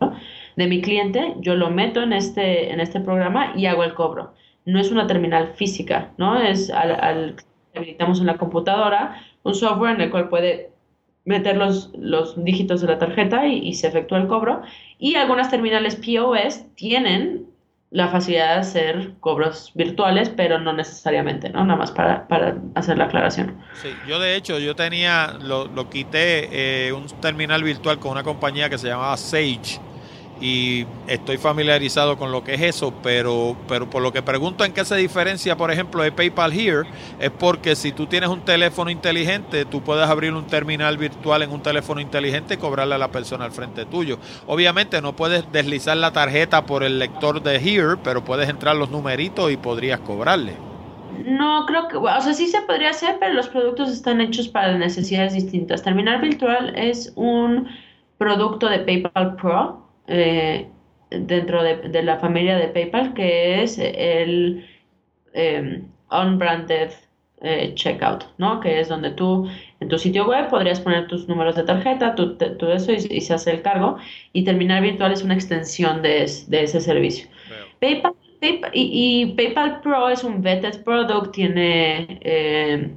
de 0.56 0.68
mi 0.68 0.82
cliente, 0.82 1.36
yo 1.39 1.56
lo 1.56 1.70
meto 1.70 2.02
en 2.02 2.14
este, 2.14 2.72
en 2.72 2.80
este 2.80 3.00
programa 3.00 3.54
y 3.56 3.68
hago 3.68 3.84
el 3.84 3.93
cobro. 3.93 4.34
No 4.66 4.80
es 4.80 4.91
una 4.91 5.08
terminal 5.08 5.54
física, 5.56 6.12
¿no? 6.18 6.39
Es 6.41 6.70
al, 6.70 7.36
habilitamos 7.76 8.20
en 8.20 8.26
la 8.26 8.38
computadora 8.38 9.22
un 9.43 9.56
software 9.56 9.95
en 9.95 10.02
el 10.02 10.12
cual 10.12 10.30
puede 10.30 10.72
meter 11.30 11.56
los, 11.56 11.92
los 11.96 12.44
dígitos 12.44 12.82
de 12.82 12.88
la 12.88 12.98
tarjeta 12.98 13.46
y, 13.46 13.60
y, 13.60 13.76
se 13.76 13.88
efectúa 13.88 14.18
el 14.18 14.28
cobro. 14.28 14.64
Y 14.98 15.14
algunas 15.16 15.52
terminales 15.52 15.96
POS 15.96 16.66
tienen 16.76 17.46
la 17.92 18.08
facilidad 18.08 18.56
de 18.56 18.60
hacer 18.62 19.12
cobros 19.20 19.72
virtuales, 19.76 20.30
pero 20.30 20.60
no 20.60 20.74
necesariamente, 20.74 21.50
¿no? 21.50 21.64
Nada 21.64 21.78
más 21.78 21.92
para, 21.92 22.28
para 22.28 22.58
hacer 22.74 22.98
la 22.98 23.06
aclaración. 23.06 23.58
Sí, 23.82 23.90
yo 24.08 24.20
de 24.20 24.36
hecho, 24.36 24.58
yo 24.58 24.76
tenía, 24.76 25.38
lo, 25.40 25.66
lo 25.68 25.90
quité 25.90 26.50
eh, 26.88 26.94
un 26.94 27.06
terminal 27.22 27.64
virtual 27.64 28.00
con 28.00 28.12
una 28.12 28.24
compañía 28.24 28.68
que 28.68 28.80
se 28.80 28.88
llamaba 28.88 29.16
Sage 29.16 29.80
y 30.42 30.86
estoy 31.08 31.38
familiarizado 31.38 32.18
con 32.18 32.32
lo 32.32 32.44
que 32.44 32.54
es 32.54 32.62
eso, 32.62 32.94
pero, 33.04 33.56
pero 33.68 33.90
por 33.90 34.02
lo 34.02 34.14
que 34.14 34.22
pregunto 34.22 34.64
en 34.64 34.74
qué 34.74 34.86
se 34.86 34.96
diferencia, 34.96 35.58
por 35.58 35.72
ejemplo, 35.72 36.04
de 36.04 36.12
PayPal 36.12 36.54
Here, 36.54 36.88
es 37.20 37.30
porque 37.32 37.76
si 37.76 37.92
tú 37.92 38.06
tienes 38.06 38.30
un 38.30 38.42
teléfono 38.42 38.90
inteligente, 38.90 39.66
tú 39.66 39.82
puedes 39.82 40.08
abrir 40.08 40.34
un 40.34 40.48
terminal 40.48 40.98
virtual 40.98 41.44
en 41.44 41.52
un 41.52 41.62
teléfono 41.62 42.00
inteligente 42.00 42.54
y 42.54 42.58
cobrarle 42.58 42.96
a 42.96 42.98
la 42.98 43.12
persona 43.12 43.46
al 43.46 43.52
frente 43.52 43.86
tuyo. 43.86 44.18
Obviamente 44.48 45.02
no 45.02 45.16
puedes 45.16 45.52
deslizar 45.52 45.98
la 45.98 46.14
tarjeta 46.14 46.66
por 46.66 46.84
el 46.84 47.00
lector 47.00 47.42
de 47.42 47.58
Here, 47.58 47.98
pero 48.04 48.24
puedes 48.24 48.50
entrar 48.50 48.76
los 48.76 48.90
numeritos 48.90 49.52
y 49.52 49.58
podrías 49.58 50.00
cobrarle. 50.00 50.54
No, 51.26 51.66
creo 51.66 51.88
que, 51.88 51.98
o 51.98 52.22
sea, 52.22 52.34
sí 52.34 52.48
se 52.48 52.62
podría 52.62 52.92
hacer, 52.92 53.18
pero 53.20 53.34
los 53.34 53.50
productos 53.50 53.90
están 53.92 54.22
hechos 54.22 54.48
para 54.48 54.78
necesidades 54.78 55.34
distintas. 55.34 55.84
Terminal 55.84 56.22
virtual 56.22 56.74
es 56.78 57.12
un 57.16 57.68
producto 58.18 58.70
de 58.70 58.80
PayPal 58.80 59.36
Pro, 59.36 59.89
eh, 60.10 60.68
dentro 61.12 61.64
de, 61.64 62.03
la 62.03 62.18
familia 62.18 62.57
de 62.57 62.68
PayPal, 62.68 63.14
que 63.14 63.64
es 63.64 63.80
el 63.80 64.66
eh, 65.34 65.84
unbranded 66.12 66.91
eh, 67.41 67.72
checkout, 67.74 68.26
¿no? 68.38 68.60
Que 68.60 68.82
es 68.82 68.89
donde 68.89 69.12
tú 69.12 69.47
en 69.80 69.88
tu 69.88 69.97
sitio 69.97 70.28
web 70.28 70.49
podrías 70.49 70.82
poner 70.82 71.07
tus 71.07 71.28
números 71.30 71.55
de 71.55 71.64
tarjeta, 71.64 72.14
todo 72.14 72.74
eso 72.74 72.91
y, 72.91 73.22
se 73.22 73.34
hace 73.34 73.51
el 73.51 73.62
cargo. 73.62 73.97
Y 74.34 74.43
Terminal 74.43 74.84
Virtual 74.84 75.14
es 75.14 75.24
una 75.24 75.36
extensión 75.36 76.01
de, 76.01 76.24
ese 76.24 76.82
servicio. 76.82 77.30
PayPal, 77.80 78.14
y, 78.74 79.34
PayPal 79.38 79.80
Pro 79.80 80.10
es 80.10 80.26
un 80.26 80.41
vetted 80.41 80.84
product, 80.84 81.32
tiene 81.34 82.20
eh, 82.22 82.91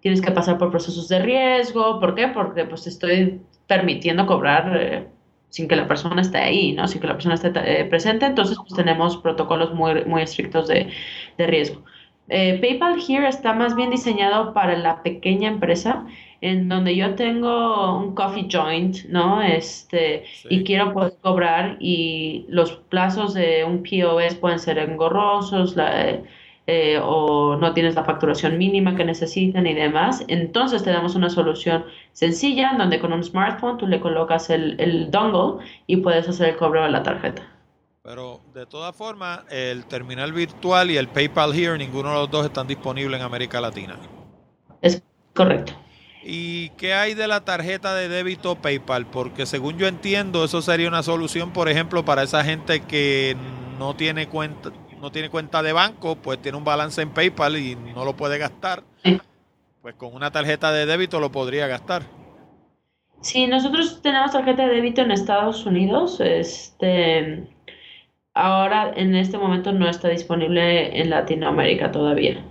tienes 0.00 0.22
que 0.22 0.30
pasar 0.30 0.58
por 0.58 0.70
procesos 0.70 1.08
de 1.08 1.18
riesgo. 1.18 1.98
¿Por 1.98 2.14
qué? 2.14 2.28
Porque 2.28 2.64
pues 2.66 2.86
estoy 2.86 3.40
permitiendo 3.66 4.26
cobrar 4.26 5.08
sin 5.50 5.68
que 5.68 5.76
la 5.76 5.88
persona 5.88 6.20
esté 6.20 6.38
ahí, 6.38 6.72
¿no? 6.72 6.88
Sin 6.88 7.00
que 7.00 7.06
la 7.06 7.14
persona 7.14 7.34
esté 7.34 7.52
eh, 7.54 7.84
presente, 7.84 8.26
entonces 8.26 8.56
pues 8.58 8.74
tenemos 8.74 9.16
protocolos 9.18 9.74
muy, 9.74 10.04
muy 10.04 10.22
estrictos 10.22 10.68
de, 10.68 10.90
de 11.36 11.46
riesgo. 11.46 11.84
Eh, 12.28 12.58
PayPal 12.60 13.00
Here 13.00 13.26
está 13.28 13.54
más 13.54 13.74
bien 13.74 13.90
diseñado 13.90 14.52
para 14.52 14.76
la 14.76 15.02
pequeña 15.02 15.48
empresa, 15.48 16.06
en 16.42 16.68
donde 16.68 16.94
yo 16.94 17.14
tengo 17.14 17.98
un 17.98 18.14
coffee 18.14 18.48
joint, 18.50 19.04
¿no? 19.08 19.40
Este, 19.42 20.24
y 20.50 20.62
quiero 20.62 20.92
poder 20.92 21.14
cobrar 21.22 21.78
y 21.80 22.44
los 22.48 22.72
plazos 22.90 23.34
de 23.34 23.64
un 23.64 23.82
POS 23.82 24.34
pueden 24.36 24.58
ser 24.58 24.78
engorrosos, 24.78 25.74
la, 25.74 26.20
eh, 26.70 27.00
o 27.02 27.56
no 27.56 27.72
tienes 27.72 27.94
la 27.94 28.04
facturación 28.04 28.58
mínima 28.58 28.94
que 28.94 29.02
necesitan 29.02 29.66
y 29.66 29.72
demás, 29.72 30.22
entonces 30.28 30.82
te 30.82 30.90
damos 30.90 31.14
una 31.14 31.30
solución 31.30 31.86
sencilla 32.12 32.74
donde 32.76 33.00
con 33.00 33.14
un 33.14 33.24
smartphone 33.24 33.78
tú 33.78 33.86
le 33.86 34.00
colocas 34.00 34.50
el, 34.50 34.78
el 34.78 35.10
dongle 35.10 35.64
y 35.86 35.96
puedes 35.96 36.28
hacer 36.28 36.50
el 36.50 36.56
cobro 36.56 36.82
de 36.82 36.90
la 36.90 37.02
tarjeta. 37.02 37.42
Pero 38.02 38.42
de 38.52 38.66
todas 38.66 38.94
formas, 38.94 39.40
el 39.50 39.86
terminal 39.86 40.34
virtual 40.34 40.90
y 40.90 40.98
el 40.98 41.08
PayPal 41.08 41.54
Here, 41.54 41.78
ninguno 41.78 42.10
de 42.10 42.14
los 42.16 42.30
dos 42.30 42.44
están 42.44 42.66
disponibles 42.66 43.18
en 43.18 43.24
América 43.24 43.62
Latina. 43.62 43.96
Es 44.82 45.02
correcto. 45.34 45.72
¿Y 46.22 46.68
qué 46.76 46.92
hay 46.92 47.14
de 47.14 47.28
la 47.28 47.46
tarjeta 47.46 47.94
de 47.94 48.10
débito 48.10 48.56
PayPal? 48.56 49.06
Porque 49.06 49.46
según 49.46 49.78
yo 49.78 49.86
entiendo, 49.86 50.44
eso 50.44 50.60
sería 50.60 50.88
una 50.88 51.02
solución, 51.02 51.50
por 51.50 51.70
ejemplo, 51.70 52.04
para 52.04 52.24
esa 52.24 52.44
gente 52.44 52.80
que 52.80 53.36
no 53.78 53.96
tiene 53.96 54.28
cuenta, 54.28 54.70
no 55.00 55.10
tiene 55.10 55.30
cuenta 55.30 55.62
de 55.62 55.72
banco, 55.72 56.16
pues 56.16 56.40
tiene 56.40 56.58
un 56.58 56.64
balance 56.64 57.00
en 57.02 57.10
PayPal 57.10 57.56
y 57.56 57.76
no 57.76 58.04
lo 58.04 58.16
puede 58.16 58.38
gastar. 58.38 58.82
Pues 59.82 59.94
con 59.94 60.14
una 60.14 60.30
tarjeta 60.30 60.72
de 60.72 60.86
débito 60.86 61.20
lo 61.20 61.30
podría 61.30 61.66
gastar. 61.66 62.02
Sí, 63.20 63.46
nosotros 63.46 64.00
tenemos 64.02 64.32
tarjeta 64.32 64.66
de 64.66 64.74
débito 64.74 65.02
en 65.02 65.10
Estados 65.10 65.66
Unidos. 65.66 66.20
Este, 66.20 67.48
ahora 68.34 68.92
en 68.94 69.14
este 69.14 69.38
momento 69.38 69.72
no 69.72 69.88
está 69.88 70.08
disponible 70.08 71.00
en 71.00 71.10
Latinoamérica 71.10 71.90
todavía. 71.90 72.44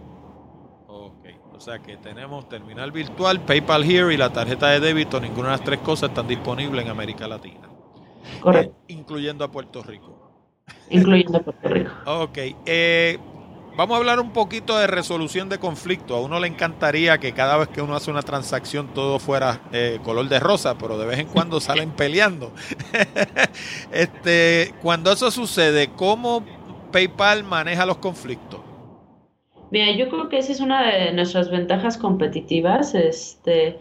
Ok, 0.88 1.28
o 1.54 1.60
sea 1.60 1.80
que 1.80 1.98
tenemos 1.98 2.50
terminal 2.50 2.92
virtual, 2.92 3.42
PayPal 3.42 3.84
Here 3.84 4.14
y 4.14 4.18
la 4.18 4.32
tarjeta 4.32 4.70
de 4.70 4.80
débito. 4.80 5.20
Ninguna 5.20 5.50
de 5.50 5.54
las 5.54 5.64
tres 5.64 5.80
cosas 5.80 6.10
están 6.10 6.28
disponibles 6.28 6.84
en 6.84 6.92
América 6.92 7.28
Latina. 7.28 7.70
Correcto. 8.42 8.76
Eh, 8.88 8.94
incluyendo 8.94 9.46
a 9.46 9.52
Puerto 9.52 9.84
Rico 9.84 10.27
incluyendo 10.90 11.42
Puerto 11.42 11.70
Rico. 11.70 11.92
Ok. 12.06 12.38
Eh, 12.66 13.18
vamos 13.76 13.96
a 13.96 13.98
hablar 13.98 14.20
un 14.20 14.32
poquito 14.32 14.78
de 14.78 14.88
resolución 14.88 15.50
de 15.50 15.60
conflicto. 15.60 16.16
A 16.16 16.22
uno 16.22 16.40
le 16.40 16.48
encantaría 16.48 17.18
que 17.18 17.34
cada 17.34 17.58
vez 17.58 17.68
que 17.70 17.82
uno 17.82 17.96
hace 17.96 18.12
una 18.12 18.22
transacción 18.22 18.94
todo 18.94 19.20
fuera 19.20 19.62
eh, 19.72 20.00
color 20.04 20.28
de 20.30 20.40
rosa, 20.40 20.78
pero 20.78 20.98
de 20.98 21.06
vez 21.06 21.20
en 21.20 21.28
cuando 21.28 21.60
salen 21.60 21.92
peleando. 21.92 22.52
este, 23.92 24.74
cuando 24.82 25.12
eso 25.12 25.32
sucede, 25.32 25.90
¿cómo 25.96 26.44
PayPal 26.92 27.44
maneja 27.44 27.86
los 27.86 27.98
conflictos? 27.98 28.62
Bien, 29.70 29.98
yo 29.98 30.08
creo 30.10 30.30
que 30.30 30.38
esa 30.38 30.54
es 30.54 30.62
una 30.62 30.90
de 30.90 31.12
nuestras 31.12 31.52
ventajas 31.52 31.98
competitivas. 31.98 32.96
Este, 32.96 33.80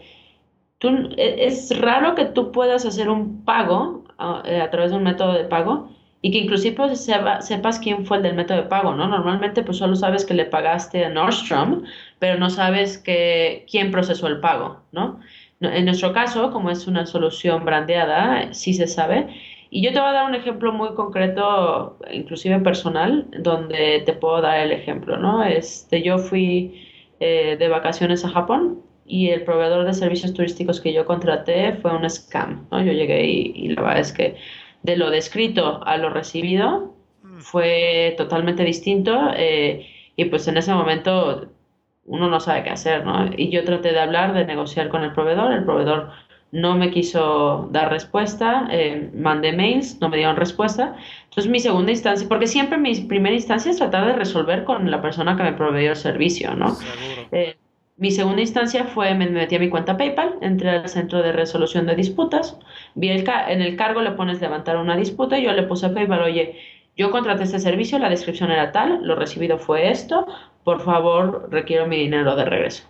e, 0.81 1.45
es 1.45 1.79
raro 1.79 2.13
que 2.13 2.25
tú 2.25 2.51
puedas 2.51 2.85
hacer 2.85 3.09
un 3.09 3.45
pago 3.45 4.03
a, 4.17 4.41
ah, 4.45 4.63
a 4.63 4.69
través 4.69 4.91
de 4.91 4.97
un 4.97 5.03
método 5.03 5.31
de 5.33 5.45
pago 5.45 5.96
y 6.21 6.31
que 6.31 6.39
inclusive 6.39 6.95
sepas 6.95 7.79
quién 7.79 8.05
fue 8.05 8.17
el 8.17 8.23
del 8.23 8.35
método 8.35 8.57
de 8.57 8.67
pago, 8.67 8.93
¿no? 8.95 9.07
Normalmente 9.07 9.63
pues 9.63 9.77
solo 9.77 9.95
sabes 9.95 10.25
que 10.25 10.33
le 10.33 10.45
pagaste 10.45 11.05
a 11.05 11.09
Nordstrom, 11.09 11.83
pero 12.19 12.39
no 12.39 12.49
sabes 12.49 12.97
que, 12.97 13.65
quién 13.69 13.91
procesó 13.91 14.27
el 14.27 14.39
pago, 14.39 14.81
¿no? 14.91 15.19
En 15.61 15.85
nuestro 15.85 16.13
caso, 16.13 16.51
como 16.51 16.69
es 16.69 16.87
una 16.87 17.05
solución 17.05 17.65
brandeada, 17.65 18.53
sí 18.53 18.73
se 18.73 18.87
sabe. 18.87 19.27
Y 19.69 19.81
yo 19.81 19.91
te 19.91 19.99
voy 19.99 20.09
a 20.09 20.13
dar 20.13 20.25
un 20.25 20.35
ejemplo 20.35 20.71
muy 20.71 20.93
concreto, 20.93 21.97
inclusive 22.11 22.59
personal, 22.59 23.27
donde 23.39 24.01
te 24.05 24.13
puedo 24.13 24.41
dar 24.41 24.59
el 24.59 24.71
ejemplo, 24.71 25.17
¿no? 25.17 25.43
Este, 25.43 26.01
yo 26.03 26.19
fui 26.19 26.87
eh, 27.19 27.57
de 27.57 27.67
vacaciones 27.67 28.23
a 28.23 28.29
Japón 28.29 28.81
y 29.05 29.29
el 29.29 29.43
proveedor 29.43 29.85
de 29.85 29.93
servicios 29.93 30.33
turísticos 30.33 30.79
que 30.81 30.93
yo 30.93 31.05
contraté 31.05 31.73
fue 31.73 31.95
un 31.95 32.09
scam, 32.09 32.67
¿no? 32.71 32.81
Yo 32.83 32.91
llegué 32.91 33.25
y, 33.25 33.51
y 33.55 33.67
la 33.69 33.81
verdad 33.81 33.99
es 33.99 34.13
que 34.13 34.35
de 34.83 34.97
lo 34.97 35.09
descrito 35.09 35.81
a 35.85 35.97
lo 35.97 36.09
recibido 36.09 36.95
mm. 37.23 37.39
fue 37.39 38.15
totalmente 38.17 38.63
distinto 38.63 39.31
eh, 39.35 39.87
y 40.15 40.25
pues 40.25 40.47
en 40.47 40.57
ese 40.57 40.73
momento 40.73 41.49
uno 42.05 42.29
no 42.29 42.39
sabe 42.39 42.63
qué 42.63 42.69
hacer, 42.69 43.05
¿no? 43.05 43.29
Y 43.35 43.49
yo 43.49 43.63
traté 43.65 43.91
de 43.91 43.99
hablar, 43.99 44.33
de 44.33 44.45
negociar 44.45 44.87
con 44.89 45.03
el 45.03 45.13
proveedor, 45.13 45.51
el 45.51 45.65
proveedor 45.65 46.11
no 46.51 46.75
me 46.75 46.89
quiso 46.91 47.67
dar 47.71 47.91
respuesta, 47.91 48.67
eh, 48.71 49.11
mandé 49.13 49.51
mails, 49.51 49.99
no 49.99 50.09
me 50.09 50.17
dieron 50.17 50.37
respuesta. 50.37 50.95
Entonces 51.25 51.51
mi 51.51 51.59
segunda 51.59 51.91
instancia, 51.91 52.27
porque 52.27 52.47
siempre 52.47 52.77
mi 52.77 52.95
primera 53.01 53.35
instancia 53.35 53.71
es 53.71 53.77
tratar 53.77 54.07
de 54.07 54.13
resolver 54.13 54.63
con 54.63 54.89
la 54.89 55.01
persona 55.01 55.35
que 55.35 55.43
me 55.43 55.53
proveyó 55.53 55.91
el 55.91 55.95
servicio, 55.97 56.55
¿no? 56.55 56.77
Eh, 57.31 57.57
mi 57.97 58.11
segunda 58.11 58.41
instancia 58.41 58.85
fue, 58.85 59.15
me 59.15 59.27
metí 59.27 59.55
a 59.55 59.59
mi 59.59 59.69
cuenta 59.69 59.97
PayPal, 59.97 60.35
entré 60.41 60.69
al 60.69 60.87
centro 60.87 61.23
de 61.23 61.31
resolución 61.31 61.87
de 61.87 61.95
disputas, 61.95 62.57
vi 62.93 63.09
el 63.09 63.27
en 63.47 63.61
el 63.61 63.75
cargo 63.75 64.01
le 64.01 64.11
pones 64.11 64.39
levantar 64.39 64.77
una 64.77 64.95
disputa 64.95 65.39
y 65.39 65.45
yo 65.45 65.51
le 65.51 65.63
puse 65.63 65.87
a 65.87 65.93
PayPal, 65.93 66.21
oye, 66.21 66.55
yo 66.95 67.09
contraté 67.09 67.43
este 67.43 67.59
servicio, 67.59 67.97
la 67.97 68.09
descripción 68.09 68.51
era 68.51 68.71
tal, 68.71 68.99
lo 69.03 69.15
recibido 69.15 69.57
fue 69.57 69.89
esto, 69.89 70.27
por 70.63 70.81
favor, 70.81 71.47
requiero 71.51 71.87
mi 71.87 71.97
dinero 71.97 72.35
de 72.35 72.45
regreso. 72.45 72.87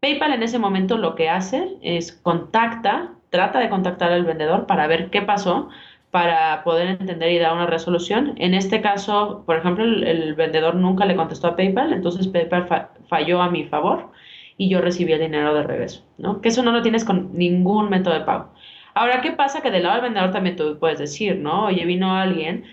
PayPal 0.00 0.34
en 0.34 0.42
ese 0.42 0.58
momento 0.58 0.98
lo 0.98 1.14
que 1.14 1.30
hace 1.30 1.70
es 1.80 2.12
contacta, 2.12 3.12
trata 3.30 3.58
de 3.58 3.70
contactar 3.70 4.12
al 4.12 4.24
vendedor 4.24 4.66
para 4.66 4.86
ver 4.86 5.08
qué 5.08 5.22
pasó, 5.22 5.70
para 6.10 6.62
poder 6.62 6.88
entender 6.88 7.32
y 7.32 7.38
dar 7.38 7.54
una 7.54 7.66
resolución. 7.66 8.34
En 8.36 8.54
este 8.54 8.80
caso, 8.82 9.42
por 9.46 9.56
ejemplo, 9.56 9.84
el, 9.84 10.34
vendedor 10.34 10.74
nunca 10.74 11.06
le 11.06 11.16
contestó 11.16 11.48
a 11.48 11.56
PayPal, 11.56 11.92
entonces 11.92 12.28
PayPal 12.28 12.88
falló 13.08 13.40
a 13.40 13.50
mi 13.50 13.64
favor 13.64 14.10
y 14.56 14.68
yo 14.68 14.80
recibí 14.80 15.12
el 15.12 15.20
dinero 15.20 15.54
de 15.54 15.62
regreso, 15.62 16.04
¿no? 16.18 16.40
Que 16.40 16.48
eso 16.48 16.62
no 16.62 16.72
lo 16.72 16.82
tienes 16.82 17.04
con 17.04 17.36
ningún 17.36 17.90
método 17.90 18.14
de 18.14 18.20
pago. 18.20 18.52
Ahora, 18.94 19.20
¿qué 19.20 19.32
pasa? 19.32 19.60
Que 19.60 19.70
del 19.70 19.82
lado 19.82 19.96
del 19.96 20.04
vendedor 20.04 20.30
también 20.32 20.56
tú 20.56 20.78
puedes 20.78 20.98
decir, 20.98 21.36
¿no? 21.36 21.66
Oye, 21.66 21.84
vino 21.84 22.16
alguien, 22.16 22.64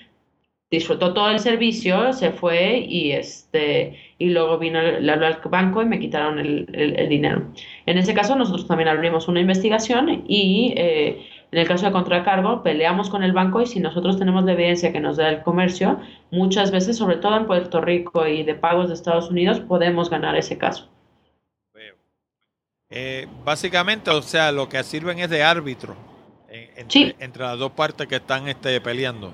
disfrutó 0.72 1.14
todo 1.14 1.30
el 1.30 1.40
servicio, 1.40 2.14
se 2.14 2.32
fue 2.32 2.80
y 2.80 3.12
este 3.12 4.00
y 4.18 4.30
luego 4.30 4.58
vino 4.58 4.80
habló 4.80 5.28
al 5.28 5.40
banco 5.50 5.82
y 5.82 5.86
me 5.86 6.00
quitaron 6.00 6.40
el, 6.40 6.66
el, 6.74 7.10
dinero. 7.10 7.44
En 7.86 7.98
ese 7.98 8.14
caso 8.14 8.36
nosotros 8.36 8.68
también 8.68 8.88
abrimos 8.88 9.28
una 9.28 9.42
investigación 9.42 10.24
y 10.28 10.74
eh, 10.78 11.28
en 11.52 11.60
el 11.60 11.68
caso 11.68 11.86
de 11.86 11.92
contracargo 11.92 12.64
peleamos 12.64 13.10
con 13.10 13.22
el 13.24 13.34
banco 13.34 13.62
y 13.62 13.68
si 13.68 13.80
nosotros 13.80 14.18
tenemos 14.18 14.46
la 14.46 14.54
evidencia 14.54 14.92
que 14.94 15.00
nos 15.00 15.18
da 15.18 15.30
el 15.30 15.44
comercio, 15.44 16.00
muchas 16.32 16.72
veces, 16.72 16.98
sobre 16.98 17.18
todo 17.18 17.38
en 17.38 17.46
Puerto 17.46 17.82
Rico 17.82 18.26
y 18.26 18.44
de 18.44 18.56
pagos 18.56 18.88
de 18.88 18.96
Estados 18.96 19.30
Unidos, 19.30 19.60
podemos 19.60 20.10
ganar 20.10 20.36
ese 20.38 20.58
caso. 20.58 20.93
Eh, 22.96 23.28
básicamente, 23.44 24.12
o 24.12 24.22
sea, 24.22 24.52
lo 24.52 24.70
que 24.70 24.84
sirven 24.84 25.18
es 25.18 25.28
de 25.28 25.42
árbitro 25.42 25.96
eh, 26.48 26.72
entre, 26.78 27.44
las 27.44 27.58
dos 27.58 27.72
partes 27.72 28.06
que 28.06 28.18
están 28.18 28.48
este, 28.48 28.80
peleando. 28.82 29.34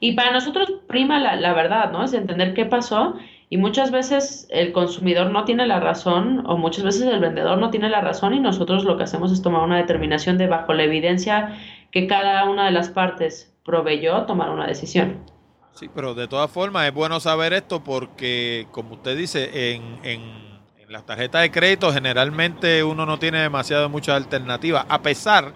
Y 0.00 0.14
para 0.14 0.32
nosotros 0.32 0.68
prima 0.88 1.20
la, 1.20 1.54
verdad, 1.54 1.92
¿no? 1.92 2.02
Es 2.02 2.14
entender 2.14 2.54
qué 2.54 2.66
pasó 2.66 3.14
y 3.48 3.58
muchas 3.58 3.92
veces 3.92 4.48
el 4.50 4.72
consumidor 4.72 5.30
no 5.30 5.44
tiene 5.44 5.68
la 5.68 5.78
razón 5.78 6.42
o 6.46 6.56
muchas 6.56 6.82
veces 6.82 7.02
el 7.02 7.20
vendedor 7.20 7.58
no 7.58 7.70
tiene 7.70 7.88
la 7.88 8.00
razón 8.00 8.34
y 8.34 8.40
nosotros 8.40 8.82
lo 8.82 8.96
que 8.96 9.04
hacemos 9.04 9.30
es 9.30 9.40
tomar 9.40 9.62
una 9.62 9.76
determinación 9.76 10.36
de 10.36 10.48
bajo 10.48 10.74
la 10.74 10.82
evidencia 10.82 11.56
que 11.92 12.08
cada 12.08 12.44
una 12.50 12.64
de 12.64 12.72
las 12.72 12.88
partes 12.88 13.54
proveyó 13.64 14.22
tomar 14.22 14.50
una 14.50 14.66
decisión. 14.66 15.24
Sí, 15.74 15.88
pero 15.94 16.14
de 16.14 16.26
todas 16.26 16.50
formas 16.50 16.88
es 16.88 16.92
bueno 16.92 17.20
saber 17.20 17.52
esto 17.52 17.84
porque, 17.84 18.66
como 18.72 18.94
usted 18.94 19.16
dice, 19.16 19.74
en, 19.74 20.00
en 20.02 20.47
las 20.88 21.04
tarjetas 21.04 21.42
de 21.42 21.50
crédito 21.50 21.92
generalmente 21.92 22.82
uno 22.82 23.04
no 23.04 23.18
tiene 23.18 23.40
demasiado 23.40 23.88
muchas 23.88 24.16
alternativas, 24.16 24.86
a 24.88 25.02
pesar 25.02 25.52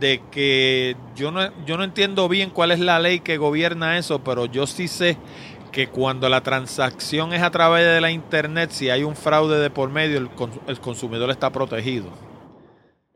de 0.00 0.20
que 0.32 0.96
yo 1.14 1.30
no, 1.30 1.64
yo 1.64 1.76
no 1.76 1.84
entiendo 1.84 2.28
bien 2.28 2.50
cuál 2.50 2.72
es 2.72 2.80
la 2.80 2.98
ley 2.98 3.20
que 3.20 3.36
gobierna 3.36 3.96
eso, 3.98 4.24
pero 4.24 4.46
yo 4.46 4.66
sí 4.66 4.88
sé 4.88 5.16
que 5.70 5.88
cuando 5.88 6.28
la 6.28 6.40
transacción 6.40 7.32
es 7.32 7.42
a 7.42 7.50
través 7.50 7.86
de 7.86 8.00
la 8.00 8.10
internet, 8.10 8.70
si 8.70 8.90
hay 8.90 9.04
un 9.04 9.14
fraude 9.14 9.58
de 9.58 9.70
por 9.70 9.90
medio, 9.90 10.18
el, 10.18 10.30
el 10.66 10.80
consumidor 10.80 11.30
está 11.30 11.50
protegido. 11.50 12.10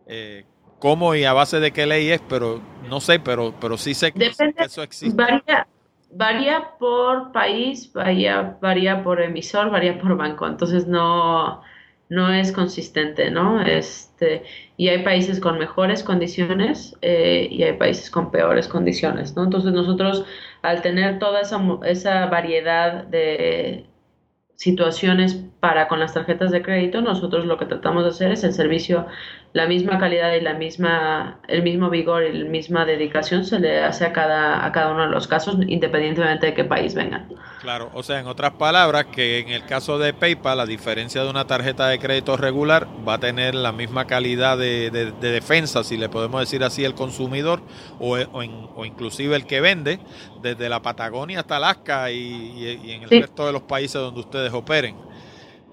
Eh, 0.07 0.45
¿Cómo 0.79 1.17
y 1.17 1.25
a 1.25 1.33
base 1.33 1.59
de 1.59 1.73
qué 1.73 1.87
ley 1.87 2.11
es? 2.11 2.21
Pero 2.29 2.61
no 2.89 3.01
sé, 3.01 3.19
pero, 3.19 3.53
pero 3.61 3.77
sí 3.77 3.95
sé 3.95 4.13
que 4.13 4.31
eso 4.59 4.83
existe 4.83 5.17
varía 5.17 5.67
por 6.79 7.33
país, 7.33 7.93
varía, 7.93 8.59
varía 8.61 9.03
por 9.03 9.21
emisor, 9.21 9.71
varía 9.71 9.99
por 9.99 10.17
banco, 10.17 10.47
entonces 10.47 10.87
no, 10.87 11.63
no 12.09 12.33
es 12.33 12.53
consistente, 12.53 13.31
¿no? 13.31 13.61
Este, 13.63 14.43
y 14.77 14.89
hay 14.89 15.03
países 15.05 15.41
con 15.41 15.59
mejores 15.59 16.03
condiciones 16.03 16.97
eh, 17.03 17.49
y 17.51 17.63
hay 17.63 17.75
países 17.75 18.11
con 18.11 18.31
peores 18.31 18.69
condiciones, 18.69 19.37
¿no? 19.37 19.45
Entonces 19.45 19.73
nosotros, 19.73 20.25
al 20.63 20.83
tener 20.83 21.19
toda 21.19 21.41
esa, 21.41 21.61
esa 21.85 22.27
variedad 22.27 23.05
de, 23.05 23.87
situaciones 24.59 25.35
para 25.61 25.87
con 25.87 26.01
las 26.01 26.15
tarjetas 26.15 26.51
de 26.51 26.63
crédito, 26.63 27.01
nosotros 27.01 27.47
lo 27.47 27.59
que 27.59 27.67
tratamos 27.67 28.03
de 28.03 28.11
hacer 28.11 28.33
es 28.33 28.43
el 28.43 28.53
servicio, 28.53 29.07
la 29.55 29.67
misma 29.67 29.99
calidad 29.99 30.35
y 30.35 30.41
la 30.41 30.55
misma, 30.55 31.41
el 31.49 31.63
mismo 31.63 31.89
vigor 31.89 32.23
y 32.23 32.33
la 32.33 32.51
misma 32.51 32.85
dedicación 32.85 33.45
se 33.47 33.59
le 33.59 33.83
hace 33.83 34.05
a 34.05 34.13
cada, 34.13 34.65
a 34.65 34.73
cada 34.73 34.93
uno 34.93 35.05
de 35.05 35.09
los 35.09 35.27
casos, 35.27 35.57
independientemente 35.67 36.47
de 36.47 36.55
qué 36.55 36.65
país 36.65 36.95
vengan. 36.95 37.29
Claro, 37.63 37.91
o 37.95 38.03
sea, 38.03 38.21
en 38.21 38.27
otras 38.27 38.53
palabras, 38.53 39.07
que 39.07 39.39
en 39.39 39.49
el 39.49 39.65
caso 39.65 39.99
de 39.99 40.13
PayPal, 40.13 40.61
a 40.61 40.67
diferencia 40.67 41.25
de 41.25 41.31
una 41.31 41.47
tarjeta 41.47 41.89
de 41.89 41.99
crédito 41.99 42.37
regular, 42.37 42.87
va 43.07 43.15
a 43.15 43.19
tener 43.19 43.55
la 43.55 43.73
misma 43.73 44.07
calidad 44.07 44.59
de, 44.59 44.91
defensa, 45.21 45.83
si 45.83 45.97
le 45.97 46.09
podemos 46.09 46.41
decir 46.41 46.63
así, 46.63 46.85
el 46.85 46.95
consumidor 46.95 47.63
o, 47.99 48.17
o, 48.17 48.85
inclusive 48.85 49.35
el 49.35 49.47
que 49.47 49.61
vende, 49.61 49.99
desde 50.43 50.69
la 50.69 50.83
Patagonia 50.83 51.41
hasta 51.41 51.57
Alaska 51.57 52.11
y, 52.13 52.93
en 52.93 53.03
el 53.03 53.11
resto 53.11 53.47
de 53.47 53.53
los 53.53 53.63
países 53.63 53.95
donde 53.95 54.21
ustedes 54.21 54.53
operen. 54.53 54.95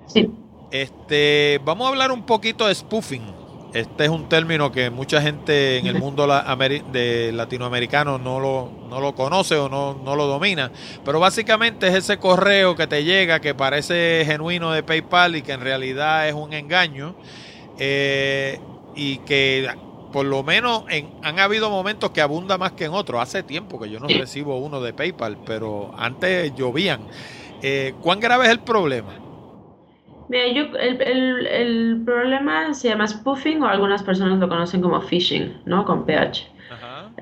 Sí. 0.07 0.31
Este, 0.71 1.59
vamos 1.63 1.85
a 1.85 1.89
hablar 1.89 2.11
un 2.11 2.25
poquito 2.25 2.67
de 2.67 2.73
spoofing. 2.73 3.44
Este 3.75 4.05
es 4.05 4.09
un 4.09 4.29
término 4.29 4.71
que 4.71 4.89
mucha 4.89 5.21
gente 5.21 5.79
en 5.79 5.87
el 5.87 5.95
mundo 5.99 6.25
de 6.25 7.31
latinoamericano 7.33 8.17
no 8.17 8.39
lo, 8.39 8.71
no 8.89 9.01
lo 9.01 9.13
conoce 9.13 9.57
o 9.57 9.67
no, 9.67 9.99
no 10.01 10.15
lo 10.15 10.27
domina. 10.27 10.71
Pero 11.03 11.19
básicamente 11.19 11.89
es 11.89 11.95
ese 11.95 12.17
correo 12.17 12.77
que 12.77 12.87
te 12.87 13.03
llega 13.03 13.41
que 13.41 13.53
parece 13.53 14.23
genuino 14.25 14.71
de 14.71 14.81
PayPal 14.81 15.35
y 15.35 15.41
que 15.41 15.51
en 15.51 15.59
realidad 15.59 16.25
es 16.29 16.33
un 16.33 16.53
engaño. 16.53 17.17
Eh, 17.77 18.61
y 18.95 19.17
que 19.19 19.69
por 20.13 20.25
lo 20.25 20.41
menos 20.41 20.85
en, 20.87 21.09
han 21.21 21.39
habido 21.39 21.69
momentos 21.69 22.11
que 22.11 22.21
abunda 22.21 22.57
más 22.57 22.71
que 22.71 22.85
en 22.85 22.93
otros. 22.93 23.21
Hace 23.21 23.43
tiempo 23.43 23.77
que 23.77 23.89
yo 23.89 23.99
no 23.99 24.07
recibo 24.07 24.57
uno 24.57 24.79
de 24.79 24.93
PayPal, 24.93 25.37
pero 25.45 25.93
antes 25.97 26.55
llovían. 26.55 27.01
Eh, 27.61 27.93
¿Cuán 28.01 28.21
grave 28.21 28.45
es 28.45 28.51
el 28.51 28.61
problema? 28.61 29.24
Mira, 30.29 30.47
yo, 30.47 30.63
el, 30.77 31.01
el, 31.01 31.47
el, 31.47 32.01
problema 32.03 32.73
se 32.73 32.89
llama 32.89 33.07
spoofing 33.07 33.61
o 33.61 33.67
algunas 33.67 34.03
personas 34.03 34.39
lo 34.39 34.49
conocen 34.49 34.81
como 34.81 35.01
phishing, 35.01 35.61
¿no? 35.65 35.85
Con 35.85 36.05
PH. 36.05 36.55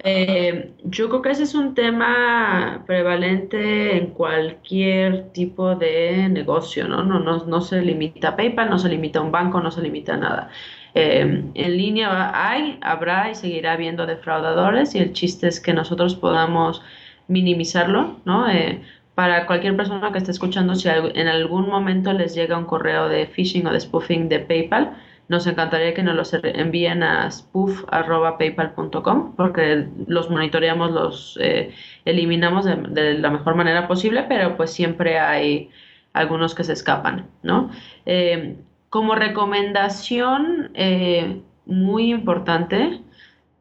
Eh, 0.06 0.72
yo 0.86 1.08
creo 1.08 1.22
que 1.22 1.30
ese 1.30 1.44
es 1.44 1.54
un 1.54 1.76
tema 1.76 2.84
prevalente 2.88 3.98
en 3.98 4.08
cualquier 4.08 5.32
tipo 5.32 5.76
de 5.76 6.30
negocio, 6.30 6.88
¿no? 6.88 7.04
No, 7.04 7.20
no, 7.20 7.46
no 7.46 7.62
se 7.62 7.82
limita 7.82 8.30
a 8.30 8.36
PayPal, 8.36 8.70
no 8.70 8.80
se 8.80 8.90
limita 8.90 9.20
a 9.20 9.22
un 9.22 9.32
banco, 9.32 9.62
no 9.62 9.70
se 9.70 9.82
limita 9.82 10.16
a 10.16 10.18
nada. 10.18 10.50
Eh, 10.96 11.44
en 11.54 11.78
línea 11.78 12.32
hay, 12.34 12.80
habrá 12.82 13.30
y 13.32 13.36
seguirá 13.36 13.74
habiendo 13.74 14.06
defraudadores 14.06 14.96
y 14.96 15.00
el 15.00 15.14
chiste 15.14 15.48
es 15.48 15.60
que 15.60 15.74
nosotros 15.74 16.16
podamos 16.16 16.82
minimizarlo, 17.28 18.18
¿no? 18.26 18.50
Eh, 18.50 18.82
para 19.16 19.46
cualquier 19.46 19.78
persona 19.78 20.12
que 20.12 20.18
esté 20.18 20.32
escuchando, 20.32 20.76
si 20.76 20.90
en 20.90 21.28
algún 21.28 21.70
momento 21.70 22.14
les 22.14 22.34
llega 22.34 22.58
un 22.58 22.66
correo 22.66 23.10
de 23.10 23.28
phishing 23.28 23.68
o 23.68 23.72
de 23.72 23.80
spoofing 23.80 24.28
de 24.28 24.40
PayPal, 24.40 24.98
nos 25.30 25.48
encantaría 25.48 25.94
que 25.94 26.04
nos 26.04 26.16
los 26.16 26.34
envíen 26.34 27.02
a 27.04 27.32
spoof.paypal.com 27.32 29.36
porque 29.36 29.88
los 30.08 30.30
monitoreamos, 30.30 30.92
los 30.92 31.40
eh, 31.42 31.74
eliminamos 32.06 32.66
de, 32.66 33.20
la 33.20 33.30
mejor 33.30 33.56
manera 33.56 33.88
posible, 33.88 34.26
pero 34.28 34.58
pues 34.58 34.72
siempre 34.72 35.20
hay 35.20 35.70
algunos 36.12 36.56
que 36.56 36.64
se 36.64 36.74
escapan, 36.74 37.28
¿no? 37.42 37.70
Eh, 38.06 38.58
como 38.90 39.16
recomendación 39.16 40.72
eh, 40.74 41.42
muy 41.66 42.12
importante, 42.12 43.00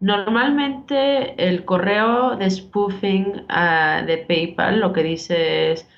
Normalmente 0.02 1.48
el 1.48 1.64
correo 1.64 2.34
de 2.34 2.50
spoofing 2.50 3.44
ah, 3.48 4.02
de 4.04 4.18
PayPal 4.18 4.80
lo 4.80 4.92
que 4.92 5.04
dice 5.04 5.70
es, 5.70 5.88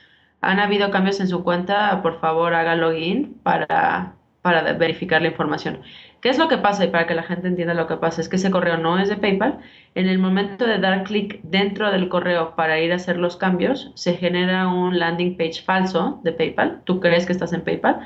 han 0.42 0.60
habido 0.60 0.90
cambios 0.90 1.20
en 1.20 1.28
su 1.28 1.42
cuenta, 1.42 2.02
por 2.02 2.20
favor 2.20 2.52
haga 2.52 2.76
login 2.76 3.40
para, 3.42 4.14
para 4.42 4.74
verificar 4.74 5.22
la 5.22 5.28
información. 5.28 5.80
¿Qué 6.20 6.28
es 6.28 6.36
lo 6.36 6.48
que 6.48 6.58
pasa? 6.58 6.84
Y 6.84 6.88
para 6.88 7.06
que 7.06 7.14
la 7.14 7.22
gente 7.22 7.48
entienda 7.48 7.72
lo 7.72 7.86
que 7.86 7.96
pasa, 7.96 8.20
es 8.20 8.28
que 8.28 8.36
ese 8.36 8.50
correo 8.50 8.76
no 8.76 8.98
es 8.98 9.08
de 9.08 9.16
PayPal. 9.16 9.60
En 9.94 10.06
el 10.06 10.18
momento 10.18 10.66
de 10.66 10.78
dar 10.78 11.04
clic 11.04 11.40
dentro 11.42 11.90
del 11.90 12.10
correo 12.10 12.54
para 12.56 12.78
ir 12.80 12.92
a 12.92 12.96
hacer 12.96 13.16
los 13.16 13.38
cambios, 13.38 13.90
se 13.94 14.18
genera 14.18 14.68
un 14.68 14.98
landing 14.98 15.38
page 15.38 15.62
falso 15.62 16.20
de 16.24 16.32
PayPal. 16.32 16.82
Tú 16.84 17.00
crees 17.00 17.24
que 17.24 17.32
estás 17.32 17.54
en 17.54 17.62
PayPal 17.62 18.00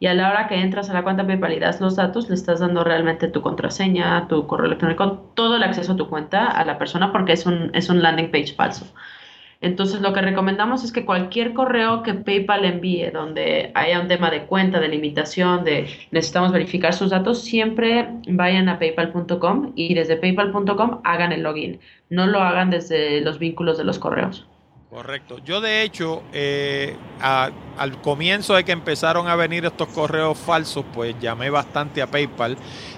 y 0.00 0.06
a 0.06 0.14
la 0.14 0.30
hora 0.30 0.48
que 0.48 0.56
entras 0.56 0.88
a 0.90 0.94
la 0.94 1.02
cuenta 1.02 1.26
PayPal 1.26 1.52
y 1.52 1.60
das 1.60 1.80
los 1.80 1.94
datos, 1.94 2.28
le 2.30 2.34
estás 2.34 2.60
dando 2.60 2.82
realmente 2.82 3.28
tu 3.28 3.42
contraseña, 3.42 4.26
tu 4.28 4.46
correo 4.46 4.66
electrónico, 4.66 5.30
todo 5.34 5.56
el 5.56 5.62
acceso 5.62 5.92
a 5.92 5.96
tu 5.96 6.08
cuenta 6.08 6.46
a 6.48 6.64
la 6.64 6.78
persona 6.78 7.12
porque 7.12 7.32
es 7.34 7.44
un, 7.44 7.70
es 7.74 7.90
un 7.90 8.02
landing 8.02 8.30
page 8.30 8.54
falso. 8.54 8.86
Entonces, 9.60 10.00
lo 10.00 10.14
que 10.14 10.22
recomendamos 10.22 10.84
es 10.84 10.92
que 10.92 11.04
cualquier 11.04 11.52
correo 11.52 12.02
que 12.02 12.14
PayPal 12.14 12.64
envíe 12.64 13.10
donde 13.10 13.72
haya 13.74 14.00
un 14.00 14.08
tema 14.08 14.30
de 14.30 14.46
cuenta, 14.46 14.80
de 14.80 14.88
limitación, 14.88 15.64
de 15.64 15.86
necesitamos 16.10 16.50
verificar 16.50 16.94
sus 16.94 17.10
datos, 17.10 17.42
siempre 17.42 18.08
vayan 18.26 18.70
a 18.70 18.78
paypal.com 18.78 19.72
y 19.76 19.92
desde 19.92 20.16
paypal.com 20.16 21.00
hagan 21.04 21.32
el 21.32 21.42
login. 21.42 21.78
No 22.08 22.26
lo 22.26 22.40
hagan 22.40 22.70
desde 22.70 23.20
los 23.20 23.38
vínculos 23.38 23.76
de 23.76 23.84
los 23.84 23.98
correos. 23.98 24.46
Correcto. 24.90 25.38
Yo 25.44 25.60
de 25.60 25.84
hecho, 25.84 26.20
eh, 26.32 26.96
al 27.20 28.02
comienzo 28.02 28.56
de 28.56 28.64
que 28.64 28.72
empezaron 28.72 29.28
a 29.28 29.36
venir 29.36 29.64
estos 29.64 29.86
correos 29.86 30.36
falsos, 30.36 30.84
pues 30.92 31.14
llamé 31.20 31.48
bastante 31.48 32.02
a 32.02 32.08
PayPal 32.08 32.56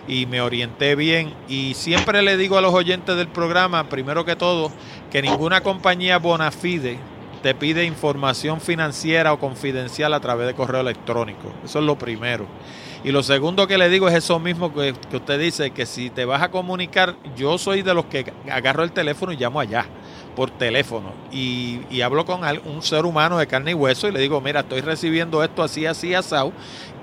y 0.08 0.24
me 0.24 0.40
orienté 0.40 0.96
bien. 0.96 1.34
Y 1.48 1.74
siempre 1.74 2.22
le 2.22 2.38
digo 2.38 2.56
a 2.56 2.62
los 2.62 2.72
oyentes 2.72 3.14
del 3.14 3.28
programa, 3.28 3.90
primero 3.90 4.24
que 4.24 4.36
todo, 4.36 4.72
que 5.10 5.20
ninguna 5.20 5.60
compañía 5.60 6.16
bona 6.16 6.50
fide 6.50 6.98
te 7.42 7.54
pide 7.54 7.84
información 7.84 8.62
financiera 8.62 9.34
o 9.34 9.38
confidencial 9.38 10.14
a 10.14 10.20
través 10.20 10.46
de 10.46 10.54
correo 10.54 10.80
electrónico. 10.80 11.52
Eso 11.62 11.80
es 11.80 11.84
lo 11.84 11.98
primero. 11.98 12.46
Y 13.04 13.12
lo 13.12 13.22
segundo 13.22 13.66
que 13.66 13.76
le 13.76 13.90
digo 13.90 14.08
es 14.08 14.14
eso 14.14 14.38
mismo 14.38 14.72
que, 14.72 14.94
que 15.10 15.16
usted 15.16 15.38
dice, 15.38 15.72
que 15.72 15.84
si 15.84 16.08
te 16.08 16.24
vas 16.24 16.40
a 16.40 16.50
comunicar, 16.50 17.16
yo 17.36 17.58
soy 17.58 17.82
de 17.82 17.92
los 17.92 18.06
que 18.06 18.32
agarro 18.50 18.82
el 18.82 18.92
teléfono 18.92 19.32
y 19.32 19.36
llamo 19.36 19.60
allá 19.60 19.86
por 20.34 20.50
teléfono 20.50 21.12
y, 21.30 22.00
hablo 22.02 22.24
con 22.24 22.40
un 22.64 22.82
ser 22.82 23.04
humano 23.04 23.38
de 23.38 23.46
carne 23.46 23.72
y 23.72 23.74
hueso 23.74 24.08
y 24.08 24.12
le 24.12 24.20
digo, 24.20 24.40
mira, 24.40 24.60
estoy 24.60 24.80
recibiendo 24.80 25.44
esto 25.44 25.62
así, 25.62 25.86
así, 25.86 26.14
asado 26.14 26.52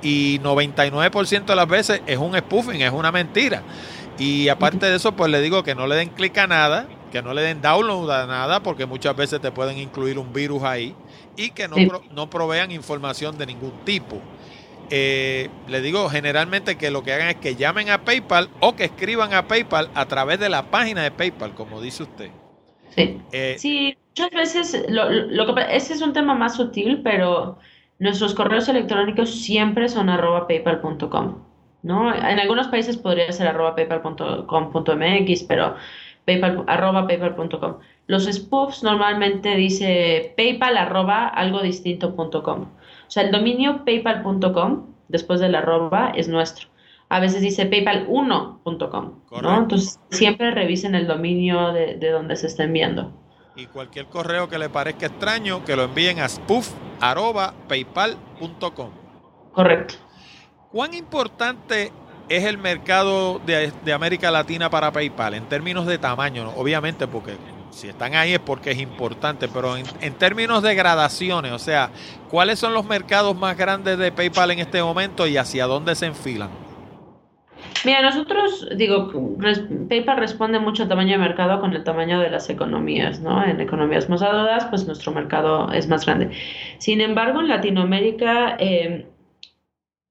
y 0.02 0.40
99% 0.40 1.46
de 1.46 1.56
las 1.56 1.68
veces 1.68 2.02
es 2.06 2.18
un 2.18 2.38
spoofing, 2.38 2.82
es 2.82 2.92
una 2.92 3.12
mentira. 3.12 3.64
Y 4.18 4.50
aparte 4.50 4.86
de 4.86 4.98
eso, 4.98 5.14
pues 5.14 5.32
le 5.32 5.42
digo 5.42 5.64
que 5.64 5.76
no 5.76 5.88
le 5.88 5.96
den 5.96 6.10
clic 6.10 6.38
a 6.38 6.48
nada, 6.48 6.88
que 7.12 7.22
no 7.22 7.34
le 7.34 7.42
den 7.42 7.62
download 7.62 8.12
a 8.12 8.28
nada, 8.28 8.62
porque 8.62 8.86
muchas 8.86 9.16
veces 9.16 9.40
te 9.40 9.52
pueden 9.52 9.78
incluir 9.78 10.20
un 10.20 10.34
virus 10.34 10.64
ahí 10.64 10.94
y 11.38 11.52
que 11.52 11.70
no, 11.70 11.78
no 12.12 12.30
provean 12.30 12.72
información 12.72 13.38
de 13.38 13.46
ningún 13.46 13.72
tipo. 13.86 14.22
Eh, 14.92 15.50
le 15.68 15.82
digo 15.82 16.10
generalmente 16.10 16.76
que 16.76 16.90
lo 16.90 17.04
que 17.04 17.14
hagan 17.14 17.30
es 17.30 17.36
que 17.36 17.56
llamen 17.56 17.90
a 17.90 18.04
PayPal 18.04 18.50
o 18.60 18.76
que 18.76 18.86
escriban 18.86 19.34
a 19.34 19.48
PayPal 19.48 19.90
a 19.94 20.06
través 20.08 20.40
de 20.40 20.50
la 20.50 20.72
página 20.72 21.04
de 21.04 21.12
PayPal, 21.12 21.54
como 21.54 21.80
dice 21.80 22.04
usted. 22.04 22.32
Sí, 22.96 23.22
eh, 23.32 23.56
sí 23.58 23.98
muchas 24.20 24.32
veces 24.32 24.86
lo, 24.90 25.10
lo 25.10 25.56
que, 25.56 25.76
ese 25.76 25.94
es 25.94 26.02
un 26.02 26.14
tema 26.14 26.34
más 26.34 26.56
sutil, 26.56 27.02
pero 27.04 27.58
nuestros 28.00 28.34
correos 28.34 28.68
electrónicos 28.68 29.30
siempre 29.42 29.88
son 29.90 30.10
arroba 30.10 30.48
paypal.com. 30.48 31.36
¿no? 31.84 32.14
En 32.14 32.40
algunos 32.40 32.68
países 32.68 32.98
podría 32.98 33.32
ser 33.32 33.48
arroba 33.48 33.76
paypal.com.mx, 33.76 35.44
pero 35.44 35.76
paypal, 36.26 36.64
arroba 36.68 37.08
paypal.com. 37.08 37.78
Los 38.08 38.26
spoofs 38.26 38.84
normalmente 38.84 39.56
dice 39.56 40.34
paypal 40.36 40.78
arroba 40.78 41.28
algo 41.28 41.62
distinto.com. 41.62 42.62
O 42.64 43.12
sea, 43.12 43.24
el 43.24 43.32
dominio 43.32 43.86
paypal.com, 43.86 44.88
después 45.08 45.40
del 45.40 45.56
arroba, 45.56 46.12
es 46.16 46.28
nuestro 46.28 46.69
a 47.10 47.20
veces 47.20 47.42
dice 47.42 47.70
paypal1.com, 47.70 49.12
¿no? 49.42 49.58
Entonces 49.58 50.00
siempre 50.12 50.52
revisen 50.52 50.94
el 50.94 51.08
dominio 51.08 51.74
de, 51.74 51.98
donde 52.12 52.36
se 52.36 52.46
está 52.46 52.64
enviando. 52.64 53.12
Y 53.56 53.66
cualquier 53.66 54.06
correo 54.06 54.48
que 54.48 54.60
le 54.60 54.70
parezca 54.70 55.08
extraño, 55.08 55.66
que 55.66 55.76
lo 55.76 55.86
envíen 55.86 56.20
a 56.20 56.30
spoof.paypal.com. 56.30 58.92
Correcto. 59.52 59.96
¿Cuán 60.72 60.94
importante 60.94 61.92
es 62.30 62.44
el 62.44 62.60
mercado 62.60 63.40
de, 63.40 63.74
América 63.92 64.30
Latina 64.30 64.70
para 64.70 64.92
PayPal 64.92 65.34
en 65.34 65.50
términos 65.50 65.88
de 65.88 65.98
tamaño? 65.98 66.52
Obviamente, 66.56 67.08
porque 67.08 67.38
si 67.72 67.88
están 67.88 68.14
ahí 68.14 68.34
es 68.34 68.40
porque 68.40 68.70
es 68.70 68.78
importante, 68.78 69.48
pero 69.48 69.76
en, 69.76 69.88
en, 70.00 70.14
términos 70.14 70.62
de 70.62 70.76
gradaciones, 70.76 71.54
o 71.54 71.60
sea, 71.60 71.90
¿cuáles 72.30 72.60
son 72.60 72.76
los 72.76 72.86
mercados 72.86 73.36
más 73.36 73.58
grandes 73.58 73.98
de 73.98 74.12
PayPal 74.12 74.52
en 74.52 74.60
este 74.60 74.84
momento 74.84 75.26
y 75.26 75.38
hacia 75.38 75.66
dónde 75.66 75.96
se 75.96 76.06
enfilan? 76.06 76.69
Mira, 77.86 78.02
nosotros, 78.02 78.68
digo, 78.76 79.10
PayPal 79.88 80.18
responde 80.18 80.60
mucho 80.60 80.84
al 80.84 80.90
tamaño 80.90 81.14
de 81.14 81.18
mercado 81.18 81.62
con 81.62 81.74
el 81.74 81.84
tamaño 81.84 82.20
de 82.20 82.30
las 82.30 82.50
economías, 82.50 83.22
¿no? 83.22 83.44
En 83.46 83.62
economías 83.62 84.10
más 84.10 84.22
adoradas, 84.22 84.66
pues 84.66 84.86
nuestro 84.86 85.14
mercado 85.14 85.72
es 85.72 85.88
más 85.88 86.06
grande. 86.06 86.30
Sin 86.80 87.00
embargo, 87.00 87.40
en 87.40 87.48
Latinoamérica 87.48 88.58
eh, 88.60 89.06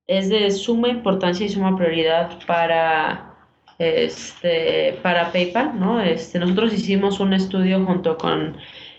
es 0.06 0.30
de 0.30 0.50
suma 0.50 0.88
importancia 0.88 1.44
y 1.44 1.50
suma 1.50 1.76
prioridad 1.76 2.38
para, 2.46 3.34
este, 3.78 4.98
para 5.02 5.30
PayPal, 5.30 5.78
¿no? 5.78 6.00
Este, 6.00 6.38
nosotros 6.38 6.72
hicimos 6.72 7.20
un 7.20 7.34
estudio 7.34 7.84
junto 7.84 8.16
con 8.16 8.56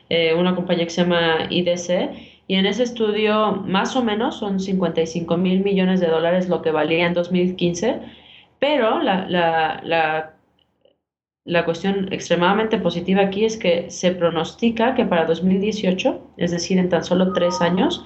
eh, 0.09 0.36
una 0.36 0.55
compañía 0.55 0.86
que 0.86 0.91
se 0.91 1.01
llama 1.01 1.47
IDC 1.49 2.11
y 2.47 2.55
en 2.55 2.65
ese 2.67 2.84
estudio 2.84 3.63
más 3.65 3.95
o 3.95 4.03
menos 4.03 4.38
son 4.38 4.59
55 4.59 5.38
mil 5.38 5.63
millones 5.63 5.99
de 5.99 6.07
dólares 6.07 6.49
lo 6.49 6.61
que 6.61 6.72
valía 6.72 7.07
en 7.07 7.13
2015 7.15 8.29
pero 8.60 9.01
la, 9.01 9.28
la, 9.28 10.34
la 11.45 11.66
cuestión 11.66 12.12
extremadamente 12.12 12.78
positiva 12.78 13.24
aquí 13.24 13.45
es 13.45 13.57
que 13.57 13.89
se 13.89 14.12
pronostica 14.12 14.93
que 14.95 15.05
para 15.05 15.26
2018, 15.26 16.34
es 16.38 16.51
decir, 16.51 16.78
en 16.78 16.89
tan 16.89 17.03
solo 17.03 17.34
tres 17.34 17.62
años, 17.62 18.05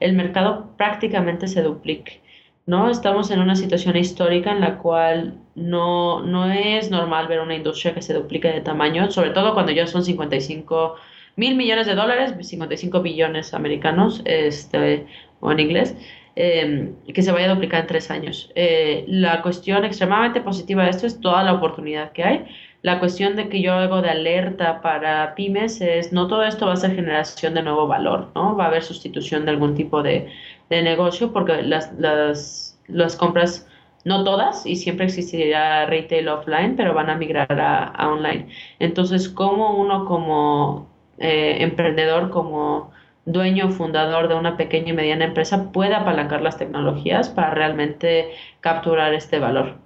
el 0.00 0.12
mercado 0.12 0.76
prácticamente 0.76 1.48
se 1.48 1.62
duplique. 1.62 2.20
¿no? 2.66 2.88
Estamos 2.88 3.30
en 3.30 3.40
una 3.40 3.56
situación 3.56 3.96
histórica 3.96 4.52
en 4.52 4.60
la 4.60 4.78
cual 4.78 5.38
no, 5.54 6.22
no 6.22 6.50
es 6.50 6.90
normal 6.90 7.28
ver 7.28 7.40
una 7.40 7.54
industria 7.54 7.94
que 7.94 8.02
se 8.02 8.14
duplique 8.14 8.48
de 8.48 8.60
tamaño, 8.60 9.10
sobre 9.10 9.30
todo 9.30 9.54
cuando 9.54 9.72
ya 9.72 9.86
son 9.86 10.04
55 10.04 10.94
mil 11.36 11.56
millones 11.56 11.86
de 11.86 11.94
dólares, 11.94 12.34
55 12.40 13.02
billones 13.02 13.54
americanos, 13.54 14.22
este, 14.24 15.06
o 15.40 15.52
en 15.52 15.60
inglés, 15.60 15.96
eh, 16.36 16.92
que 17.12 17.22
se 17.22 17.32
vaya 17.32 17.46
a 17.50 17.54
duplicar 17.54 17.80
en 17.82 17.86
tres 17.86 18.10
años. 18.10 18.50
Eh, 18.54 19.04
la 19.08 19.42
cuestión 19.42 19.84
extremadamente 19.84 20.40
positiva 20.40 20.84
de 20.84 20.90
esto 20.90 21.06
es 21.06 21.20
toda 21.20 21.42
la 21.42 21.54
oportunidad 21.54 22.12
que 22.12 22.24
hay. 22.24 22.44
La 22.82 22.98
cuestión 22.98 23.34
de 23.36 23.48
que 23.48 23.62
yo 23.62 23.72
hago 23.72 24.02
de 24.02 24.10
alerta 24.10 24.82
para 24.82 25.34
pymes 25.34 25.80
es 25.80 26.12
no 26.12 26.26
todo 26.28 26.44
esto 26.44 26.66
va 26.66 26.74
a 26.74 26.76
ser 26.76 26.94
generación 26.94 27.54
de 27.54 27.62
nuevo 27.62 27.86
valor, 27.86 28.30
¿no? 28.34 28.56
Va 28.56 28.64
a 28.64 28.68
haber 28.68 28.82
sustitución 28.82 29.44
de 29.44 29.52
algún 29.52 29.74
tipo 29.74 30.02
de, 30.02 30.28
de 30.70 30.82
negocio 30.82 31.32
porque 31.32 31.62
las, 31.62 31.92
las, 31.98 32.78
las 32.88 33.16
compras 33.16 33.66
no 34.04 34.22
todas, 34.22 34.66
y 34.66 34.76
siempre 34.76 35.06
existirá 35.06 35.86
retail 35.86 36.28
offline, 36.28 36.76
pero 36.76 36.92
van 36.94 37.08
a 37.08 37.16
migrar 37.16 37.58
a, 37.58 37.84
a 37.84 38.08
online. 38.08 38.48
Entonces, 38.78 39.28
¿cómo 39.30 39.76
uno 39.78 40.04
como 40.04 40.90
eh, 41.18 41.56
emprendedor, 41.60 42.30
como 42.30 42.92
dueño 43.26 43.70
fundador 43.70 44.28
de 44.28 44.34
una 44.34 44.56
pequeña 44.56 44.90
y 44.90 44.92
mediana 44.92 45.24
empresa 45.24 45.72
puede 45.72 45.94
apalancar 45.94 46.42
las 46.42 46.58
tecnologías 46.58 47.28
para 47.28 47.50
realmente 47.50 48.30
capturar 48.60 49.14
este 49.14 49.38
valor. 49.38 49.78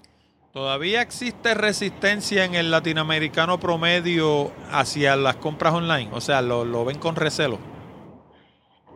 ¿Todavía 0.53 1.03
existe 1.03 1.55
resistencia 1.55 2.45
en 2.45 2.55
el 2.55 2.71
latinoamericano 2.71 3.61
promedio 3.61 4.51
hacia 4.73 5.15
las 5.15 5.37
compras 5.37 5.75
online? 5.75 6.09
O 6.13 6.21
sea, 6.21 6.43
¿lo, 6.43 6.65
lo 6.65 6.85
ven 6.85 6.99
con 6.99 7.17
recelo? 7.17 7.59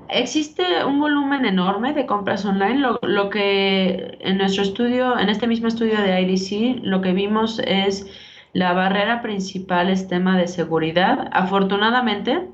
Existe 0.09 0.85
un 0.85 0.99
volumen 0.99 1.45
enorme 1.45 1.93
de 1.93 2.07
compras 2.07 2.45
online. 2.45 2.79
Lo, 2.79 2.99
lo, 3.03 3.31
que 3.31 4.19
en 4.21 4.39
nuestro 4.39 4.63
estudio, 4.63 5.19
en 5.19 5.29
este 5.29 5.47
mismo 5.47 5.69
estudio 5.69 6.01
de 6.01 6.21
IDC, 6.21 6.83
lo 6.83 7.01
que 7.01 7.13
vimos 7.13 7.61
es 7.65 8.07
la 8.53 8.73
barrera 8.73 9.23
principal 9.23 9.89
es 9.89 10.09
tema 10.09 10.37
de 10.37 10.49
seguridad. 10.49 11.29
Afortunadamente, 11.33 12.49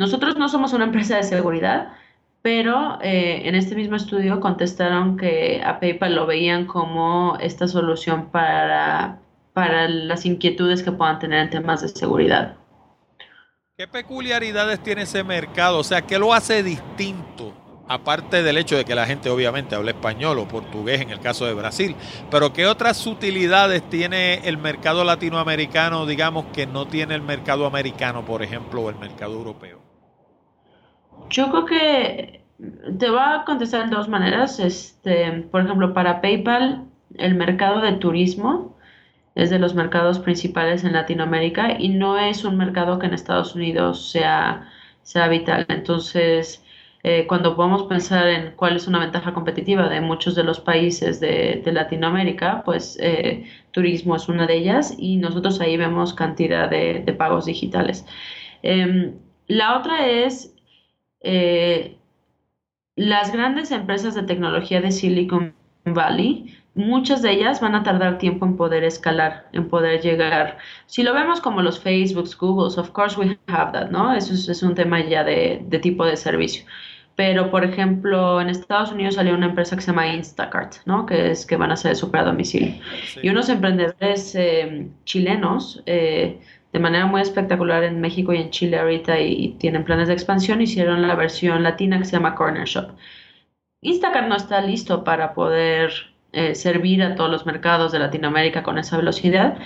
nosotros 0.00 0.38
no 0.38 0.48
somos 0.48 0.72
una 0.72 0.86
empresa 0.86 1.16
de 1.16 1.24
seguridad, 1.24 1.92
pero 2.40 2.98
eh, 3.02 3.42
en 3.44 3.54
este 3.54 3.74
mismo 3.74 3.96
estudio 3.96 4.40
contestaron 4.40 5.18
que 5.18 5.60
a 5.62 5.78
PayPal 5.78 6.14
lo 6.14 6.24
veían 6.24 6.64
como 6.64 7.36
esta 7.38 7.68
solución 7.68 8.30
para, 8.30 9.18
para 9.52 9.88
las 9.88 10.24
inquietudes 10.24 10.82
que 10.82 10.90
puedan 10.90 11.18
tener 11.18 11.40
en 11.40 11.50
temas 11.50 11.82
de 11.82 11.88
seguridad. 11.88 12.56
¿Qué 13.76 13.86
peculiaridades 13.86 14.82
tiene 14.82 15.02
ese 15.02 15.22
mercado? 15.22 15.80
O 15.80 15.84
sea, 15.84 16.00
¿qué 16.00 16.18
lo 16.18 16.32
hace 16.32 16.62
distinto? 16.62 17.52
Aparte 17.86 18.42
del 18.42 18.56
hecho 18.56 18.78
de 18.78 18.86
que 18.86 18.94
la 18.94 19.04
gente 19.04 19.28
obviamente 19.28 19.74
habla 19.74 19.90
español 19.90 20.38
o 20.38 20.48
portugués 20.48 21.02
en 21.02 21.10
el 21.10 21.20
caso 21.20 21.44
de 21.44 21.52
Brasil, 21.52 21.94
pero 22.30 22.54
¿qué 22.54 22.66
otras 22.66 23.06
utilidades 23.06 23.82
tiene 23.90 24.48
el 24.48 24.56
mercado 24.56 25.04
latinoamericano, 25.04 26.06
digamos, 26.06 26.46
que 26.54 26.66
no 26.66 26.86
tiene 26.86 27.16
el 27.16 27.22
mercado 27.22 27.66
americano, 27.66 28.24
por 28.24 28.42
ejemplo, 28.42 28.80
o 28.80 28.88
el 28.88 28.96
mercado 28.96 29.34
europeo? 29.34 29.89
Yo 31.30 31.50
creo 31.50 31.64
que 31.64 32.40
te 32.98 33.10
va 33.10 33.36
a 33.36 33.44
contestar 33.44 33.88
de 33.88 33.96
dos 33.96 34.08
maneras. 34.08 34.58
Este, 34.60 35.30
por 35.50 35.62
ejemplo, 35.64 35.94
para 35.94 36.20
PayPal, 36.20 36.84
el 37.16 37.34
mercado 37.34 37.80
de 37.80 37.92
turismo 37.92 38.76
es 39.34 39.50
de 39.50 39.58
los 39.58 39.74
mercados 39.74 40.18
principales 40.18 40.84
en 40.84 40.92
Latinoamérica 40.92 41.76
y 41.78 41.88
no 41.90 42.18
es 42.18 42.44
un 42.44 42.56
mercado 42.56 42.98
que 42.98 43.06
en 43.06 43.14
Estados 43.14 43.54
Unidos 43.54 44.10
sea, 44.10 44.68
sea 45.02 45.28
vital. 45.28 45.66
Entonces, 45.68 46.64
eh, 47.02 47.26
cuando 47.26 47.56
podemos 47.56 47.84
pensar 47.84 48.26
en 48.28 48.52
cuál 48.56 48.76
es 48.76 48.86
una 48.86 48.98
ventaja 48.98 49.32
competitiva 49.32 49.88
de 49.88 50.00
muchos 50.00 50.34
de 50.34 50.44
los 50.44 50.60
países 50.60 51.20
de, 51.20 51.62
Latinoamérica, 51.64 52.62
pues 52.64 52.98
eh, 53.00 53.44
turismo 53.70 54.16
es 54.16 54.28
una 54.28 54.46
de 54.46 54.56
ellas 54.56 54.94
y 54.98 55.16
nosotros 55.16 55.60
ahí 55.60 55.76
vemos 55.76 56.12
cantidad 56.12 56.68
de, 56.68 57.14
pagos 57.16 57.46
digitales. 57.46 58.04
Em, 58.62 59.14
la 59.46 59.78
otra 59.78 60.06
es 60.08 60.54
eh, 61.20 61.96
las 62.96 63.32
grandes 63.32 63.70
empresas 63.70 64.14
de 64.14 64.22
tecnología 64.22 64.80
de 64.80 64.90
Silicon 64.90 65.54
Valley, 65.84 66.54
muchas 66.74 67.22
de 67.22 67.32
ellas 67.32 67.60
van 67.60 67.74
a 67.74 67.82
tardar 67.82 68.18
tiempo 68.18 68.46
en 68.46 68.56
poder 68.56 68.84
escalar, 68.84 69.48
en 69.52 69.68
poder 69.68 70.00
llegar. 70.00 70.58
Si 70.86 71.02
lo 71.02 71.14
vemos 71.14 71.40
como 71.40 71.62
los 71.62 71.80
Facebooks, 71.80 72.36
Googles, 72.36 72.78
of 72.78 72.90
course 72.90 73.18
we 73.18 73.38
have 73.46 73.72
that, 73.72 73.90
¿no? 73.90 74.12
Eso 74.12 74.34
es, 74.34 74.62
un 74.62 74.74
tema 74.74 75.00
ya 75.04 75.24
de, 75.24 75.64
tipo 75.82 76.04
de 76.04 76.16
servicio. 76.16 76.64
Pero, 77.16 77.50
por 77.50 77.64
ejemplo, 77.64 78.40
en 78.40 78.48
Estados 78.48 78.92
Unidos 78.92 79.16
salió 79.16 79.34
una 79.34 79.46
empresa 79.46 79.76
que 79.76 79.82
se 79.82 79.88
llama 79.88 80.06
Instacart, 80.14 80.76
¿no? 80.86 81.04
Que 81.04 81.32
es 81.32 81.44
que 81.44 81.56
van 81.56 81.70
a 81.70 81.76
ser 81.76 81.96
super 81.96 82.22
a 82.22 82.24
domicilio. 82.24 82.74
Y 83.22 83.28
unos 83.28 83.48
emprendedores 83.48 84.34
eh, 84.34 84.88
chilenos 85.04 85.82
eh, 85.86 86.40
de 86.72 86.78
manera 86.78 87.06
muy 87.06 87.20
espectacular 87.20 87.82
en 87.84 88.00
México 88.00 88.32
y 88.32 88.38
en 88.38 88.50
Chile 88.50 88.78
ahorita 88.78 89.18
y, 89.20 89.56
tienen 89.58 89.84
planes 89.84 90.08
de 90.08 90.14
expansión, 90.14 90.60
hicieron 90.60 91.06
la 91.06 91.14
versión 91.14 91.62
latina 91.62 91.98
que 91.98 92.04
se 92.04 92.12
llama 92.12 92.34
Corner 92.34 92.66
Shop. 92.66 92.90
Instacart 93.82 94.28
no 94.28 94.36
está 94.36 94.60
listo 94.60 95.04
para 95.04 95.34
poder 95.34 95.92
eh, 96.32 96.54
servir 96.54 97.02
a 97.02 97.14
todos 97.14 97.30
los 97.30 97.46
mercados 97.46 97.92
de 97.92 97.98
Latinoamérica 97.98 98.62
con 98.62 98.78
esa 98.78 98.96
velocidad 98.96 99.58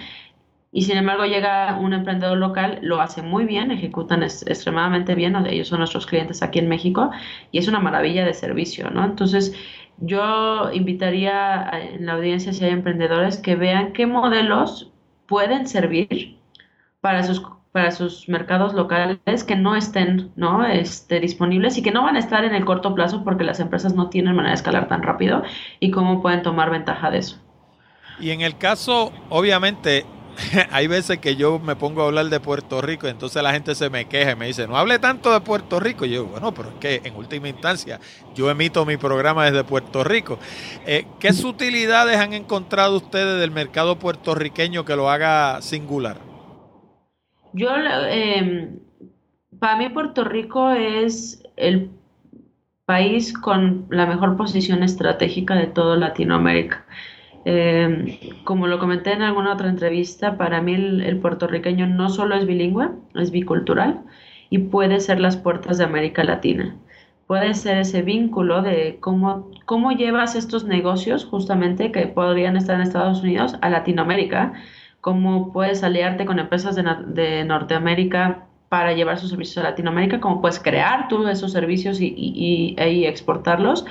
y 0.72 0.82
sin 0.82 0.96
embargo 0.96 1.24
llega 1.24 1.78
un 1.78 1.92
emprendedor 1.92 2.36
local, 2.38 2.80
lo 2.82 3.00
hace 3.00 3.22
muy 3.22 3.44
bien, 3.44 3.70
ejecutan 3.70 4.24
extremadamente 4.24 5.14
bien, 5.14 5.36
ellos 5.46 5.68
son 5.68 5.78
nuestros 5.78 6.04
clientes 6.04 6.42
aquí 6.42 6.58
en 6.58 6.68
México 6.68 7.10
y 7.52 7.58
es 7.58 7.68
una 7.68 7.78
maravilla 7.78 8.24
de 8.24 8.34
servicio, 8.34 8.90
¿no? 8.90 9.04
Entonces 9.04 9.54
yo 9.98 10.72
invitaría 10.72 11.70
en 11.72 12.06
la 12.06 12.14
audiencia 12.14 12.52
si 12.52 12.64
hay 12.64 12.72
emprendedores 12.72 13.36
que 13.36 13.54
vean 13.54 13.92
qué 13.92 14.06
modelos 14.06 14.90
pueden 15.26 15.68
servir 15.68 16.38
para 17.04 17.22
sus 17.22 17.42
para 17.70 17.90
sus 17.90 18.30
mercados 18.30 18.72
locales 18.72 19.44
que 19.46 19.56
no 19.56 19.76
estén 19.76 20.32
¿no? 20.36 20.64
Este, 20.64 21.20
disponibles 21.20 21.76
y 21.76 21.82
que 21.82 21.90
no 21.90 22.02
van 22.02 22.16
a 22.16 22.18
estar 22.18 22.44
en 22.44 22.54
el 22.54 22.64
corto 22.64 22.94
plazo 22.94 23.22
porque 23.24 23.44
las 23.44 23.60
empresas 23.60 23.94
no 23.94 24.08
tienen 24.08 24.34
manera 24.34 24.52
de 24.52 24.54
escalar 24.54 24.88
tan 24.88 25.02
rápido 25.02 25.42
y 25.80 25.90
cómo 25.90 26.22
pueden 26.22 26.42
tomar 26.42 26.70
ventaja 26.70 27.10
de 27.10 27.18
eso. 27.18 27.42
Y 28.18 28.30
en 28.30 28.40
el 28.40 28.56
caso, 28.56 29.12
obviamente, 29.28 30.06
hay 30.70 30.86
veces 30.86 31.18
que 31.18 31.36
yo 31.36 31.58
me 31.58 31.76
pongo 31.76 32.02
a 32.02 32.06
hablar 32.06 32.26
de 32.26 32.40
Puerto 32.40 32.80
Rico 32.80 33.06
y 33.06 33.10
entonces 33.10 33.42
la 33.42 33.52
gente 33.52 33.74
se 33.74 33.90
me 33.90 34.06
queja 34.06 34.30
y 34.30 34.36
me 34.36 34.46
dice, 34.46 34.66
no 34.66 34.78
hable 34.78 34.98
tanto 34.98 35.30
de 35.30 35.40
Puerto 35.40 35.80
Rico. 35.80 36.06
Y 36.06 36.12
yo, 36.12 36.24
bueno, 36.24 36.54
pero 36.54 36.70
es 36.70 36.76
que 36.76 37.02
en 37.04 37.14
última 37.16 37.48
instancia 37.48 38.00
yo 38.34 38.48
emito 38.48 38.86
mi 38.86 38.96
programa 38.96 39.44
desde 39.44 39.62
Puerto 39.62 40.04
Rico. 40.04 40.38
Eh, 40.86 41.06
¿Qué 41.20 41.34
sutilidades 41.34 42.16
han 42.16 42.32
encontrado 42.32 42.96
ustedes 42.96 43.40
del 43.40 43.50
mercado 43.50 43.98
puertorriqueño 43.98 44.86
que 44.86 44.96
lo 44.96 45.10
haga 45.10 45.60
singular? 45.60 46.33
Yo, 47.54 47.68
eh, 47.78 48.68
para 49.60 49.76
mí 49.76 49.88
Puerto 49.88 50.24
Rico 50.24 50.70
es 50.70 51.40
el 51.56 51.88
país 52.84 53.32
con 53.32 53.86
la 53.90 54.06
mejor 54.06 54.36
posición 54.36 54.82
estratégica 54.82 55.54
de 55.54 55.68
toda 55.68 55.96
Latinoamérica. 55.96 56.84
Eh, 57.44 58.34
como 58.42 58.66
lo 58.66 58.80
comenté 58.80 59.12
en 59.12 59.22
alguna 59.22 59.52
otra 59.52 59.68
entrevista, 59.68 60.36
para 60.36 60.60
mí 60.62 60.74
el, 60.74 61.18
puertorriqueño 61.20 61.86
no 61.86 62.08
solo 62.08 62.34
es 62.34 62.44
bilingüe, 62.44 62.88
es 63.14 63.30
bicultural 63.30 64.02
y 64.50 64.58
puede 64.58 64.98
ser 64.98 65.20
las 65.20 65.36
puertas 65.36 65.78
de 65.78 65.84
América 65.84 66.24
Latina. 66.24 66.76
Puede 67.28 67.54
ser 67.54 67.78
ese 67.78 68.02
vínculo 68.02 68.62
de 68.62 68.98
cómo, 69.00 69.50
cómo 69.64 69.92
llevas 69.92 70.34
estos 70.34 70.64
negocios 70.64 71.24
justamente 71.24 71.92
que 71.92 72.08
podrían 72.08 72.56
estar 72.56 72.74
en 72.74 72.82
Estados 72.82 73.22
Unidos 73.22 73.56
a 73.60 73.70
Latinoamérica 73.70 74.54
cómo 75.04 75.52
puedes 75.52 75.84
aliarte 75.84 76.24
con 76.24 76.38
empresas 76.38 76.76
de, 76.76 77.44
Norteamérica 77.44 78.46
para 78.70 78.94
llevar 78.94 79.18
sus 79.18 79.28
servicios 79.28 79.58
a 79.58 79.68
Latinoamérica, 79.68 80.18
cómo 80.18 80.40
puedes 80.40 80.58
crear 80.58 81.08
tú 81.08 81.28
esos 81.28 81.52
servicios 81.52 82.00
y, 82.00 82.14
y, 82.16 83.04
exportarlos. 83.04 83.84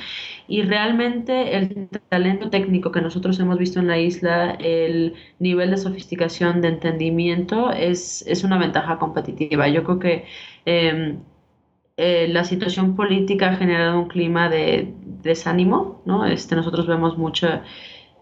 Y 0.47 0.63
realmente 0.63 1.55
el 1.55 1.87
talento 2.09 2.49
técnico 2.49 2.91
que 2.91 2.99
nosotros 2.99 3.39
hemos 3.39 3.59
visto 3.59 3.79
en 3.79 3.89
la 3.89 3.99
isla, 3.99 4.57
el 4.59 5.13
nivel 5.37 5.69
de 5.69 5.77
sofisticación, 5.77 6.61
de 6.61 6.69
entendimiento, 6.69 7.71
es, 7.71 8.23
es 8.27 8.43
una 8.43 8.57
ventaja 8.57 8.97
competitiva. 8.97 9.67
Yo 9.67 9.83
creo 9.83 9.99
que 9.99 10.25
em, 10.65 11.19
eh, 11.97 12.27
la 12.27 12.43
situación 12.43 12.95
política 12.95 13.51
ha 13.51 13.55
generado 13.55 13.99
un 13.99 14.07
clima 14.07 14.49
de 14.49 14.91
desánimo, 15.21 16.01
¿no? 16.05 16.25
Este, 16.25 16.55
nosotros 16.55 16.87
vemos 16.87 17.19
mucha 17.19 17.61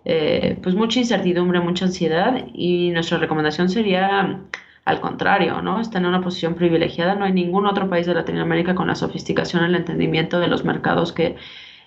eh, 0.05 0.57
pues 0.61 0.75
mucha 0.75 0.99
incertidumbre, 0.99 1.59
mucha 1.59 1.85
ansiedad 1.85 2.45
y 2.53 2.89
nuestra 2.91 3.17
recomendación 3.17 3.69
sería 3.69 4.41
al 4.83 4.99
contrario, 4.99 5.61
¿no? 5.61 5.79
Está 5.79 5.99
en 5.99 6.07
una 6.07 6.21
posición 6.21 6.55
privilegiada. 6.55 7.15
No 7.15 7.25
hay 7.25 7.33
ningún 7.33 7.67
otro 7.67 7.89
país 7.89 8.07
de 8.07 8.15
Latinoamérica 8.15 8.73
con 8.73 8.87
la 8.87 8.95
sofisticación, 8.95 9.63
el 9.63 9.75
entendimiento 9.75 10.39
de 10.39 10.47
los 10.47 10.65
mercados 10.65 11.13
que 11.13 11.35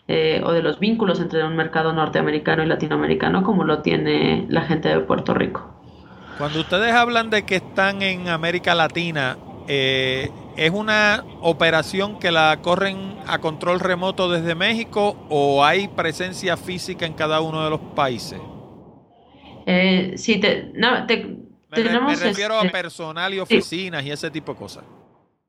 eh, 0.07 0.43
o 0.45 0.53
de 0.53 0.63
los 0.63 0.79
vínculos 0.79 1.19
entre 1.19 1.43
un 1.45 1.57
mercado 1.57 1.95
norteamericano 1.95 2.63
y 2.63 2.67
latinoamericano 2.67 3.43
como 3.43 3.65
lo 3.65 3.81
tiene 3.81 4.45
la 4.51 4.61
gente 4.61 4.91
de 4.91 5.01
Puerto 5.01 5.33
Rico. 5.33 5.75
Cuando 6.37 6.61
ustedes 6.61 6.93
hablan 6.93 7.31
de 7.31 7.45
que 7.45 7.57
están 7.57 8.03
en 8.03 8.29
América 8.29 8.75
Latina, 8.75 9.39
eh, 9.67 10.29
¿es 10.57 10.71
una 10.71 11.25
operación 11.41 12.19
que 12.19 12.31
la 12.31 12.59
corren 12.63 13.17
a 13.27 13.39
control 13.39 13.81
remoto 13.81 14.31
desde 14.31 14.55
México 14.55 15.17
o 15.29 15.65
hay 15.65 15.89
presencia 15.89 16.57
física 16.57 17.07
en 17.07 17.15
cada 17.15 17.41
uno 17.41 17.65
de 17.65 17.71
los 17.71 17.81
países? 17.95 18.41
Eh, 19.67 20.13
sí, 20.17 20.39
te, 20.39 20.71
no, 20.75 21.07
te, 21.07 21.25
me, 21.71 22.17
refiero 22.17 22.55
a 22.55 22.63
este, 22.63 22.71
personal 22.71 23.35
y 23.35 23.41
oficinas 23.41 24.05
y 24.05 24.11
ese 24.11 24.31
tipo 24.31 24.53
de 24.53 24.59
cosas. 24.59 24.85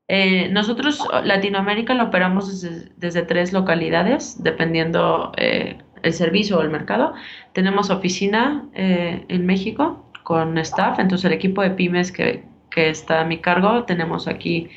Eh, 0.08 0.48
nosotros 0.50 1.06
Latinoamérica 1.24 1.94
lo 1.94 2.04
operamos 2.04 2.62
desde, 2.96 3.22
tres 3.22 3.52
localidades, 3.52 4.42
dependiendo 4.42 5.32
eh, 5.36 5.78
el 6.02 6.12
servicio 6.12 6.58
o 6.58 6.62
el 6.62 6.70
mercado. 6.70 7.14
Tenemos 7.52 7.90
oficina 7.90 8.68
eh, 8.74 9.24
en 9.28 9.46
México 9.46 10.10
con 10.22 10.58
staff, 10.58 10.98
entonces 10.98 11.24
el 11.24 11.32
equipo 11.32 11.62
de 11.62 11.70
pymes 11.70 12.12
que, 12.12 12.44
que, 12.70 12.90
está 12.90 13.20
a 13.20 13.24
mi 13.24 13.40
cargo, 13.40 13.84
tenemos 13.84 14.28
aquí 14.28 14.68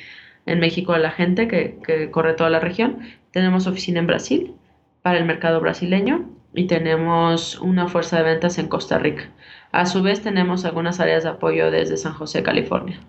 en 0.49 0.59
México 0.59 0.93
a 0.93 0.99
la 0.99 1.11
gente 1.11 1.47
que, 1.47 1.79
que 1.85 2.11
corre 2.11 2.33
toda 2.33 2.49
la 2.49 2.59
región. 2.59 2.99
Tenemos 3.31 3.67
oficina 3.67 3.99
en 3.99 4.07
Brasil 4.07 4.55
para 5.01 5.17
el 5.17 5.25
mercado 5.25 5.59
brasileño 5.61 6.29
y 6.53 6.67
tenemos 6.67 7.59
una 7.59 7.87
fuerza 7.87 8.17
de 8.17 8.23
ventas 8.23 8.57
en 8.57 8.67
Costa 8.67 8.97
Rica. 8.97 9.29
A 9.71 9.85
su 9.85 10.01
vez 10.01 10.21
tenemos 10.21 10.65
algunas 10.65 10.99
áreas 10.99 11.23
de 11.23 11.29
apoyo 11.29 11.69
desde 11.71 11.97
San 11.97 12.13
José, 12.13 12.41
California. 12.41 12.99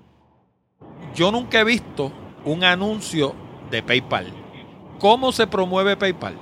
Yo 1.14 1.32
nunca 1.32 1.60
he 1.60 1.64
visto 1.64 2.12
un 2.44 2.64
anuncio 2.64 3.34
de 3.70 3.82
PayPal. 3.82 4.26
¿Cómo 4.98 5.32
se 5.32 5.46
promueve 5.46 5.96
PayPal? 5.96 6.34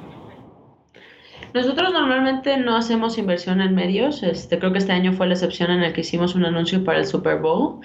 Nosotros 1.54 1.92
normalmente 1.92 2.56
no 2.58 2.76
hacemos 2.76 3.16
inversión 3.16 3.60
en 3.60 3.74
medios. 3.74 4.22
Este, 4.22 4.58
creo 4.58 4.72
que 4.72 4.78
este 4.78 4.92
año 4.92 5.12
fue 5.12 5.26
la 5.26 5.34
excepción 5.34 5.70
en 5.70 5.82
el 5.82 5.92
que 5.92 6.02
hicimos 6.02 6.34
un 6.34 6.44
anuncio 6.44 6.84
para 6.84 6.98
el 6.98 7.06
Super 7.06 7.38
Bowl 7.38 7.80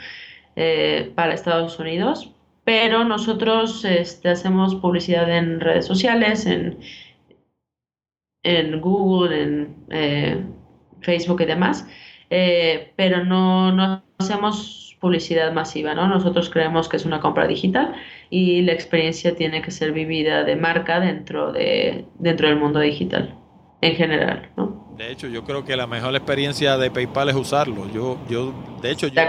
eh, 0.55 1.11
para 1.16 1.34
Estados 1.34 1.80
Unidos. 1.80 2.32
Pero 2.64 3.03
nosotros 3.03 3.84
este, 3.84 4.30
hacemos 4.30 4.76
publicidad 4.76 5.30
en 5.30 5.59
redes 5.59 5.86
sociales, 5.86 6.45
en, 6.45 6.80
en 8.43 8.80
Google, 8.80 9.41
en 9.41 9.76
eh, 9.89 10.43
Facebook 11.01 11.41
y 11.41 11.45
demás. 11.45 11.86
Eh, 12.30 12.93
pero 12.95 13.24
no, 13.24 13.72
no 13.72 14.03
hacemos 14.18 14.84
publicidad 15.03 15.51
masiva, 15.51 15.93
¿no? 15.93 16.07
Nosotros 16.07 16.49
creemos 16.49 16.88
que 16.88 16.95
es 16.95 17.05
una 17.05 17.20
compra 17.20 17.45
digital 17.45 17.93
y 18.30 18.61
la 18.61 18.72
experiencia 18.72 19.36
tiene 19.36 19.61
que 19.61 19.70
ser 19.70 19.91
vivida 19.91 20.45
de 20.45 20.55
marca 20.55 21.01
dentro, 21.01 21.51
de, 21.51 22.05
dentro 22.20 22.47
del 22.47 22.57
mundo 22.57 22.80
digital 22.80 23.36
en 23.82 23.95
general, 23.95 24.49
¿no? 24.55 24.62
De 24.97 25.11
hecho, 25.11 25.27
yo 25.27 25.43
creo 25.43 25.65
que 25.65 25.75
la 25.75 25.87
mejor 25.87 26.15
experiencia 26.15 26.77
de 26.77 26.91
PayPal 26.91 27.29
es 27.29 27.35
usarlo. 27.35 27.89
Yo, 27.91 28.19
yo, 28.29 28.53
de 28.81 28.91
hecho, 28.91 29.07
yo, 29.07 29.21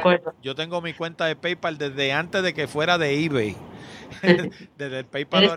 yo 0.42 0.54
tengo 0.54 0.80
mi 0.82 0.92
cuenta 0.92 1.26
de 1.26 1.36
PayPal 1.36 1.78
desde 1.78 2.12
antes 2.12 2.42
de 2.42 2.52
que 2.52 2.66
fuera 2.68 2.98
de 2.98 3.24
eBay, 3.24 3.56
desde 4.76 4.98
el 4.98 5.06
PayPal, 5.06 5.56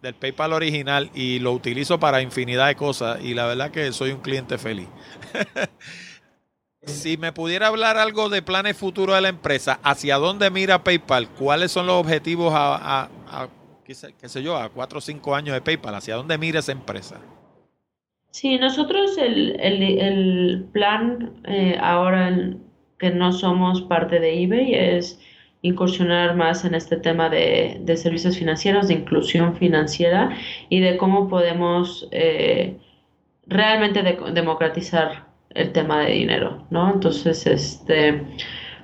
del 0.00 0.14
PayPal 0.14 0.52
original 0.52 1.10
y 1.14 1.38
lo 1.38 1.52
utilizo 1.52 2.00
para 2.00 2.22
infinidad 2.22 2.68
de 2.68 2.76
cosas 2.76 3.22
y 3.22 3.34
la 3.34 3.46
verdad 3.46 3.70
que 3.70 3.92
soy 3.92 4.10
un 4.12 4.20
cliente 4.20 4.58
feliz. 4.58 4.88
Si 6.86 7.16
me 7.16 7.32
pudiera 7.32 7.66
hablar 7.66 7.96
algo 7.96 8.28
de 8.28 8.42
planes 8.42 8.76
futuros 8.76 9.16
de 9.16 9.20
la 9.20 9.28
empresa, 9.28 9.80
¿hacia 9.82 10.18
dónde 10.18 10.50
mira 10.50 10.84
PayPal? 10.84 11.28
¿Cuáles 11.30 11.72
son 11.72 11.86
los 11.86 11.96
objetivos 11.96 12.52
a, 12.54 13.08
qué, 13.84 13.94
sé, 13.94 14.42
yo, 14.42 14.56
a 14.56 14.68
cuatro 14.68 14.98
o 14.98 15.00
cinco 15.00 15.34
años 15.34 15.54
de 15.54 15.60
PayPal? 15.60 15.96
¿Hacia 15.96 16.14
dónde 16.14 16.38
mira 16.38 16.60
esa 16.60 16.70
empresa? 16.70 17.16
Sí, 18.36 18.58
nosotros 18.58 19.16
el, 19.16 19.58
el, 19.58 20.66
plan 20.70 21.40
eh, 21.44 21.78
ahora 21.80 22.54
que 22.98 23.08
no 23.10 23.32
somos 23.32 23.80
parte 23.80 24.20
de 24.20 24.42
eBay 24.42 24.74
es 24.74 25.18
incursionar 25.62 26.36
más 26.36 26.62
en 26.66 26.74
este 26.74 26.98
tema 26.98 27.30
de, 27.30 27.82
servicios 27.96 28.36
financieros, 28.36 28.88
de 28.88 28.94
inclusión 28.94 29.56
financiera 29.56 30.36
y 30.68 30.80
de 30.80 30.98
cómo 30.98 31.30
podemos 31.30 32.08
eh, 32.10 32.76
realmente 33.46 34.02
democratizar 34.34 35.28
el 35.54 35.72
tema 35.72 36.00
de 36.00 36.12
dinero, 36.12 36.66
¿no? 36.68 36.92
Entonces, 36.92 37.46
este, 37.46 38.20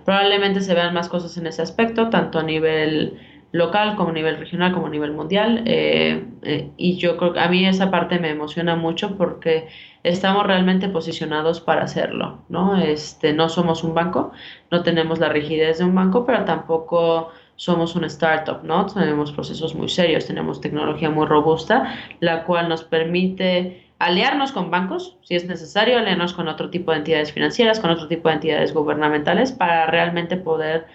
probablemente 0.06 0.62
se 0.62 0.72
vean 0.72 0.94
más 0.94 1.10
cosas 1.10 1.36
en 1.36 1.46
ese 1.46 1.60
aspecto, 1.60 2.08
tanto 2.08 2.38
a 2.38 2.42
nivel 2.42 3.18
local 3.52 3.96
como 3.96 4.10
a 4.10 4.12
nivel 4.12 4.38
regional 4.38 4.72
como 4.72 4.86
a 4.86 4.90
nivel 4.90 5.12
mundial 5.12 5.62
eh, 5.66 6.24
eh, 6.42 6.70
y 6.76 6.96
yo 6.96 7.16
creo 7.18 7.34
que 7.34 7.40
a 7.40 7.48
mí 7.48 7.64
esa 7.66 7.90
parte 7.90 8.18
me 8.18 8.30
emociona 8.30 8.76
mucho 8.76 9.16
porque 9.16 9.68
estamos 10.02 10.46
realmente 10.46 10.88
posicionados 10.88 11.60
para 11.60 11.84
hacerlo 11.84 12.38
no 12.48 12.78
este 12.78 13.34
no 13.34 13.48
somos 13.48 13.84
un 13.84 13.94
banco 13.94 14.32
no 14.70 14.82
tenemos 14.82 15.20
la 15.20 15.28
rigidez 15.28 15.78
de 15.78 15.84
un 15.84 15.94
banco 15.94 16.24
pero 16.24 16.44
tampoco 16.44 17.30
somos 17.56 17.94
un 17.94 18.04
startup 18.04 18.64
no 18.64 18.86
tenemos 18.86 19.32
procesos 19.32 19.74
muy 19.74 19.88
serios 19.88 20.26
tenemos 20.26 20.60
tecnología 20.60 21.10
muy 21.10 21.26
robusta 21.26 21.94
la 22.20 22.44
cual 22.44 22.70
nos 22.70 22.82
permite 22.82 23.82
aliarnos 24.02 24.50
con 24.50 24.68
bancos, 24.72 25.16
si 25.22 25.36
es 25.36 25.46
necesario, 25.46 25.96
aliarnos 25.96 26.32
con 26.32 26.48
otro 26.48 26.70
tipo 26.70 26.90
de 26.90 26.98
entidades 26.98 27.32
financieras, 27.32 27.78
con 27.78 27.90
otro 27.90 28.08
tipo 28.08 28.28
de 28.28 28.34
entidades 28.34 28.74
gubernamentales, 28.74 29.52
para 29.52 29.86
realmente 29.86 30.36
poder 30.36 30.86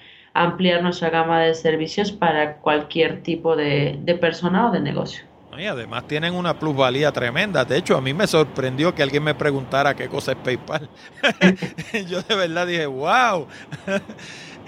ampliar 0.44 0.82
nuestra 0.82 1.10
gama 1.10 1.42
de 1.42 1.54
servicios 1.54 2.12
para 2.12 2.58
cualquier 2.58 3.24
tipo 3.24 3.56
de, 3.56 4.18
persona 4.22 4.68
o 4.68 4.72
de 4.72 4.80
negocio. 4.80 5.24
Y 5.58 5.66
además 5.66 6.06
tienen 6.08 6.36
una 6.36 6.60
plusvalía 6.60 7.12
tremenda. 7.12 7.66
De 7.66 7.78
hecho, 7.78 7.98
a 7.98 8.02
mí 8.02 8.14
me 8.14 8.28
sorprendió 8.28 8.94
que 8.94 9.02
alguien 9.02 9.24
me 9.24 9.34
preguntara 9.34 9.96
qué 9.96 10.08
cosa 10.08 10.34
es 10.34 10.38
PayPal. 10.38 10.88
Yo 12.08 12.22
de 12.22 12.36
verdad 12.36 12.68
dije, 12.68 12.86
wow. 12.86 13.48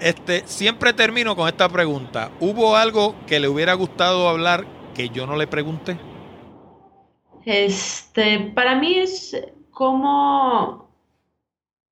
Este, 0.00 0.44
siempre 0.46 0.94
termino 0.94 1.36
con 1.36 1.46
esta 1.46 1.68
pregunta. 1.68 2.30
¿Hubo 2.40 2.74
algo 2.74 3.14
que 3.26 3.38
le 3.38 3.48
hubiera 3.48 3.74
gustado 3.74 4.30
hablar 4.30 4.64
que 4.94 5.10
yo 5.10 5.26
no 5.26 5.36
le 5.36 5.46
pregunté? 5.46 5.98
Este, 7.44 8.38
para 8.54 8.76
mí 8.76 8.94
es 8.94 9.36
cómo, 9.70 10.89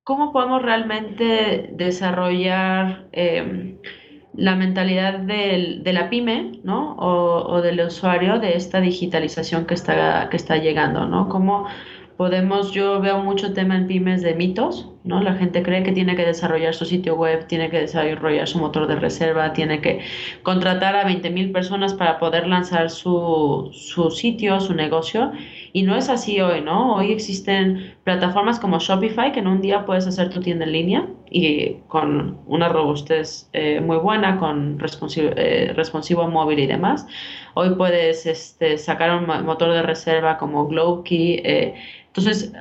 cómo 0.09 0.32
podemos 0.32 0.62
realmente 0.62 1.68
desarrollar 1.74 3.09
em, 3.12 3.76
la 4.32 4.56
mentalidad 4.56 5.18
de 5.18 5.92
la 5.92 6.09
pyme, 6.09 6.61
¿no? 6.64 6.94
O, 6.96 7.44
o, 7.52 7.61
del 7.61 7.78
usuario 7.80 8.38
de 8.38 8.56
esta 8.56 8.80
digitalización 8.80 9.66
que 9.66 9.74
está, 9.74 10.30
que 10.30 10.38
está 10.38 10.56
llegando, 10.56 11.04
¿no? 11.04 11.28
Cómo 11.28 11.66
podemos, 12.16 12.72
yo 12.72 13.02
veo 13.02 13.22
mucho 13.22 13.52
tema 13.52 13.76
en 13.76 13.86
pymes 13.86 14.22
de 14.22 14.34
mitos, 14.34 14.90
¿no? 15.09 15.22
La 15.22 15.34
gente 15.34 15.62
cree 15.62 15.82
que 15.82 15.92
tiene 15.92 16.14
que 16.14 16.24
desarrollar 16.24 16.74
su 16.74 16.84
sitio 16.84 17.16
web, 17.16 17.46
tiene 17.46 17.70
que 17.70 17.80
desarrollar 17.80 18.46
su 18.46 18.59
motor 18.59 18.86
de 18.86 18.96
reserva, 18.96 19.52
tiene 19.54 19.80
que 19.80 20.00
contratar 20.42 20.94
a 20.94 21.04
20.000 21.04 21.52
personas 21.52 21.94
para 21.94 22.18
poder 22.18 22.46
lanzar 22.46 22.90
su, 22.90 23.70
su 23.72 24.11
sitio, 24.11 24.61
su 24.61 24.74
negocio. 24.74 25.32
Y 25.72 25.82
no 25.82 25.96
es 25.96 26.09
así 26.09 26.40
hoy, 26.40 26.61
¿no? 26.61 26.94
Hoy 26.94 27.12
existen 27.12 27.94
plataformas 28.04 28.59
como 28.61 28.78
Shopify 28.78 29.32
que 29.32 29.40
en 29.40 29.48
un 29.48 29.61
día 29.61 29.84
puedes 29.86 30.06
hacer 30.06 30.30
tu 30.30 30.40
tienda 30.40 30.64
en 30.64 30.72
línea 30.72 31.06
y 31.30 31.74
con 31.88 32.38
una 32.46 32.68
robustez 32.68 33.48
eh, 33.52 33.80
muy 33.80 33.96
buena, 33.96 34.38
con 34.38 34.78
responsivo, 34.78 35.30
eh, 35.36 35.72
responsivo 35.74 36.28
móvil 36.28 36.59
y 36.59 36.66
demás. 36.66 37.06
Hoy 37.54 37.74
puedes 37.74 38.26
este, 38.26 38.78
sacar 38.78 39.16
un 39.16 39.26
motor 39.44 39.72
de 39.72 39.82
reserva 39.82 40.38
como 40.38 40.66
Glowkey. 40.66 41.40
Eh, 41.44 41.74
entonces, 42.06 42.52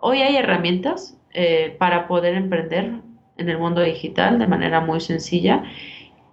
hoy 0.00 0.22
hay 0.22 0.36
herramientas 0.36 1.18
eh, 1.34 1.76
para 1.78 2.06
poder 2.06 2.34
emprender 2.34 2.92
en 3.36 3.48
el 3.48 3.58
mundo 3.58 3.80
digital 3.80 4.38
de 4.38 4.46
manera 4.46 4.80
muy 4.80 5.00
sencilla, 5.00 5.64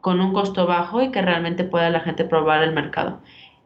con 0.01 0.19
un 0.21 0.33
costo 0.33 0.65
bajo 0.67 1.01
y 1.01 1.11
que 1.11 1.21
realmente 1.21 1.63
pueda 1.63 1.89
la 1.89 1.99
gente 2.01 2.23
probar 2.25 2.63
el 2.63 2.73
mercado. 2.73 3.21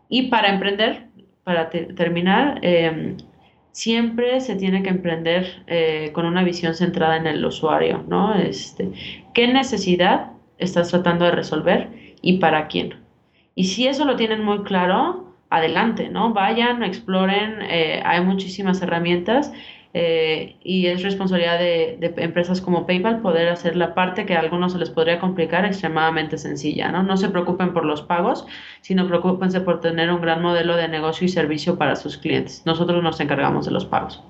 Y 0.10 0.30
para 0.30 0.50
emprender, 0.50 1.08
para 1.44 1.70
terminar, 1.70 2.60
em, 2.62 3.18
siempre 3.72 4.40
se 4.40 4.56
tiene 4.56 4.84
que 4.84 4.90
emprender 4.90 5.64
eh, 5.68 6.12
con 6.14 6.26
una 6.26 6.44
visión 6.44 6.76
centrada 6.76 7.18
en 7.18 7.28
el 7.28 7.44
usuario, 7.46 8.04
¿no? 8.08 8.34
Este, 8.36 8.92
¿Qué 9.34 9.48
necesidad 9.48 10.32
estás 10.58 10.90
tratando 10.90 11.26
de 11.26 11.32
resolver 11.32 11.90
y 12.22 12.38
para 12.40 12.68
quién? 12.68 12.96
Y 13.56 13.66
si 13.66 13.88
eso 13.88 14.06
lo 14.06 14.16
tienen 14.16 14.44
muy 14.44 14.64
claro, 14.64 15.36
adelante, 15.50 16.10
¿no? 16.10 16.34
Vayan, 16.34 16.84
exploren, 16.84 17.62
eh, 17.62 18.02
hay 18.06 18.22
muchísimas 18.22 18.82
herramientas 18.82 19.52
eh, 19.98 20.58
y 20.62 20.88
es 20.88 21.04
responsabilidad 21.04 21.58
de, 21.58 21.98
empresas 22.18 22.60
como 22.60 22.86
PayPal 22.86 23.22
poder 23.22 23.48
hacer 23.48 23.78
la 23.78 23.96
parte 23.96 24.26
que 24.26 24.36
a 24.36 24.42
algunos 24.42 24.74
se 24.74 24.78
les 24.78 24.90
podría 24.90 25.20
complicar 25.22 25.64
extremadamente 25.64 26.38
sencilla, 26.38 26.92
¿no? 26.92 27.02
No 27.02 27.16
se 27.16 27.30
preocupen 27.30 27.72
por 27.72 27.86
los 27.86 28.02
pagos, 28.02 28.46
sino 28.82 29.08
preocupense 29.08 29.62
por 29.62 29.80
tener 29.80 30.12
un 30.12 30.20
gran 30.20 30.42
modelo 30.42 30.76
de 30.76 30.90
negocio 30.90 31.24
y 31.24 31.30
servicio 31.30 31.78
para 31.78 31.96
sus 31.96 32.18
clientes. 32.18 32.62
Nosotros 32.66 33.02
nos 33.02 33.22
encargamos 33.22 33.68
de 33.68 33.72
los 33.72 33.86
pagos. 33.86 34.22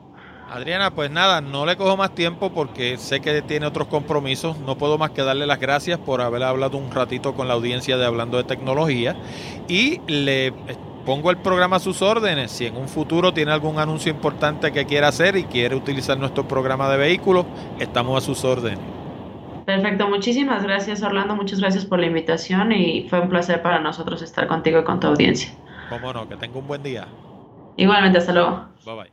Adriana, 0.51 0.91
pues 0.91 1.09
nada, 1.09 1.41
no 1.41 1.65
le 1.65 1.75
cojo 1.75 1.97
más 1.97 2.13
tiempo 2.13 2.53
porque 2.53 2.97
sé 2.97 3.19
que 3.19 3.41
tiene 3.41 3.65
otros 3.65 3.87
compromisos. 3.87 4.59
No 4.59 4.77
puedo 4.77 4.99
más 4.99 5.09
que 5.09 5.23
darle 5.23 5.47
las 5.47 5.59
gracias 5.59 5.97
por 5.97 6.21
haber 6.21 6.43
hablado 6.43 6.77
un 6.77 6.91
ratito 6.91 7.33
con 7.33 7.47
la 7.47 7.55
audiencia 7.55 7.97
de 7.97 8.05
Hablando 8.05 8.37
de 8.37 8.43
Tecnología 8.43 9.15
y 9.67 9.99
le 10.05 10.53
pongo 11.05 11.31
el 11.31 11.37
programa 11.37 11.77
a 11.77 11.79
sus 11.79 12.01
órdenes. 12.01 12.51
Si 12.51 12.65
en 12.65 12.75
un 12.75 12.87
futuro 12.87 13.33
tiene 13.33 13.51
algún 13.51 13.79
anuncio 13.79 14.11
importante 14.11 14.71
que 14.71 14.85
quiera 14.85 15.09
hacer 15.09 15.37
y 15.37 15.43
quiere 15.45 15.75
utilizar 15.75 16.17
nuestro 16.17 16.47
programa 16.47 16.89
de 16.89 16.97
vehículos, 16.97 17.45
estamos 17.79 18.21
a 18.21 18.25
sus 18.25 18.43
órdenes. 18.43 18.79
Perfecto, 19.65 20.07
muchísimas 20.07 20.61
gracias 20.61 21.01
Orlando, 21.01 21.35
muchas 21.35 21.59
gracias 21.59 21.85
por 21.85 21.99
la 21.99 22.05
invitación 22.05 22.71
y 22.71 23.07
fue 23.09 23.19
un 23.19 23.29
placer 23.29 23.63
para 23.63 23.79
nosotros 23.79 24.21
estar 24.21 24.47
contigo 24.47 24.79
y 24.79 24.83
con 24.83 24.99
tu 24.99 25.07
audiencia. 25.07 25.51
Cómo 25.89 26.13
no, 26.13 26.27
que 26.27 26.35
tenga 26.35 26.59
un 26.59 26.67
buen 26.67 26.83
día. 26.83 27.07
Igualmente, 27.77 28.19
hasta 28.19 28.33
luego. 28.33 28.69
Bye 28.85 28.95
bye. 28.95 29.11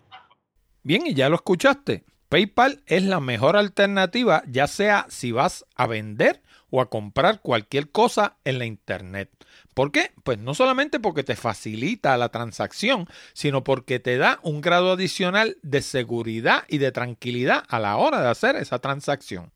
Bien, 0.82 1.06
y 1.06 1.14
ya 1.14 1.28
lo 1.28 1.36
escuchaste. 1.36 2.04
PayPal 2.28 2.82
es 2.86 3.02
la 3.02 3.20
mejor 3.20 3.56
alternativa, 3.56 4.42
ya 4.46 4.66
sea 4.66 5.06
si 5.08 5.32
vas 5.32 5.66
a 5.74 5.86
vender 5.86 6.42
o 6.70 6.80
a 6.80 6.88
comprar 6.88 7.40
cualquier 7.40 7.90
cosa 7.90 8.36
en 8.44 8.58
la 8.58 8.64
Internet. 8.64 9.30
¿Por 9.74 9.90
qué? 9.90 10.12
Pues 10.22 10.38
no 10.38 10.54
solamente 10.54 11.00
porque 11.00 11.24
te 11.24 11.36
facilita 11.36 12.16
la 12.16 12.28
transacción, 12.28 13.08
sino 13.32 13.64
porque 13.64 14.00
te 14.00 14.18
da 14.18 14.38
un 14.42 14.60
grado 14.60 14.92
adicional 14.92 15.56
de 15.62 15.82
seguridad 15.82 16.64
y 16.68 16.78
de 16.78 16.92
tranquilidad 16.92 17.64
a 17.68 17.78
la 17.78 17.96
hora 17.96 18.20
de 18.20 18.28
hacer 18.28 18.56
esa 18.56 18.80
transacción. 18.80 19.52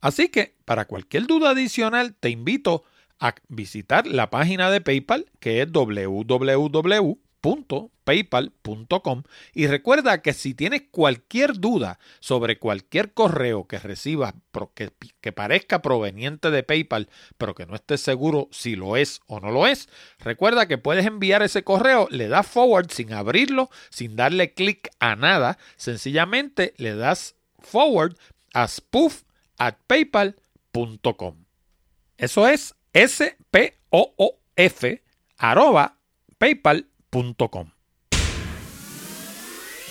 Así 0.00 0.28
que, 0.28 0.54
para 0.64 0.84
cualquier 0.84 1.26
duda 1.26 1.50
adicional, 1.50 2.14
te 2.14 2.28
invito 2.28 2.84
a 3.18 3.34
visitar 3.48 4.06
la 4.06 4.28
página 4.28 4.70
de 4.70 4.80
PayPal 4.80 5.26
que 5.40 5.62
es 5.62 5.72
www 5.72 7.18
paypal.com 8.04 9.22
y 9.52 9.66
recuerda 9.66 10.22
que 10.22 10.32
si 10.32 10.54
tienes 10.54 10.82
cualquier 10.90 11.58
duda 11.58 11.98
sobre 12.20 12.58
cualquier 12.58 13.12
correo 13.12 13.66
que 13.66 13.78
recibas 13.78 14.34
que, 14.74 15.32
parezca 15.32 15.82
proveniente 15.82 16.50
de 16.50 16.62
PayPal 16.62 17.08
pero 17.38 17.54
que 17.54 17.66
no 17.66 17.74
estés 17.74 18.00
seguro 18.00 18.48
si 18.52 18.76
lo 18.76 18.96
es 18.96 19.20
o 19.26 19.40
no 19.40 19.50
lo 19.50 19.66
es, 19.66 19.88
recuerda 20.18 20.68
que 20.68 20.78
puedes 20.78 21.06
enviar 21.06 21.42
ese 21.42 21.64
correo, 21.64 22.06
le 22.10 22.28
das 22.28 22.46
forward 22.46 22.90
sin 22.90 23.12
abrirlo, 23.12 23.70
sin 23.90 24.16
darle 24.16 24.54
clic 24.54 24.90
a 25.00 25.16
nada, 25.16 25.58
sencillamente 25.76 26.74
le 26.76 26.94
das 26.94 27.34
forward 27.58 28.16
a 28.52 28.68
spoof 28.68 29.22
at 29.58 29.76
paypal.com. 29.86 31.44
Eso 32.16 32.46
es 32.46 32.74
S-P-O-O-F 32.92 33.74
arroba 35.38 35.98
paypal.com 36.38 37.73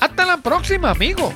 Hasta 0.00 0.26
la 0.26 0.36
próxima, 0.38 0.90
amigos. 0.90 1.32